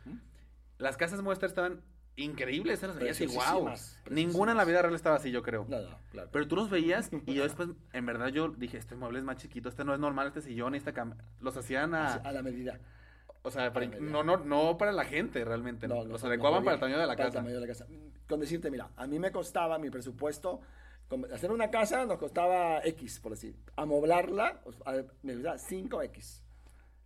Las 0.79 0.97
casas 0.97 1.23
muestras 1.23 1.51
estaban 1.51 1.81
increíbles, 2.17 2.83
las 2.83 2.97
veías 2.99 3.21
y 3.21 3.27
wow. 3.27 3.71
Ninguna 4.11 4.53
en 4.53 4.59
la 4.59 4.65
vida 4.65 4.83
real 4.83 4.95
estaba 4.95 5.17
así, 5.17 5.31
yo 5.31 5.43
creo. 5.43 5.67
No, 5.69 5.81
no, 5.81 5.99
claro. 6.11 6.29
Pero 6.33 6.49
tú 6.49 6.57
los 6.57 6.69
veías 6.71 7.11
y 7.27 7.35
yo 7.35 7.43
después, 7.45 7.69
en 7.93 8.07
verdad, 8.07 8.29
yo 8.29 8.49
dije, 8.49 8.77
este 8.77 8.97
mueble 8.97 9.19
es 9.21 9.25
más 9.25 9.37
chiquito, 9.37 9.69
este 9.69 9.85
no 9.85 9.95
es 9.95 10.01
normal, 10.01 10.27
este 10.29 10.41
sillón, 10.43 10.75
esta 10.75 10.93
cama. 10.93 11.17
Los 11.41 11.57
hacían 11.57 11.95
a... 11.95 12.15
a 12.15 12.33
la 12.33 12.43
medida. 12.43 12.81
O 13.43 13.51
sea, 13.51 13.73
para- 13.73 13.87
no, 13.87 14.25
no, 14.25 14.39
no 14.39 14.77
para 14.77 14.91
la 14.93 15.05
gente 15.05 15.45
realmente. 15.45 15.87
No, 15.87 16.05
los 16.05 16.23
no, 16.23 16.29
adecuaban 16.29 16.65
para 16.65 16.75
el 16.75 16.81
tamaño 16.81 16.99
de 16.99 17.07
la 17.07 17.13
para 17.15 17.25
el 17.25 17.29
casa. 17.29 17.39
tamaño 17.39 17.55
de 17.55 17.61
la 17.61 17.67
casa. 17.69 17.87
Con 18.29 18.41
decirte, 18.41 18.71
mira, 18.71 18.91
a 18.97 19.07
mí 19.07 19.19
me 19.19 19.31
costaba 19.31 19.79
mi 19.79 19.89
presupuesto, 19.91 20.61
hacer 21.33 21.51
una 21.53 21.71
casa 21.71 22.05
nos 22.05 22.19
costaba 22.19 22.81
X, 22.85 23.21
por 23.21 23.33
decir. 23.33 23.57
Amoblarla, 23.77 24.61
me 25.23 25.35
costaba 25.35 25.57
5X, 25.57 26.43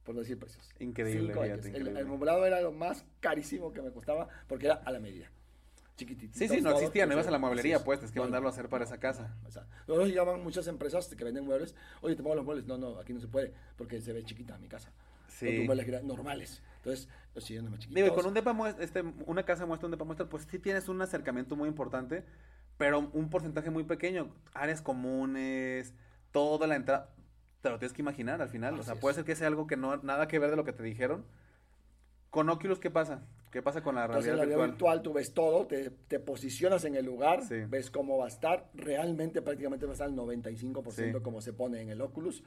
por 0.04 0.16
decir 0.16 0.38
precios. 0.38 0.68
Increíble, 0.78 1.34
5X. 1.34 1.42
fíjate, 1.42 1.52
El, 1.52 1.88
increíble. 1.88 2.00
el 2.00 2.44
era 2.44 2.60
lo 2.60 2.72
más 2.72 3.04
carísimo 3.20 3.72
que 3.72 3.82
me 3.82 3.90
costaba 3.90 4.28
porque 4.48 4.66
era 4.66 4.76
a 4.76 4.90
la 4.90 5.00
medida. 5.00 5.30
Chiquitito. 5.96 6.36
Sí, 6.36 6.48
sí, 6.48 6.60
no 6.60 6.70
existía, 6.70 7.06
no 7.06 7.12
ibas 7.12 7.26
a 7.26 7.30
la 7.30 7.38
mueblería, 7.38 7.84
pues, 7.84 7.98
tienes 7.98 8.12
que 8.12 8.18
No, 8.18 8.24
mandarlo 8.24 8.48
a 8.48 8.50
hacer 8.50 8.68
para 8.68 8.84
esa 8.84 8.98
casa. 8.98 9.36
o 9.46 9.50
sea, 9.50 9.66
Luego 9.86 10.06
llaman 10.06 10.42
muchas 10.42 10.66
empresas 10.66 11.06
que 11.08 11.22
venden 11.22 11.44
muebles. 11.44 11.74
Oye, 12.00 12.16
te 12.16 12.22
pongo 12.22 12.34
los 12.34 12.44
muebles. 12.44 12.66
No, 12.66 12.78
no, 12.78 12.98
aquí 12.98 13.12
no 13.12 13.20
se 13.20 13.28
puede 13.28 13.52
porque 13.76 14.00
se 14.00 14.12
ve 14.12 14.24
chiquita 14.24 14.56
mi 14.58 14.68
casa. 14.68 14.90
Sí. 15.28 15.66
Con 15.66 16.06
normales. 16.06 16.62
Entonces, 16.76 17.08
los 17.34 17.44
sillones 17.44 17.70
más 17.70 17.80
chiquitos. 17.80 18.02
Digo, 18.02 18.14
con 18.14 18.26
un 18.26 18.34
depa 18.34 18.52
muestra, 18.52 18.84
este, 18.84 19.02
una 19.26 19.44
casa 19.44 19.66
muestra, 19.66 19.86
un 19.86 19.92
depa 19.92 20.04
muestra, 20.04 20.28
pues 20.28 20.46
sí 20.50 20.58
tienes 20.58 20.88
un 20.88 21.00
acercamiento 21.00 21.56
muy 21.56 21.68
importante, 21.68 22.24
pero 22.76 22.98
un 23.12 23.30
porcentaje 23.30 23.70
muy 23.70 23.84
pequeño. 23.84 24.34
Áreas 24.54 24.82
comunes, 24.82 25.94
toda 26.32 26.66
la 26.66 26.76
entrada. 26.76 27.10
Te 27.62 27.70
lo 27.70 27.78
tienes 27.78 27.92
que 27.92 28.02
imaginar 28.02 28.42
al 28.42 28.48
final. 28.48 28.78
o 28.78 28.82
sea, 28.82 28.94
es. 28.94 29.00
puede 29.00 29.14
ser 29.14 29.24
que 29.24 29.34
sea 29.36 29.46
algo 29.46 29.66
que 29.66 29.76
no 29.76 29.96
nada 29.98 30.28
que 30.28 30.38
ver 30.38 30.50
de 30.50 30.56
lo 30.56 30.64
que 30.64 30.72
te 30.72 30.82
dijeron. 30.82 31.24
Con 32.30 32.48
Oculus, 32.48 32.78
¿qué 32.78 32.90
pasa? 32.90 33.22
¿Qué 33.50 33.60
pasa 33.62 33.82
con 33.82 33.94
la 33.94 34.06
Entonces, 34.06 34.24
realidad 34.32 34.44
en 34.44 34.50
la 34.50 34.56
realidad 34.56 34.72
virtual? 34.72 34.98
virtual 34.98 35.02
tú 35.02 35.12
ves 35.12 35.34
todo, 35.34 35.66
te, 35.66 35.90
te 35.90 36.18
posicionas 36.18 36.84
en 36.86 36.96
el 36.96 37.04
lugar, 37.04 37.42
Sí. 37.42 37.56
ves 37.68 37.90
cómo 37.90 38.16
va 38.18 38.24
a 38.24 38.28
estar, 38.28 38.70
realmente 38.74 39.42
prácticamente 39.42 39.84
va 39.84 39.92
a 39.92 39.94
estar 39.94 40.08
al 40.08 40.14
95% 40.16 41.18
Sí. 41.18 41.22
como 41.22 41.42
se 41.42 41.52
pone 41.52 41.82
en 41.82 41.90
el 41.90 42.00
Oculus, 42.00 42.42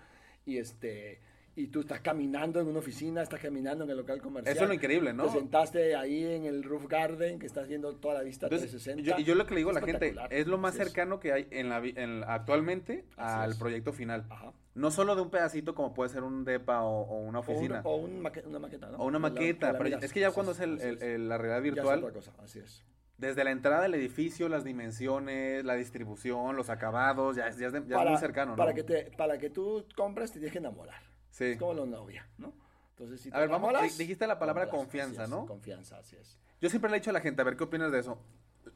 y 0.46 0.58
este 0.58 1.22
y 1.58 1.68
tú 1.68 1.80
estás 1.82 2.02
caminando 2.02 2.60
en 2.60 2.68
una 2.68 2.80
oficina, 2.80 3.22
estás 3.22 3.40
caminando 3.40 3.86
en 3.86 3.90
el 3.90 3.96
local 3.98 4.22
comercial. 4.22 4.54
Eso 4.54 4.64
es 4.66 4.68
lo 4.68 4.74
increíble, 4.76 5.14
¿no? 5.14 5.24
Te 5.28 5.32
sentaste 5.40 5.96
ahí 5.96 6.26
en 6.26 6.46
el 6.46 6.64
roof 6.64 6.88
garden, 6.88 7.40
que 7.40 7.46
estás 7.46 7.68
viendo 7.68 7.96
toda 7.96 8.16
la 8.16 8.22
vista 8.24 8.48
Entonces, 8.48 8.72
360. 8.72 9.04
yo, 9.18 9.22
y 9.22 9.24
yo 9.26 9.36
lo 9.36 9.46
que 9.46 9.54
le 9.54 9.60
digo 9.60 9.70
a 9.70 9.74
la 9.74 9.82
gente, 9.82 10.14
es 10.32 10.48
lo 10.48 10.58
más 10.58 10.74
Así 10.74 10.82
es. 10.82 10.88
cercano 10.90 11.20
que 11.20 11.32
hay 11.32 11.48
en 11.52 11.70
la, 11.70 11.78
en- 11.80 12.24
actualmente 12.28 13.06
Así 13.16 13.40
al 13.46 13.52
es. 13.52 13.58
proyecto 13.58 13.94
final. 13.94 14.26
Ajá. 14.30 14.52
No 14.74 14.92
solo 14.92 15.16
de 15.16 15.22
un 15.22 15.30
pedacito 15.30 15.74
como 15.74 15.94
puede 15.94 16.10
ser 16.10 16.24
un 16.24 16.44
depa 16.44 16.82
o, 16.84 17.04
o 17.04 17.20
una 17.20 17.40
O, 17.40 17.42
un- 17.44 17.48
oficina. 17.50 17.82
o 17.86 17.96
un 17.96 18.20
maque- 18.22 18.44
una 18.46 18.60
maqueta, 18.60 18.90
¿no? 18.90 18.98
O 18.98 19.06
una 19.06 19.20
la- 19.20 19.30
maqueta, 19.30 19.68
la 19.72 19.78
pero 19.78 19.86
miras. 19.86 20.04
es 20.04 20.12
que 20.12 20.20
ya 20.20 20.32
cuando 20.32 20.52
es 20.52 20.60
el- 20.60 20.76
así 20.78 20.88
el- 20.88 21.02
el- 21.04 21.30
la 21.30 21.38
realidad 21.38 21.62
Ya 21.64 21.68
es 21.70 21.74
virtual, 21.76 22.00
otra 22.04 22.12
cosa, 22.14 22.34
así 22.44 22.60
es. 22.60 22.84
desde 23.18 23.46
la 23.46 23.52
entrada 23.52 23.84
del 23.84 23.94
edificio, 23.96 24.50
las 24.50 24.66
dimensiones, 24.66 25.64
la 25.64 25.76
distribución, 25.76 26.58
los 26.58 26.70
acabados, 26.70 27.38
ya, 27.38 27.48
es- 27.48 27.58
ya 27.58 27.68
es, 27.68 27.74
de- 27.74 27.86
ya 27.88 28.04
es 28.04 28.10
muy 28.10 28.18
cercano, 28.20 28.52
¿no? 28.52 28.58
Para 28.58 28.74
que, 28.74 28.84
te, 28.84 29.10
para 29.16 29.38
que 29.38 29.50
tú 29.50 29.86
compres, 29.96 30.32
te 30.34 30.40
tienes 30.40 30.52
que 30.52 30.58
enamorar. 30.60 31.02
Sí. 31.36 31.44
Es 31.46 31.58
como 31.58 31.74
la 31.74 31.86
novia, 31.86 32.26
¿no? 32.38 32.54
Entonces, 32.92 33.20
si 33.20 33.28
A 33.30 33.34
te 33.34 33.40
ver, 33.42 33.50
vamos, 33.50 33.74
di- 33.82 33.98
dijiste 33.98 34.26
la 34.26 34.40
palabra 34.40 34.70
compras, 34.70 34.86
confianza, 34.86 35.24
así 35.24 35.34
es, 35.34 35.38
¿no? 35.38 35.46
Confianza, 35.46 35.98
así 35.98 36.16
es. 36.16 36.40
Yo 36.62 36.70
siempre 36.70 36.90
le 36.90 36.96
he 36.96 37.00
dicho 37.02 37.10
a 37.10 37.14
la 37.14 37.20
gente, 37.20 37.42
a 37.42 37.44
ver 37.46 37.58
qué 37.58 37.66
opinas 37.66 37.92
de 37.92 38.00
eso. 38.00 38.18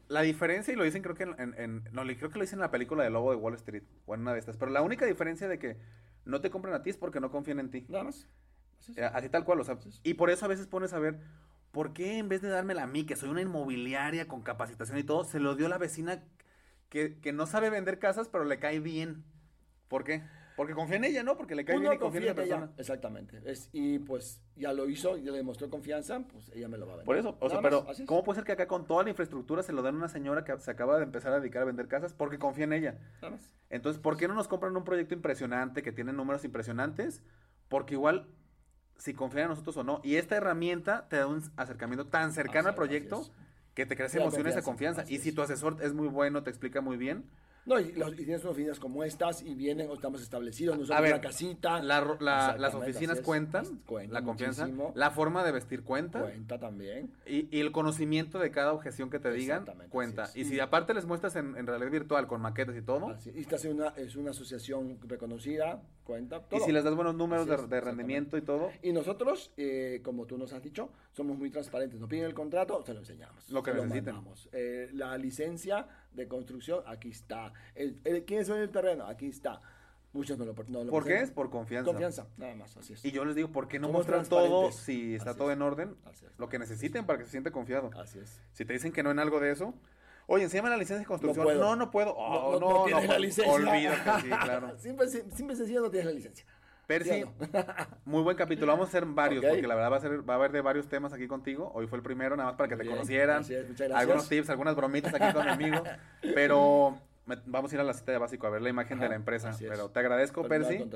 La 0.09 0.21
diferencia, 0.23 0.73
y 0.73 0.75
lo 0.77 0.83
dicen 0.83 1.01
creo 1.01 1.15
que 1.15 1.23
en, 1.23 1.53
en- 1.57 1.83
no, 1.93 2.03
creo 2.03 2.29
que 2.29 2.37
lo 2.37 2.41
dicen 2.41 2.57
en 2.57 2.63
la 2.63 2.69
película 2.71 3.01
de 3.05 3.11
Lobo 3.11 3.31
de 3.31 3.37
Wall 3.37 3.53
Street, 3.55 3.83
o 4.05 4.13
en 4.13 4.21
una 4.21 4.33
de 4.33 4.39
estas, 4.39 4.57
pero 4.57 4.71
la 4.71 4.81
única 4.81 5.05
diferencia 5.05 5.47
de 5.47 5.57
que 5.57 5.77
no 6.25 6.41
te 6.41 6.49
compran 6.49 6.73
a 6.75 6.83
ti 6.83 6.89
es 6.89 6.97
porque 6.97 7.21
no 7.21 7.31
confían 7.31 7.61
en 7.61 7.71
ti. 7.71 7.85
Nada 7.87 8.03
más. 8.03 8.27
Así 8.81 8.91
es. 8.91 8.97
Eh, 8.97 9.05
Así 9.05 9.29
tal 9.29 9.45
cual, 9.45 9.61
o 9.61 9.63
sea, 9.63 9.77
y 10.03 10.15
por 10.15 10.29
eso 10.29 10.43
a 10.43 10.49
veces 10.49 10.67
pones 10.67 10.91
a 10.91 10.99
ver, 10.99 11.21
¿por 11.71 11.93
qué 11.93 12.17
en 12.17 12.27
vez 12.27 12.41
de 12.41 12.49
dármela 12.49 12.83
a 12.83 12.87
mí, 12.87 13.05
que 13.05 13.15
soy 13.15 13.29
una 13.29 13.41
inmobiliaria 13.41 14.27
con 14.27 14.41
capacitación 14.41 14.97
y 14.97 15.03
todo, 15.03 15.23
se 15.23 15.39
lo 15.39 15.55
dio 15.55 15.67
a 15.67 15.69
la 15.69 15.77
vecina 15.77 16.21
que, 16.89 17.19
que 17.21 17.31
no 17.31 17.45
sabe 17.45 17.69
vender 17.69 17.99
casas, 17.99 18.27
pero 18.27 18.43
le 18.43 18.59
cae 18.59 18.79
bien? 18.81 19.23
¿Por 19.87 20.03
qué? 20.03 20.23
Porque 20.59 20.73
confía 20.73 20.97
en 20.97 21.05
ella, 21.05 21.23
¿no? 21.23 21.37
Porque 21.37 21.55
le 21.55 21.63
cae 21.63 21.77
Uno 21.77 21.83
bien 21.83 21.93
y 21.93 21.97
confía 21.99 22.19
en 22.31 22.35
la 22.35 22.43
ella. 22.43 22.69
Exactamente. 22.75 23.41
Es, 23.45 23.69
y 23.71 23.97
pues 23.99 24.41
ya 24.57 24.73
lo 24.73 24.89
hizo, 24.89 25.15
ya 25.15 25.31
le 25.31 25.37
demostró 25.37 25.69
confianza, 25.69 26.19
pues 26.33 26.51
ella 26.53 26.67
me 26.67 26.77
lo 26.77 26.85
va 26.85 26.95
a 26.95 26.95
vender. 26.97 27.05
Por 27.05 27.15
eso, 27.15 27.37
o 27.39 27.49
sea, 27.49 27.61
Nada 27.61 27.85
pero. 27.87 28.05
¿cómo 28.05 28.25
puede 28.25 28.35
ser 28.35 28.43
que 28.43 28.51
acá 28.51 28.67
con 28.67 28.85
toda 28.85 29.03
la 29.05 29.09
infraestructura 29.09 29.63
se 29.63 29.71
lo 29.71 29.81
den 29.83 29.95
a 29.95 29.97
una 29.99 30.09
señora 30.09 30.43
que 30.43 30.59
se 30.59 30.69
acaba 30.69 30.97
de 30.97 31.03
empezar 31.05 31.31
a 31.31 31.39
dedicar 31.39 31.61
a 31.61 31.65
vender 31.65 31.87
casas? 31.87 32.11
Porque 32.13 32.39
confía 32.39 32.65
en 32.65 32.73
ella. 32.73 32.99
Nada 33.21 33.29
más. 33.35 33.49
Entonces, 33.69 34.01
¿por 34.01 34.17
qué 34.17 34.27
no 34.27 34.33
nos 34.33 34.49
compran 34.49 34.75
un 34.75 34.83
proyecto 34.83 35.13
impresionante 35.13 35.81
que 35.81 35.93
tiene 35.93 36.11
números 36.11 36.43
impresionantes? 36.43 37.23
Porque 37.69 37.93
igual, 37.93 38.27
si 38.97 39.13
confían 39.13 39.43
en 39.43 39.49
nosotros 39.51 39.77
o 39.77 39.85
no, 39.85 40.01
y 40.03 40.15
esta 40.15 40.35
herramienta 40.35 41.07
te 41.07 41.15
da 41.15 41.27
un 41.27 41.41
acercamiento 41.55 42.07
tan 42.07 42.33
cercano 42.33 42.67
al 42.67 42.73
Así- 42.73 42.75
proyecto 42.75 43.23
que 43.75 43.85
te 43.85 43.95
da 43.95 44.07
emociones 44.11 44.55
de 44.55 44.61
confianza, 44.61 45.05
Y 45.07 45.19
si 45.19 45.29
es. 45.29 45.35
tu 45.35 45.41
asesor 45.41 45.77
es 45.81 45.93
muy 45.93 46.09
bueno, 46.09 46.43
te 46.43 46.49
explica 46.49 46.81
muy 46.81 46.97
bien, 46.97 47.23
No, 47.69 47.79
y, 47.79 47.91
los- 47.93 48.13
y 48.13 48.15
tienes 48.25 48.41
unas 48.43 48.53
oficinas 48.53 48.79
como 48.79 49.03
estas 49.03 49.43
y 49.43 49.53
vienen 49.53 49.89
o 49.89 49.93
estamos 49.93 50.23
establecidos, 50.23 50.75
nosotros 50.75 50.97
A 50.97 51.01
ver, 51.01 51.13
una 51.13 51.21
casita. 51.21 51.83
la 51.83 52.01
ro- 52.01 52.17
la- 52.19 52.57
las 52.57 52.73
oficinas 52.73 53.21
cuentan, 53.21 53.63
Cuenta 53.85 54.11
la 54.13 54.23
confianza, 54.23 54.63
muchísimo. 54.65 54.91
la 54.95 55.11
forma 55.11 55.43
de 55.43 55.51
vestir 55.51 55.83
cuenta. 55.83 56.19
Cuenta 56.19 56.57
también. 56.59 57.13
Y, 57.27 57.47
y 57.55 57.59
el 57.61 57.71
conocimiento 57.71 58.39
de 58.39 58.49
cada 58.49 58.73
objeción 58.73 59.11
que 59.11 59.19
te 59.19 59.31
digan 59.31 59.65
cuenta. 59.89 60.29
Y 60.33 60.45
si 60.45 60.59
aparte 60.59 60.95
les 60.95 61.05
muestras 61.05 61.35
en, 61.35 61.55
en 61.57 61.67
realidad 61.67 61.91
virtual 61.91 62.25
con 62.25 62.41
maquetas 62.41 62.75
y 62.75 62.81
todo, 62.81 63.09
Así- 63.09 63.31
y 63.35 63.39
esta 63.41 63.57
es 63.57 63.65
una, 63.65 63.89
es 63.89 64.15
una 64.15 64.31
asociación 64.31 64.97
reconocida, 65.07 65.79
cuenta. 66.03 66.37
y 66.37 66.49
todo. 66.49 66.65
si 66.65 66.71
les 66.71 66.83
das 66.83 66.95
buenos 66.95 67.13
números 67.13 67.45
de, 67.45 67.53
es, 67.53 67.59
de 67.61 67.65
exactamente. 67.65 67.85
rendimiento 67.91 68.35
y 68.37 68.41
todo, 68.41 68.71
Y 68.81 68.93
nosotros, 68.93 69.51
eh, 69.57 70.01
como 70.03 70.25
tú 70.25 70.39
nos 70.39 70.53
has 70.53 70.63
dicho, 70.63 70.89
somos 71.11 71.37
muy 71.37 71.51
transparentes. 71.51 71.99
Nos 71.99 72.09
piden 72.09 72.25
el 72.25 72.33
contrato, 72.33 72.81
se 72.83 72.93
lo 72.95 72.99
enseñamos. 73.01 73.47
Lo 73.51 73.61
que 73.61 73.73
necesiten. 73.75 74.15
Eh, 74.53 74.89
la 74.93 75.15
licencia 75.19 75.85
de 76.13 76.27
construcción, 76.27 76.83
aquí 76.87 77.09
está. 77.09 77.53
El, 77.75 77.99
el- 78.03 78.25
¿Quién 78.25 78.41
es 78.41 78.49
el 78.49 78.69
terreno? 78.69 79.05
Aquí 79.07 79.27
está. 79.27 79.61
Muchos 80.11 80.39
no 80.39 80.45
lo 80.45 80.55
no 80.69 80.83
lo 80.83 80.89
¿por 80.91 81.05
qué 81.05 81.19
es? 81.19 81.29
Por 81.29 81.51
confianza. 81.51 81.85
Confianza, 81.91 82.25
nada 82.37 82.55
más, 82.55 82.75
así 82.77 82.93
es. 82.93 83.05
Y 83.05 83.11
yo 83.11 83.23
les 83.25 83.35
digo, 83.35 83.49
¿por 83.51 83.67
qué 83.67 83.77
no 83.77 83.87
Somos 83.87 83.99
mostrar 84.07 84.25
todo 84.27 84.71
si 84.71 85.13
está 85.15 85.31
Así 85.31 85.37
todo 85.37 85.51
es. 85.51 85.55
en 85.57 85.61
orden? 85.61 85.95
Lo 86.39 86.49
que 86.49 86.57
necesiten 86.57 87.05
para 87.05 87.19
que 87.19 87.25
se 87.25 87.31
siente 87.31 87.51
confiado. 87.51 87.91
Así 87.95 88.17
es. 88.17 88.41
Si 88.53 88.65
te 88.65 88.73
dicen 88.73 88.91
que 88.91 89.03
no 89.03 89.11
en 89.11 89.19
algo 89.19 89.39
de 89.39 89.51
eso, 89.51 89.75
oye, 90.25 90.45
enséñame 90.45 90.69
la 90.69 90.77
licencia 90.77 90.97
de 91.01 91.05
construcción. 91.05 91.45
puedo. 91.45 91.61
No, 91.63 91.75
no 91.75 91.91
puedo. 91.91 92.15
Oh, 92.17 92.59
no, 92.59 92.79
no, 92.79 92.83
tienes 92.85 93.03
la 93.03 93.07
puedo. 93.09 93.19
licencia. 93.19 93.53
Olvídate, 93.53 94.21
sí, 94.21 94.29
claro. 94.29 94.79
Siempre 94.79 95.07
sencillo 95.07 95.81
no 95.81 95.91
tienes 95.91 96.07
la 96.07 96.13
licencia. 96.13 96.45
Percy, 96.89 97.09
¿Sí 97.11 97.21
o 97.23 97.31
muy 98.05 98.23
buen 98.23 98.35
capítulo. 98.35 98.71
Vamos 98.71 98.87
a 98.87 98.89
hacer 98.89 99.05
varios, 99.05 99.43
Ok. 99.43 99.49
porque 99.51 99.67
la 99.67 99.75
verdad 99.75 99.91
va 99.91 99.97
a, 99.97 99.99
ser, 99.99 100.27
va 100.27 100.33
a 100.33 100.37
haber 100.37 100.51
de 100.51 100.61
varios 100.61 100.87
temas 100.89 101.13
aquí 101.13 101.27
contigo. 101.27 101.71
Hoy 101.75 101.85
fue 101.85 101.99
el 101.99 102.03
primero, 102.03 102.35
nada 102.35 102.49
más 102.49 102.57
para 102.57 102.67
que 102.67 102.75
Muy 102.75 102.79
te 102.79 102.83
bien. 102.85 102.95
conocieran. 102.97 103.43
Gracias. 103.47 103.91
Algunos 103.91 104.27
tips, 104.27 104.49
algunas 104.49 104.75
bromitas 104.75 105.13
aquí 105.13 105.31
con 105.31 105.45
mi 105.45 105.51
amigo. 105.51 105.83
Pero 106.33 106.97
vamos 107.45 107.71
a 107.71 107.75
ir 107.75 107.81
a 107.81 107.83
la 107.83 107.93
cita 107.93 108.11
de 108.11 108.17
básico 108.17 108.47
a 108.47 108.49
ver 108.49 108.63
la 108.63 108.69
imagen 108.69 108.99
de 108.99 109.07
la 109.07 109.13
empresa. 109.13 109.55
Pero 109.59 109.91
te 109.91 109.99
agradezco, 109.99 110.41
Pero 110.47 110.67
Percy. 110.67 110.89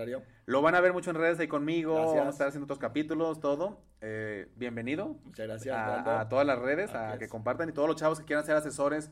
Lo 0.47 0.63
van 0.63 0.73
a 0.73 0.81
ver 0.81 0.93
mucho 0.93 1.11
en 1.11 1.15
redes 1.17 1.39
ahí 1.39 1.47
conmigo. 1.47 1.93
Gracias. 1.93 2.15
Vamos 2.15 2.27
a 2.27 2.31
estar 2.31 2.47
haciendo 2.47 2.63
otros 2.65 2.79
capítulos, 2.79 3.39
todo. 3.39 3.79
Eh, 4.01 4.47
bienvenido 4.55 5.09
Muchas 5.25 5.45
gracias. 5.45 5.77
a, 5.77 6.21
a 6.21 6.27
todas 6.27 6.47
las 6.47 6.57
redes, 6.57 6.89
Así 6.91 7.15
a 7.17 7.19
que 7.19 7.27
compartan. 7.29 7.69
Y 7.69 7.71
todos 7.71 7.87
los 7.87 7.97
chavos 7.97 8.19
que 8.19 8.25
quieran 8.25 8.43
ser 8.43 8.55
asesores 8.55 9.11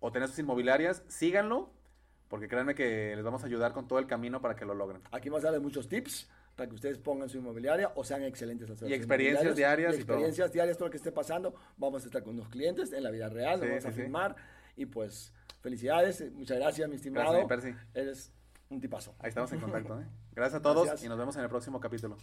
o 0.00 0.10
tener 0.10 0.26
sus 0.28 0.40
inmobiliarias, 0.40 1.04
síganlo. 1.06 1.77
Porque 2.28 2.46
créanme 2.48 2.74
que 2.74 3.14
les 3.16 3.24
vamos 3.24 3.42
a 3.42 3.46
ayudar 3.46 3.72
con 3.72 3.88
todo 3.88 3.98
el 3.98 4.06
camino 4.06 4.40
para 4.40 4.54
que 4.54 4.64
lo 4.64 4.74
logren. 4.74 5.00
Aquí 5.10 5.28
vamos 5.30 5.44
a 5.44 5.46
darles 5.46 5.62
muchos 5.62 5.88
tips 5.88 6.28
para 6.56 6.68
que 6.68 6.74
ustedes 6.74 6.98
pongan 6.98 7.28
su 7.28 7.38
inmobiliaria 7.38 7.90
o 7.94 8.04
sean 8.04 8.22
excelentes 8.24 8.68
asesores 8.68 8.90
Y 8.90 8.94
experiencias 8.94 9.56
diarias 9.56 9.96
Y 9.96 10.00
y 10.00 10.04
todo. 10.04 10.12
experiencias 10.16 10.52
diarias, 10.52 10.76
todo 10.76 10.88
lo 10.88 10.90
que 10.90 10.96
esté 10.98 11.10
pasando. 11.12 11.54
Vamos 11.78 12.02
a 12.02 12.06
estar 12.06 12.22
con 12.22 12.34
unos 12.34 12.48
clientes 12.50 12.92
en 12.92 13.02
la 13.02 13.10
vida 13.10 13.28
real, 13.30 13.60
nos 13.60 13.62
Sí, 13.62 13.68
vamos 13.70 13.84
a 13.86 13.90
sí. 13.92 13.94
firmar. 13.96 14.36
Y 14.76 14.86
pues, 14.86 15.32
felicidades. 15.62 16.30
Muchas 16.34 16.58
gracias, 16.58 16.88
mi 16.88 16.96
estimado. 16.96 17.30
Gracias, 17.46 17.48
Percy. 17.48 17.74
Eres 17.94 18.32
un 18.68 18.80
tipazo. 18.80 19.14
Ahí 19.20 19.30
estamos 19.30 19.50
en 19.52 19.60
contacto. 19.60 19.98
¿eh? 20.00 20.04
Gracias 20.34 20.60
a 20.60 20.62
todos 20.62 20.84
Gracias. 20.86 21.04
y 21.06 21.08
nos 21.08 21.16
vemos 21.18 21.34
en 21.36 21.42
el 21.44 21.48
próximo 21.48 21.80
capítulo. 21.80 22.18